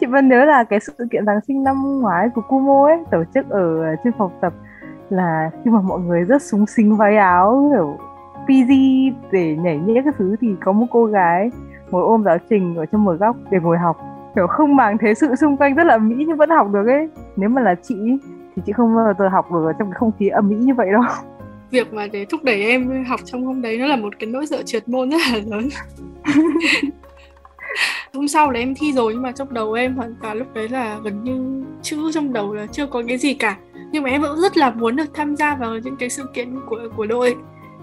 Chị 0.00 0.06
vẫn 0.06 0.28
nhớ 0.28 0.44
là 0.44 0.64
cái 0.64 0.80
sự 0.80 0.92
kiện 1.10 1.26
Giáng 1.26 1.40
sinh 1.48 1.62
năm 1.62 2.00
ngoái 2.00 2.28
của 2.34 2.42
Kumo 2.48 2.86
ấy, 2.86 2.98
tổ 3.10 3.24
chức 3.34 3.48
ở 3.48 3.82
ờ, 3.82 3.96
trên 4.04 4.12
phòng 4.18 4.30
tập 4.40 4.52
là 5.10 5.50
khi 5.64 5.70
mà 5.70 5.80
mọi 5.80 6.00
người 6.00 6.24
rất 6.24 6.42
súng 6.42 6.66
xính 6.66 6.96
váy 6.96 7.16
áo, 7.16 7.70
kiểu 7.74 7.96
PG 8.44 8.72
để 9.32 9.56
nhảy 9.56 9.78
nhẽ 9.78 10.02
các 10.04 10.14
thứ 10.18 10.36
thì 10.40 10.54
có 10.64 10.72
một 10.72 10.86
cô 10.90 11.04
gái 11.04 11.50
ngồi 11.90 12.02
ôm 12.02 12.24
giáo 12.24 12.38
trình 12.50 12.76
ở 12.76 12.86
trong 12.86 13.04
một 13.04 13.16
góc 13.20 13.36
để 13.50 13.58
ngồi 13.60 13.78
học. 13.78 13.96
Kiểu, 14.34 14.46
không 14.46 14.76
màng 14.76 14.98
thế 14.98 15.14
sự 15.14 15.34
xung 15.34 15.56
quanh 15.56 15.74
rất 15.74 15.84
là 15.84 15.98
mỹ 15.98 16.24
nhưng 16.28 16.36
vẫn 16.36 16.50
học 16.50 16.66
được 16.72 16.86
ấy. 16.86 17.08
Nếu 17.36 17.48
mà 17.48 17.62
là 17.62 17.74
chị, 17.82 18.18
thì 18.56 18.62
chị 18.66 18.72
không 18.72 18.96
bao 18.96 19.14
giờ 19.18 19.28
học 19.28 19.52
được 19.52 19.64
ở 19.66 19.72
trong 19.72 19.90
cái 19.90 19.98
không 19.98 20.10
khí 20.18 20.28
âm 20.28 20.48
mỹ 20.48 20.56
như 20.56 20.74
vậy 20.74 20.92
đâu. 20.92 21.02
việc 21.70 21.92
mà 21.92 22.06
để 22.06 22.24
thúc 22.24 22.44
đẩy 22.44 22.62
em 22.62 23.04
học 23.04 23.20
trong 23.24 23.44
hôm 23.46 23.62
đấy 23.62 23.78
nó 23.78 23.86
là 23.86 23.96
một 23.96 24.18
cái 24.18 24.26
nỗi 24.26 24.46
sợ 24.46 24.62
trượt 24.66 24.88
môn 24.88 25.10
rất 25.10 25.18
là 25.32 25.40
lớn. 25.46 25.68
Hôm 28.14 28.28
sau 28.28 28.50
là 28.50 28.60
em 28.60 28.74
thi 28.74 28.92
rồi 28.92 29.12
nhưng 29.12 29.22
mà 29.22 29.32
trong 29.32 29.54
đầu 29.54 29.72
em 29.72 29.96
hoàn 29.96 30.14
toàn 30.22 30.38
lúc 30.38 30.54
đấy 30.54 30.68
là 30.68 30.98
gần 31.04 31.24
như 31.24 31.64
chữ 31.82 32.12
trong 32.14 32.32
đầu 32.32 32.54
là 32.54 32.66
chưa 32.72 32.86
có 32.86 33.02
cái 33.08 33.18
gì 33.18 33.34
cả. 33.34 33.58
Nhưng 33.92 34.02
mà 34.02 34.10
em 34.10 34.22
vẫn 34.22 34.40
rất 34.40 34.56
là 34.56 34.70
muốn 34.70 34.96
được 34.96 35.14
tham 35.14 35.36
gia 35.36 35.54
vào 35.54 35.78
những 35.78 35.96
cái 35.96 36.10
sự 36.10 36.24
kiện 36.34 36.60
của 36.66 36.80
của 36.96 37.06
đội. 37.06 37.36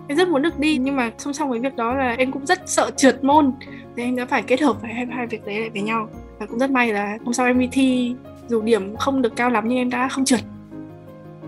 Em 0.07 0.17
rất 0.17 0.27
muốn 0.27 0.41
được 0.41 0.59
đi 0.59 0.77
nhưng 0.77 0.95
mà 0.95 1.11
song 1.17 1.33
song 1.33 1.49
với 1.49 1.59
việc 1.59 1.75
đó 1.75 1.93
là 1.93 2.15
em 2.17 2.31
cũng 2.31 2.45
rất 2.45 2.59
sợ 2.65 2.91
trượt 2.97 3.23
môn. 3.23 3.51
Thì 3.97 4.03
em 4.03 4.15
đã 4.15 4.25
phải 4.25 4.41
kết 4.41 4.61
hợp 4.61 4.77
hai, 4.83 5.05
hai 5.11 5.27
việc 5.27 5.45
đấy 5.45 5.59
lại 5.59 5.69
với 5.69 5.81
nhau. 5.81 6.09
Và 6.39 6.45
cũng 6.45 6.59
rất 6.59 6.69
may 6.69 6.93
là 6.93 7.17
hôm 7.25 7.33
sau 7.33 7.45
em 7.45 7.59
đi 7.59 7.69
thi 7.71 8.15
dù 8.47 8.61
điểm 8.61 8.95
không 8.95 9.21
được 9.21 9.35
cao 9.35 9.49
lắm 9.49 9.63
nhưng 9.67 9.77
em 9.77 9.89
đã 9.89 10.07
không 10.07 10.25
trượt 10.25 10.39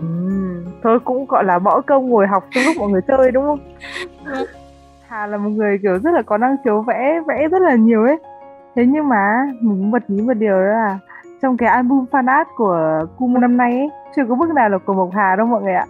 ừ, 0.00 0.06
thôi 0.82 0.98
cũng 1.04 1.26
gọi 1.26 1.44
là 1.44 1.58
bỏ 1.58 1.80
công 1.80 2.08
ngồi 2.08 2.26
học 2.26 2.44
trong 2.50 2.64
lúc 2.64 2.76
mọi 2.76 2.88
người 2.88 3.00
chơi 3.08 3.30
đúng 3.30 3.44
không. 3.44 3.58
Hà 5.08 5.26
là 5.26 5.36
một 5.36 5.50
người 5.50 5.78
kiểu 5.82 5.98
rất 5.98 6.10
là 6.14 6.22
có 6.22 6.38
năng 6.38 6.56
khiếu 6.64 6.80
vẽ 6.82 7.20
vẽ 7.28 7.48
rất 7.48 7.62
là 7.62 7.74
nhiều 7.74 8.02
ấy. 8.02 8.18
Thế 8.76 8.86
nhưng 8.86 9.08
mà 9.08 9.46
mình 9.60 9.90
bật 9.90 10.10
mí 10.10 10.22
một 10.22 10.34
điều 10.34 10.52
đó 10.52 10.72
là 10.72 10.98
trong 11.42 11.56
cái 11.56 11.68
album 11.68 12.04
fan 12.10 12.28
art 12.28 12.48
của 12.56 13.00
Kumu 13.18 13.38
năm 13.38 13.56
nay 13.56 13.72
ấy 13.72 13.88
chưa 14.16 14.22
có 14.28 14.34
bức 14.34 14.48
nào 14.54 14.68
là 14.68 14.78
của 14.78 14.94
Mộc 14.94 15.10
Hà 15.14 15.36
đâu 15.36 15.46
mọi 15.46 15.62
người 15.62 15.74
ạ. 15.74 15.86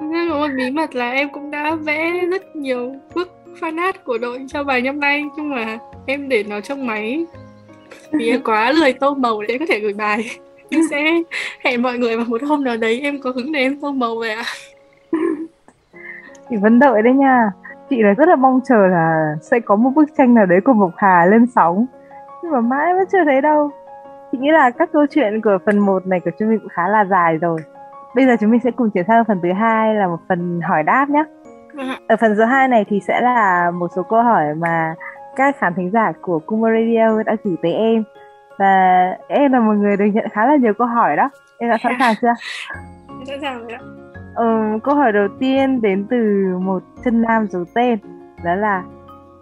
Nhưng 0.00 0.28
một 0.28 0.46
bí 0.56 0.70
mật 0.70 0.94
là 0.94 1.10
em 1.10 1.28
cũng 1.32 1.50
đã 1.50 1.74
vẽ 1.74 2.26
rất 2.30 2.56
nhiều 2.56 2.94
bức 3.14 3.28
fan 3.60 3.82
art 3.82 3.96
của 4.04 4.18
đội 4.18 4.44
cho 4.48 4.64
bài 4.64 4.82
năm 4.82 5.00
nay 5.00 5.24
nhưng 5.36 5.50
mà 5.50 5.78
em 6.06 6.28
để 6.28 6.44
nó 6.48 6.60
trong 6.60 6.86
máy. 6.86 7.26
Vì 8.12 8.30
em 8.30 8.40
quá 8.44 8.72
lười 8.72 8.92
tô 8.92 9.14
màu 9.14 9.42
để 9.48 9.58
có 9.58 9.66
thể 9.68 9.80
gửi 9.80 9.92
bài 9.92 10.24
em 10.70 10.80
sẽ 10.90 11.04
hẹn 11.64 11.82
mọi 11.82 11.98
người 11.98 12.16
vào 12.16 12.26
một 12.28 12.42
hôm 12.48 12.64
nào 12.64 12.76
đấy 12.76 13.00
em 13.00 13.20
có 13.20 13.30
hứng 13.30 13.52
để 13.52 13.60
em 13.60 13.80
tô 13.80 13.92
màu 13.92 14.18
về 14.18 14.34
ạ. 14.34 14.44
Chị 16.50 16.56
vẫn 16.56 16.78
đợi 16.78 17.02
đấy 17.02 17.12
nha. 17.12 17.50
Chị 17.90 18.02
là 18.02 18.14
rất 18.14 18.28
là 18.28 18.36
mong 18.36 18.60
chờ 18.68 18.86
là 18.86 19.36
sẽ 19.42 19.60
có 19.60 19.76
một 19.76 19.90
bức 19.94 20.04
tranh 20.18 20.34
nào 20.34 20.46
đấy 20.46 20.60
của 20.64 20.72
Mộc 20.72 20.92
Hà 20.96 21.26
lên 21.26 21.46
sóng. 21.54 21.86
Nhưng 22.42 22.52
mà 22.52 22.60
mãi 22.60 22.94
vẫn 22.94 23.04
chưa 23.12 23.24
thấy 23.24 23.40
đâu. 23.40 23.70
Chị 24.32 24.38
nghĩ 24.38 24.50
là 24.50 24.70
các 24.70 24.90
câu 24.92 25.06
chuyện 25.10 25.40
của 25.40 25.58
phần 25.66 25.78
1 25.78 26.06
này 26.06 26.20
của 26.20 26.30
chúng 26.38 26.48
mình 26.48 26.58
cũng 26.58 26.68
khá 26.68 26.88
là 26.88 27.04
dài 27.04 27.36
rồi. 27.36 27.60
Bây 28.14 28.26
giờ 28.26 28.36
chúng 28.40 28.50
mình 28.50 28.60
sẽ 28.64 28.70
cùng 28.70 28.90
chuyển 28.90 29.04
sang 29.08 29.24
phần 29.24 29.40
thứ 29.42 29.52
hai 29.52 29.94
là 29.94 30.06
một 30.06 30.18
phần 30.28 30.60
hỏi 30.60 30.82
đáp 30.82 31.10
nhé 31.10 31.24
vâng 31.74 31.86
ở 32.08 32.16
phần 32.16 32.34
thứ 32.36 32.44
hai 32.44 32.68
này 32.68 32.84
thì 32.88 33.00
sẽ 33.00 33.20
là 33.20 33.70
một 33.70 33.86
số 33.96 34.02
câu 34.02 34.22
hỏi 34.22 34.54
mà 34.54 34.94
các 35.36 35.56
khán 35.58 35.74
thính 35.74 35.90
giả 35.90 36.12
của 36.20 36.38
Kumo 36.38 36.68
Radio 36.68 37.22
đã 37.22 37.36
gửi 37.44 37.56
tới 37.62 37.72
em 37.72 38.04
và 38.58 39.10
em 39.28 39.52
là 39.52 39.60
một 39.60 39.72
người 39.72 39.96
được 39.96 40.04
nhận 40.04 40.24
khá 40.32 40.46
là 40.46 40.56
nhiều 40.56 40.72
câu 40.78 40.86
hỏi 40.86 41.16
đó 41.16 41.30
em 41.58 41.70
đã 41.70 41.78
sẵn 41.82 41.92
sàng 41.98 42.14
chưa 42.22 42.28
sẵn 43.26 43.40
sàng 43.40 43.58
rồi 43.58 43.72
ạ 43.72 43.80
ừ, 44.34 44.44
câu 44.84 44.94
hỏi 44.94 45.12
đầu 45.12 45.28
tiên 45.40 45.80
đến 45.82 46.06
từ 46.10 46.16
một 46.60 46.82
chân 47.04 47.22
nam 47.22 47.46
giấu 47.50 47.64
tên 47.74 47.98
đó 48.44 48.54
là 48.54 48.82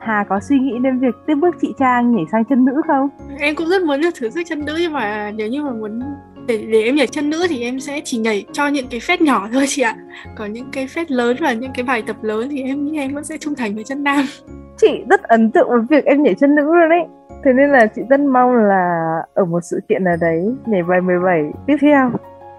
Hà 0.03 0.25
có 0.29 0.41
suy 0.41 0.59
nghĩ 0.59 0.79
đến 0.83 0.99
việc 0.99 1.15
tiếp 1.27 1.35
bước 1.35 1.57
chị 1.61 1.75
Trang 1.79 2.17
nhảy 2.17 2.25
sang 2.33 2.45
chân 2.45 2.65
nữ 2.65 2.73
không? 2.87 3.09
Em 3.39 3.55
cũng 3.55 3.69
rất 3.69 3.83
muốn 3.83 4.01
được 4.01 4.11
thử 4.15 4.31
sức 4.31 4.43
chân 4.47 4.65
nữ 4.65 4.77
nhưng 4.81 4.93
mà 4.93 5.33
nếu 5.37 5.49
như 5.49 5.63
mà 5.63 5.71
muốn 5.71 6.01
để 6.47 6.67
để 6.73 6.83
em 6.83 6.95
nhảy 6.95 7.07
chân 7.07 7.31
nữ 7.31 7.47
thì 7.49 7.63
em 7.63 7.81
sẽ 7.81 8.01
chỉ 8.05 8.19
nhảy 8.19 8.45
cho 8.53 8.69
những 8.69 8.87
cái 8.91 9.01
phép 9.01 9.21
nhỏ 9.21 9.49
thôi 9.53 9.65
chị 9.69 9.83
ạ. 9.83 9.97
Còn 10.37 10.53
những 10.53 10.71
cái 10.73 10.87
phép 10.87 11.05
lớn 11.09 11.37
và 11.41 11.53
những 11.53 11.71
cái 11.75 11.85
bài 11.85 12.03
tập 12.07 12.17
lớn 12.23 12.49
thì 12.51 12.63
em 12.63 12.85
nghĩ 12.85 12.99
em 12.99 13.15
vẫn 13.15 13.25
sẽ 13.25 13.39
trung 13.39 13.55
thành 13.55 13.75
với 13.75 13.85
chân 13.85 14.05
nam. 14.05 14.25
Chị 14.79 15.05
rất 15.11 15.23
ấn 15.23 15.51
tượng 15.51 15.69
với 15.69 15.81
việc 15.89 16.05
em 16.05 16.23
nhảy 16.23 16.35
chân 16.35 16.55
nữ 16.55 16.63
luôn 16.63 16.89
đấy. 16.89 17.03
Thế 17.45 17.53
nên 17.53 17.71
là 17.71 17.87
chị 17.87 18.03
rất 18.11 18.21
mong 18.21 18.55
là 18.55 19.17
ở 19.35 19.45
một 19.45 19.61
sự 19.63 19.81
kiện 19.89 20.05
nào 20.05 20.17
đấy 20.21 20.55
nhảy 20.67 20.83
bài 20.83 21.01
17 21.01 21.53
tiếp 21.67 21.77
theo. 21.81 22.11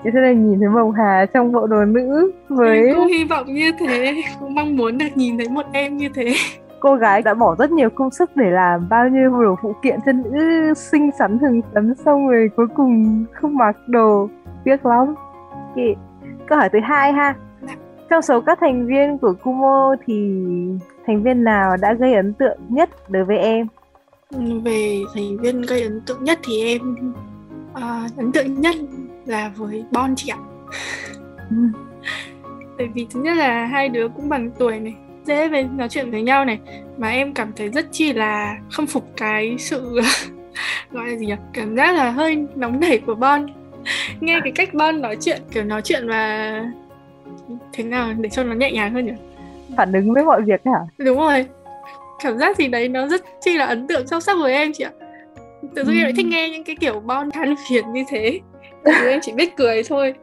Chị 0.03 0.09
sẽ 0.13 0.19
được 0.19 0.33
nhìn 0.33 0.59
thấy 0.59 0.69
Mộng 0.69 0.91
Hà 0.91 1.25
trong 1.33 1.51
bộ 1.51 1.67
đồ 1.67 1.85
nữ 1.85 2.31
với 2.49 2.87
em 2.87 2.95
cũng 2.95 3.07
hy 3.07 3.23
vọng 3.23 3.53
như 3.53 3.71
thế 3.79 4.15
cũng 4.39 4.55
mong 4.55 4.77
muốn 4.77 4.97
được 4.97 5.05
nhìn 5.15 5.37
thấy 5.37 5.49
một 5.49 5.65
em 5.73 5.97
như 5.97 6.09
thế. 6.15 6.33
Cô 6.79 6.95
gái 6.95 7.21
đã 7.21 7.33
bỏ 7.33 7.55
rất 7.59 7.71
nhiều 7.71 7.89
công 7.89 8.11
sức 8.11 8.31
để 8.35 8.49
làm 8.51 8.89
bao 8.89 9.09
nhiêu 9.09 9.43
đồ 9.43 9.55
phụ 9.61 9.73
kiện 9.81 9.99
cho 10.05 10.11
nữ 10.11 10.73
xinh 10.73 11.11
xắn 11.19 11.39
hừng 11.39 11.61
phấn 11.73 11.95
xong 11.95 12.27
rồi 12.27 12.49
cuối 12.55 12.67
cùng 12.75 13.25
không 13.33 13.57
mặc 13.57 13.75
đồ. 13.87 14.29
Tiếc 14.63 14.85
lắm. 14.85 15.15
Okay. 15.69 15.95
câu 16.47 16.57
hỏi 16.57 16.69
thứ 16.69 16.79
hai 16.83 17.13
ha. 17.13 17.35
Trong 18.09 18.21
số 18.21 18.41
các 18.41 18.57
thành 18.61 18.87
viên 18.87 19.17
của 19.17 19.33
Kumo 19.43 19.95
thì 20.05 20.45
thành 21.07 21.23
viên 21.23 21.43
nào 21.43 21.77
đã 21.81 21.93
gây 21.93 22.13
ấn 22.13 22.33
tượng 22.33 22.57
nhất 22.69 22.89
đối 23.09 23.23
với 23.23 23.37
em 23.37 23.67
về 24.63 25.01
thành 25.13 25.37
viên 25.37 25.61
gây 25.61 25.81
ấn 25.81 26.01
tượng 26.01 26.23
nhất 26.23 26.39
thì 26.43 26.63
em 26.63 26.95
uh, 27.71 28.17
ấn 28.17 28.31
tượng 28.31 28.61
nhất 28.61 28.75
là 29.25 29.51
với 29.55 29.83
Bon 29.91 30.15
chị 30.15 30.29
ạ. 30.29 30.37
Tại 32.77 32.87
vì 32.93 33.07
thứ 33.09 33.21
nhất 33.21 33.37
là 33.37 33.65
hai 33.65 33.89
đứa 33.89 34.07
cũng 34.07 34.29
bằng 34.29 34.51
tuổi 34.59 34.79
này 34.79 34.95
dễ 35.25 35.47
về 35.47 35.63
nói 35.63 35.89
chuyện 35.89 36.11
với 36.11 36.21
nhau 36.21 36.45
này 36.45 36.59
mà 36.97 37.09
em 37.09 37.33
cảm 37.33 37.51
thấy 37.55 37.69
rất 37.69 37.85
chi 37.91 38.13
là 38.13 38.57
không 38.71 38.87
phục 38.87 39.11
cái 39.17 39.55
sự 39.59 39.99
gọi 40.91 41.07
là 41.07 41.15
gì 41.15 41.25
nhỉ? 41.25 41.35
Cảm 41.53 41.75
giác 41.75 41.95
là 41.95 42.11
hơi 42.11 42.45
nóng 42.55 42.79
nảy 42.79 42.97
của 42.97 43.15
Bon. 43.15 43.47
Nghe 44.19 44.39
cái 44.43 44.51
cách 44.51 44.73
Bon 44.73 45.01
nói 45.01 45.17
chuyện 45.21 45.41
kiểu 45.51 45.63
nói 45.63 45.81
chuyện 45.81 46.07
và 46.07 46.61
thế 47.73 47.83
nào 47.83 48.13
để 48.19 48.29
cho 48.29 48.43
nó 48.43 48.55
nhẹ 48.55 48.71
nhàng 48.71 48.93
hơn 48.93 49.05
nhỉ? 49.05 49.13
Phản 49.77 49.93
ứng 49.93 50.13
với 50.13 50.23
mọi 50.23 50.41
việc 50.41 50.61
hả? 50.65 50.79
Đúng 50.97 51.17
rồi 51.17 51.45
cảm 52.23 52.37
giác 52.37 52.57
gì 52.57 52.67
đấy 52.67 52.89
nó 52.89 53.07
rất 53.07 53.23
chi 53.41 53.57
là 53.57 53.65
ấn 53.65 53.87
tượng 53.87 54.07
sâu 54.07 54.19
sắc 54.19 54.37
với 54.37 54.53
em 54.53 54.71
chị 54.73 54.83
ạ. 54.83 54.91
Tự 55.75 55.83
dưng 55.83 55.95
ừ. 55.95 55.99
em 55.99 56.03
lại 56.03 56.13
thích 56.17 56.25
nghe 56.25 56.49
những 56.49 56.63
cái 56.63 56.75
kiểu 56.75 56.99
Bon 56.99 57.31
than 57.31 57.55
phiền 57.69 57.93
như 57.93 58.03
thế. 58.09 58.39
Em 58.83 59.19
chỉ 59.21 59.31
biết 59.31 59.55
cười 59.57 59.83
thôi. 59.83 60.13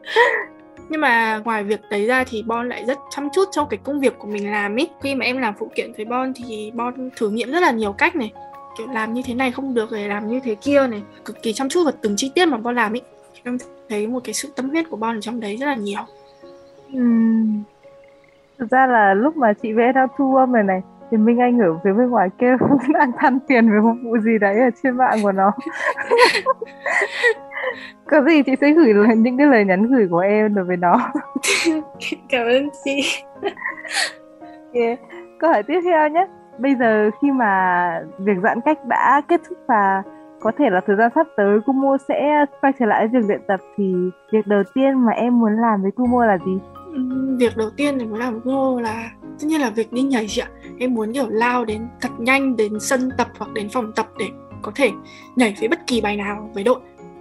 Nhưng 0.88 1.00
mà 1.00 1.38
ngoài 1.44 1.64
việc 1.64 1.80
đấy 1.90 2.06
ra 2.06 2.24
thì 2.24 2.42
Bon 2.42 2.68
lại 2.68 2.84
rất 2.86 2.98
chăm 3.10 3.28
chút 3.34 3.48
trong 3.52 3.68
cái 3.70 3.80
công 3.84 4.00
việc 4.00 4.18
của 4.18 4.28
mình 4.28 4.52
làm 4.52 4.76
ý. 4.76 4.88
Khi 5.02 5.14
mà 5.14 5.24
em 5.24 5.38
làm 5.38 5.54
phụ 5.58 5.70
kiện 5.74 5.92
với 5.92 6.04
Bon 6.04 6.32
thì 6.34 6.72
Bon 6.74 7.10
thử 7.16 7.30
nghiệm 7.30 7.50
rất 7.50 7.60
là 7.60 7.70
nhiều 7.70 7.92
cách 7.92 8.16
này. 8.16 8.32
Kiểu 8.78 8.86
làm 8.86 9.14
như 9.14 9.22
thế 9.24 9.34
này 9.34 9.50
không 9.50 9.74
được 9.74 9.92
để 9.92 10.08
làm 10.08 10.28
như 10.28 10.40
thế 10.44 10.54
kia 10.54 10.86
này. 10.86 11.02
Cực 11.24 11.42
kỳ 11.42 11.52
chăm 11.52 11.68
chút 11.68 11.84
vào 11.84 11.94
từng 12.02 12.14
chi 12.16 12.30
tiết 12.34 12.46
mà 12.46 12.56
Bon 12.56 12.74
làm 12.74 12.92
ý. 12.92 13.00
Em 13.44 13.58
thấy 13.88 14.06
một 14.06 14.20
cái 14.24 14.34
sự 14.34 14.48
tâm 14.56 14.70
huyết 14.70 14.90
của 14.90 14.96
Bon 14.96 15.16
ở 15.16 15.20
trong 15.20 15.40
đấy 15.40 15.56
rất 15.56 15.66
là 15.66 15.74
nhiều. 15.74 16.00
Uhm. 16.96 17.62
thực 18.58 18.70
ra 18.70 18.86
là 18.86 19.14
lúc 19.14 19.36
mà 19.36 19.52
chị 19.52 19.72
vẽ 19.72 19.92
ra 19.92 20.06
thu 20.18 20.36
âm 20.36 20.52
này 20.52 20.62
này 20.62 20.80
thì 21.10 21.16
Minh 21.16 21.38
Anh 21.38 21.58
ở 21.58 21.78
phía 21.84 21.92
bên 21.92 22.10
ngoài 22.10 22.28
kia 22.38 22.56
cũng 22.60 22.92
đang 22.92 23.12
than 23.18 23.38
phiền 23.48 23.70
về 23.70 23.80
một 23.80 23.94
vụ 24.04 24.18
gì 24.18 24.38
đấy 24.38 24.60
ở 24.60 24.70
trên 24.82 24.96
mạng 24.96 25.18
của 25.22 25.32
nó 25.32 25.52
có 28.10 28.22
gì 28.22 28.42
chị 28.42 28.52
sẽ 28.60 28.72
gửi 28.72 28.94
lời, 28.94 29.16
những 29.16 29.38
cái 29.38 29.46
lời 29.46 29.64
nhắn 29.64 29.86
gửi 29.86 30.08
của 30.10 30.18
em 30.18 30.54
đối 30.54 30.64
với 30.64 30.76
nó 30.76 31.12
cảm 32.28 32.46
ơn 32.46 32.68
chị 32.84 33.02
yeah. 34.72 34.98
câu 35.38 35.50
hỏi 35.50 35.62
tiếp 35.62 35.80
theo 35.84 36.08
nhé 36.08 36.26
bây 36.58 36.74
giờ 36.74 37.10
khi 37.22 37.30
mà 37.30 38.02
việc 38.18 38.36
giãn 38.42 38.60
cách 38.60 38.78
đã 38.88 39.22
kết 39.28 39.40
thúc 39.48 39.58
và 39.68 40.02
có 40.40 40.52
thể 40.58 40.70
là 40.70 40.80
thời 40.86 40.96
gian 40.96 41.10
sắp 41.14 41.26
tới 41.36 41.60
Kumo 41.60 41.96
sẽ 42.08 42.44
quay 42.60 42.72
trở 42.78 42.86
lại 42.86 43.08
việc 43.08 43.24
luyện 43.28 43.40
tập 43.46 43.60
thì 43.76 43.94
việc 44.32 44.46
đầu 44.46 44.62
tiên 44.74 45.06
mà 45.06 45.12
em 45.12 45.40
muốn 45.40 45.52
làm 45.56 45.82
với 45.82 45.90
Kumo 45.90 46.26
là 46.26 46.38
gì? 46.38 46.58
Việc 47.38 47.56
đầu 47.56 47.70
tiên 47.70 47.98
thì 47.98 48.04
muốn 48.04 48.18
làm 48.18 48.40
Kumo 48.40 48.80
là 48.80 49.10
tất 49.20 49.46
nhiên 49.46 49.60
là 49.60 49.70
việc 49.70 49.92
đi 49.92 50.02
nhảy 50.02 50.26
chị 50.28 50.40
ạ. 50.40 50.48
Em 50.78 50.94
muốn 50.94 51.12
kiểu 51.12 51.28
lao 51.28 51.64
đến 51.64 51.86
thật 52.00 52.10
nhanh 52.18 52.56
đến 52.56 52.80
sân 52.80 53.10
tập 53.18 53.28
hoặc 53.38 53.52
đến 53.52 53.68
phòng 53.68 53.92
tập 53.96 54.08
để 54.18 54.26
có 54.62 54.72
thể 54.74 54.90
nhảy 55.36 55.54
với 55.60 55.68
bất 55.68 55.86
kỳ 55.86 56.00
bài 56.00 56.16
nào 56.16 56.50
với 56.54 56.64
đội 56.64 56.80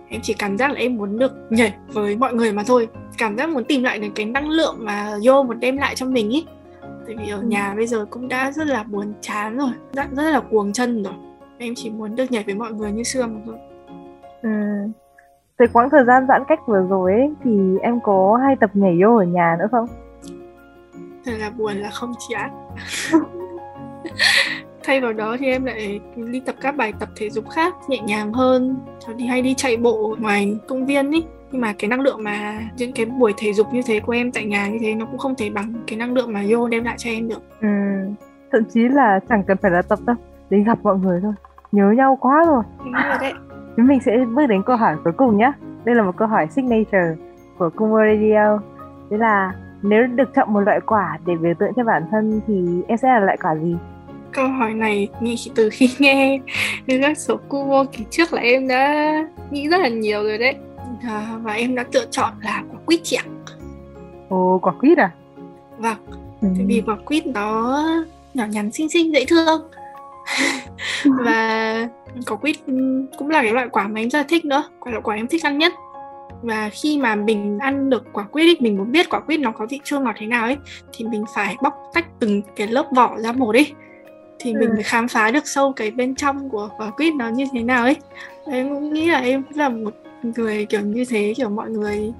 em 0.09 0.22
chỉ 0.24 0.34
cảm 0.34 0.57
giác 0.57 0.72
là 0.72 0.80
em 0.80 0.97
muốn 0.97 1.20
được 1.20 1.32
nhảy 1.49 1.74
với 1.88 2.15
mọi 2.15 2.34
người 2.34 2.53
mà 2.53 2.63
thôi 2.63 2.88
cảm 3.17 3.38
giác 3.38 3.49
muốn 3.49 3.63
tìm 3.63 3.84
lại 3.84 3.99
được 3.99 4.07
cái 4.15 4.26
năng 4.26 4.49
lượng 4.49 4.76
mà 4.80 5.17
vô 5.24 5.43
một 5.43 5.53
đem 5.53 5.78
lại 5.78 5.95
cho 5.95 6.05
mình 6.05 6.30
ý 6.30 6.45
tại 7.07 7.15
vì 7.20 7.30
ở 7.30 7.39
ừ. 7.39 7.45
nhà 7.47 7.74
bây 7.76 7.88
giờ 7.88 8.05
cũng 8.09 8.28
đã 8.28 8.51
rất 8.51 8.67
là 8.67 8.84
buồn 8.84 9.13
chán 9.22 9.57
rồi 9.57 9.70
rất, 9.93 10.05
rất 10.11 10.32
là 10.32 10.39
cuồng 10.39 10.74
chân 10.74 11.03
rồi 11.03 11.13
em 11.57 11.74
chỉ 11.76 11.89
muốn 11.89 12.15
được 12.15 12.32
nhảy 12.32 12.43
với 12.43 12.55
mọi 12.55 12.74
người 12.74 12.91
như 12.91 13.03
xưa 13.03 13.26
mà 13.26 13.39
thôi 13.45 13.55
ừ. 14.41 14.49
Từ 15.60 15.66
quãng 15.74 15.89
thời 15.89 16.05
gian 16.05 16.28
giãn 16.28 16.43
cách 16.47 16.60
vừa 16.68 16.86
rồi 16.89 17.14
ấy, 17.14 17.34
thì 17.43 17.78
em 17.82 17.99
có 18.03 18.39
hay 18.43 18.55
tập 18.55 18.70
nhảy 18.74 18.99
vô 19.01 19.16
ở 19.16 19.24
nhà 19.24 19.55
nữa 19.60 19.68
không? 19.72 19.88
Thật 21.26 21.32
là 21.39 21.49
buồn 21.49 21.78
là 21.78 21.89
không 21.89 22.14
chán 22.30 22.49
thay 24.84 25.01
vào 25.01 25.14
đó 25.14 25.36
thì 25.39 25.47
em 25.47 25.66
lại 25.66 25.99
đi 26.16 26.39
tập 26.39 26.55
các 26.62 26.76
bài 26.76 26.93
tập 26.99 27.10
thể 27.16 27.30
dục 27.30 27.49
khác 27.49 27.76
nhẹ 27.88 27.99
nhàng 27.99 28.34
hơn. 28.34 28.76
Cho 28.99 29.14
đi 29.14 29.26
hay 29.26 29.41
đi 29.41 29.53
chạy 29.53 29.78
bộ 29.78 30.16
ngoài 30.20 30.57
công 30.68 30.86
viên 30.86 31.12
ý. 31.12 31.26
Nhưng 31.51 31.62
mà 31.62 31.74
cái 31.80 31.88
năng 31.89 32.01
lượng 32.01 32.24
mà 32.24 32.62
những 32.78 32.91
cái 32.91 33.05
buổi 33.05 33.34
thể 33.38 33.53
dục 33.53 33.68
như 33.74 33.82
thế 33.86 33.99
của 33.99 34.14
em 34.14 34.32
tại 34.32 34.45
nhà 34.45 34.68
như 34.68 34.78
thế 34.82 34.95
nó 34.95 35.05
cũng 35.05 35.18
không 35.18 35.36
thể 35.36 35.49
bằng 35.49 35.74
cái 35.88 35.97
năng 35.97 36.14
lượng 36.14 36.34
mà 36.34 36.43
vô 36.47 36.68
đem 36.68 36.84
lại 36.84 36.95
cho 36.97 37.10
em 37.10 37.30
được. 37.30 37.41
Ừ, 37.62 37.68
thậm 38.51 38.64
chí 38.74 38.88
là 38.88 39.20
chẳng 39.30 39.43
cần 39.43 39.57
phải 39.62 39.72
là 39.72 39.82
tập 39.82 39.99
đâu 40.05 40.16
đến 40.49 40.64
gặp 40.64 40.80
mọi 40.84 40.97
người 40.97 41.20
thôi. 41.24 41.34
Nhớ 41.72 41.91
nhau 41.91 42.18
quá 42.22 42.43
rồi. 42.47 42.64
Đúng 42.80 42.93
rồi 42.93 43.18
đấy 43.22 43.34
chúng 43.80 43.88
mình 43.88 43.99
sẽ 44.05 44.11
bước 44.36 44.47
đến 44.47 44.63
câu 44.63 44.75
hỏi 44.75 44.95
cuối 45.03 45.13
cùng 45.17 45.38
nhé 45.38 45.51
đây 45.86 45.95
là 45.95 46.03
một 46.03 46.11
câu 46.17 46.27
hỏi 46.27 46.47
signature 46.55 47.15
của 47.57 47.69
Kumo 47.75 47.97
Radio. 47.97 48.59
Thế 49.09 49.17
là 49.17 49.53
nếu 49.82 50.07
được 50.07 50.30
chọn 50.36 50.53
một 50.53 50.59
loại 50.59 50.80
quả 50.86 51.17
để 51.25 51.36
biểu 51.36 51.53
tượng 51.59 51.71
cho 51.75 51.84
bản 51.84 52.03
thân 52.11 52.41
thì 52.47 52.82
em 52.88 52.97
sẽ 52.97 53.07
là 53.07 53.19
loại 53.19 53.38
quả 53.41 53.55
gì? 53.55 53.75
câu 54.32 54.47
hỏi 54.47 54.73
này 54.73 55.07
nghĩ 55.21 55.36
từ 55.55 55.69
khi 55.71 55.89
nghe 55.99 56.39
các 56.88 57.17
số 57.17 57.38
Kumo 57.49 57.84
kỳ 57.91 58.05
trước 58.09 58.34
là 58.34 58.41
em 58.41 58.67
đã 58.67 59.13
nghĩ 59.51 59.67
rất 59.69 59.77
là 59.82 59.89
nhiều 59.89 60.23
rồi 60.23 60.38
đấy. 60.38 60.55
À, 61.03 61.38
và 61.41 61.53
em 61.53 61.75
đã 61.75 61.86
lựa 61.93 62.05
chọn 62.11 62.34
là 62.41 62.63
quả 62.71 62.80
quýt 62.86 62.99
chị 63.03 63.15
ạ. 63.15 63.25
Ồ 64.30 64.59
quả 64.61 64.73
quýt 64.80 64.97
à? 64.97 65.11
Vâng. 65.77 65.97
Ừ. 66.41 66.47
vì 66.67 66.84
quả 66.86 66.97
quýt 67.05 67.27
nó 67.27 67.84
nhỏ 68.34 68.45
nhắn 68.45 68.71
xinh 68.71 68.89
xinh 68.89 69.13
dễ 69.13 69.25
thương 69.25 69.61
và 71.26 71.88
quả 72.28 72.38
quýt 72.38 72.56
cũng 73.18 73.30
là 73.30 73.41
cái 73.41 73.52
loại 73.52 73.68
quả 73.72 73.88
mà 73.88 74.02
em 74.02 74.10
rất 74.10 74.20
là 74.20 74.26
thích 74.30 74.45
nữa 74.45 74.64
quả 74.80 74.91
là 74.91 75.00
quả 75.00 75.16
em 75.16 75.28
thích 75.28 75.43
ăn 75.43 75.58
nhất. 75.58 75.74
Và 76.41 76.70
khi 76.70 76.97
mà 76.97 77.16
mình 77.16 77.60
ăn 77.60 77.89
được 77.89 78.04
quả 78.14 78.24
quýt 78.24 78.47
ấy, 78.47 78.58
mình 78.60 78.78
muốn 78.78 78.91
biết 78.91 79.10
quả 79.10 79.20
quýt 79.20 79.39
nó 79.39 79.52
có 79.52 79.66
vị 79.70 79.80
chua 79.84 80.00
ngọt 80.00 80.16
thế 80.20 80.26
nào 80.26 80.43
ấy 80.43 80.58
thì 80.93 81.06
mình 81.06 81.24
phải 81.36 81.56
bóc 81.64 81.74
tách 81.93 82.06
từng 82.20 82.41
cái 82.56 82.68
lớp 82.68 82.86
vỏ 82.95 83.18
ra 83.18 83.32
một 83.32 83.52
đi. 83.52 83.74
Thì 84.39 84.54
mình 84.54 84.70
ừ. 84.70 84.74
mới 84.74 84.84
khám 84.84 85.08
phá 85.08 85.32
được 85.32 85.47
sâu 85.47 85.74
cái 85.74 85.91
bên 85.91 86.16
trong 86.16 86.50
của 86.50 86.70
quả 86.78 86.89
quýt 86.89 87.14
nó 87.14 87.30
như 87.30 87.45
thế 87.54 87.62
nào 87.62 87.84
ấy. 87.84 87.95
Em 88.45 88.70
cũng 88.70 88.93
nghĩ 88.93 89.08
là 89.08 89.20
em 89.20 89.43
là 89.56 89.70
một 89.70 89.93
người 90.24 90.66
kiểu 90.66 90.82
như 90.82 91.06
thế 91.10 91.34
kiểu 91.38 91.50
mọi 91.50 91.70
người 91.70 92.14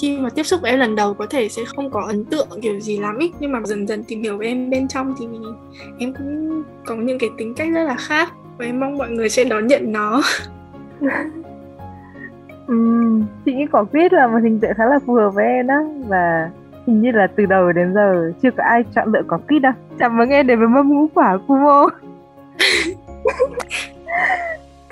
khi 0.00 0.18
mà 0.18 0.30
tiếp 0.30 0.42
xúc 0.42 0.60
với 0.62 0.70
em 0.70 0.80
lần 0.80 0.96
đầu 0.96 1.14
có 1.14 1.26
thể 1.26 1.48
sẽ 1.48 1.62
không 1.76 1.90
có 1.90 2.04
ấn 2.06 2.24
tượng 2.24 2.48
kiểu 2.62 2.80
gì 2.80 2.98
lắm 2.98 3.18
ý. 3.18 3.32
Nhưng 3.40 3.52
mà 3.52 3.60
dần 3.64 3.86
dần 3.86 4.04
tìm 4.04 4.22
hiểu 4.22 4.36
về 4.36 4.46
em 4.46 4.70
bên 4.70 4.88
trong 4.88 5.14
thì 5.18 5.26
em 5.98 6.12
cũng 6.14 6.62
có 6.86 6.94
những 6.94 7.18
cái 7.18 7.30
tính 7.38 7.54
cách 7.54 7.68
rất 7.74 7.84
là 7.84 7.96
khác. 7.98 8.32
Và 8.58 8.64
em 8.64 8.80
mong 8.80 8.98
mọi 8.98 9.10
người 9.10 9.28
sẽ 9.28 9.44
đón 9.44 9.66
nhận 9.66 9.92
nó. 9.92 10.22
Uhm, 12.72 13.24
chị 13.44 13.54
nghĩ 13.54 13.66
quả 13.72 13.84
quýt 13.84 14.12
là 14.12 14.26
một 14.26 14.38
hình 14.42 14.60
tượng 14.60 14.74
khá 14.76 14.86
là 14.86 14.98
phù 15.06 15.14
hợp 15.14 15.30
với 15.30 15.44
em 15.44 15.66
đó. 15.66 15.82
Và 16.08 16.50
hình 16.86 17.00
như 17.00 17.10
là 17.10 17.26
từ 17.36 17.46
đầu 17.46 17.72
đến 17.72 17.94
giờ 17.94 18.32
chưa 18.42 18.50
có 18.50 18.64
ai 18.64 18.84
chọn 18.94 19.12
lựa 19.12 19.22
quả 19.28 19.38
quýt 19.38 19.62
đâu. 19.62 19.72
Chào 19.98 20.08
mừng 20.08 20.30
em 20.30 20.46
đến 20.46 20.58
với 20.58 20.68
mâm 20.68 20.88
ngũ 20.88 21.08
quả 21.14 21.38
Kumo 21.46 21.88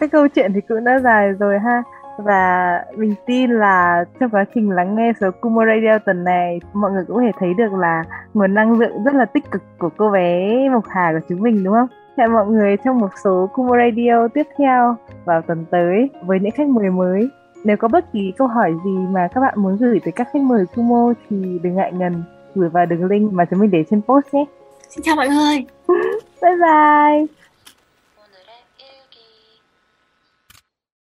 các 0.01 0.11
câu 0.13 0.29
chuyện 0.29 0.53
thì 0.55 0.61
cũng 0.69 0.85
đã 0.85 0.99
dài 0.99 1.33
rồi 1.33 1.59
ha 1.59 1.83
và 2.25 2.85
mình 2.97 3.15
tin 3.27 3.51
là 3.51 4.05
trong 4.21 4.31
quá 4.31 4.45
trình 4.55 4.71
lắng 4.71 4.97
nghe 4.97 5.13
số 5.21 5.31
Kumo 5.41 5.65
Radio 5.67 5.99
tuần 5.99 6.25
này 6.25 6.61
mọi 6.73 6.93
người 6.93 7.05
cũng 7.07 7.17
có 7.17 7.23
thể 7.23 7.33
thấy 7.39 7.55
được 7.55 7.73
là 7.73 8.05
nguồn 8.35 8.55
năng 8.55 8.79
lượng 8.79 9.05
rất 9.05 9.15
là 9.15 9.25
tích 9.25 9.51
cực 9.51 9.63
của 9.79 9.91
cô 9.97 10.11
bé 10.11 10.69
Mộc 10.69 10.85
Hà 10.89 11.13
của 11.13 11.27
chúng 11.29 11.41
mình 11.41 11.65
đúng 11.65 11.75
không? 11.75 11.89
Hẹn 12.19 12.33
mọi 12.33 12.47
người 12.47 12.77
trong 12.85 12.99
một 12.99 13.11
số 13.25 13.51
Kumo 13.55 13.77
Radio 13.77 14.29
tiếp 14.35 14.47
theo 14.59 14.97
vào 15.25 15.43
tuần 15.43 15.65
tới 15.71 16.11
với 16.27 16.41
những 16.41 16.53
khách 16.53 16.69
mời 16.69 16.91
mới. 16.91 17.29
Nếu 17.65 17.77
có 17.77 17.89
bất 17.89 18.13
kỳ 18.13 18.33
câu 18.37 18.49
hỏi 18.49 18.75
gì 18.85 18.91
mà 19.11 19.29
các 19.35 19.41
bạn 19.41 19.55
muốn 19.57 19.77
gửi 19.77 20.01
tới 20.05 20.13
các 20.13 20.29
khách 20.33 20.43
mời 20.43 20.65
Kumo 20.77 21.13
thì 21.31 21.59
đừng 21.63 21.75
ngại 21.75 21.93
ngần 21.93 22.23
gửi 22.55 22.69
vào 22.69 22.87
đường 22.87 23.05
link 23.05 23.33
mà 23.33 23.45
chúng 23.45 23.59
mình 23.59 23.71
để 23.71 23.85
trên 23.91 24.03
post 24.03 24.35
nhé. 24.35 24.45
Xin 24.89 25.03
chào 25.03 25.17
mọi 25.17 25.29
người. 25.29 25.67
bye 26.43 26.57
bye. 26.57 27.50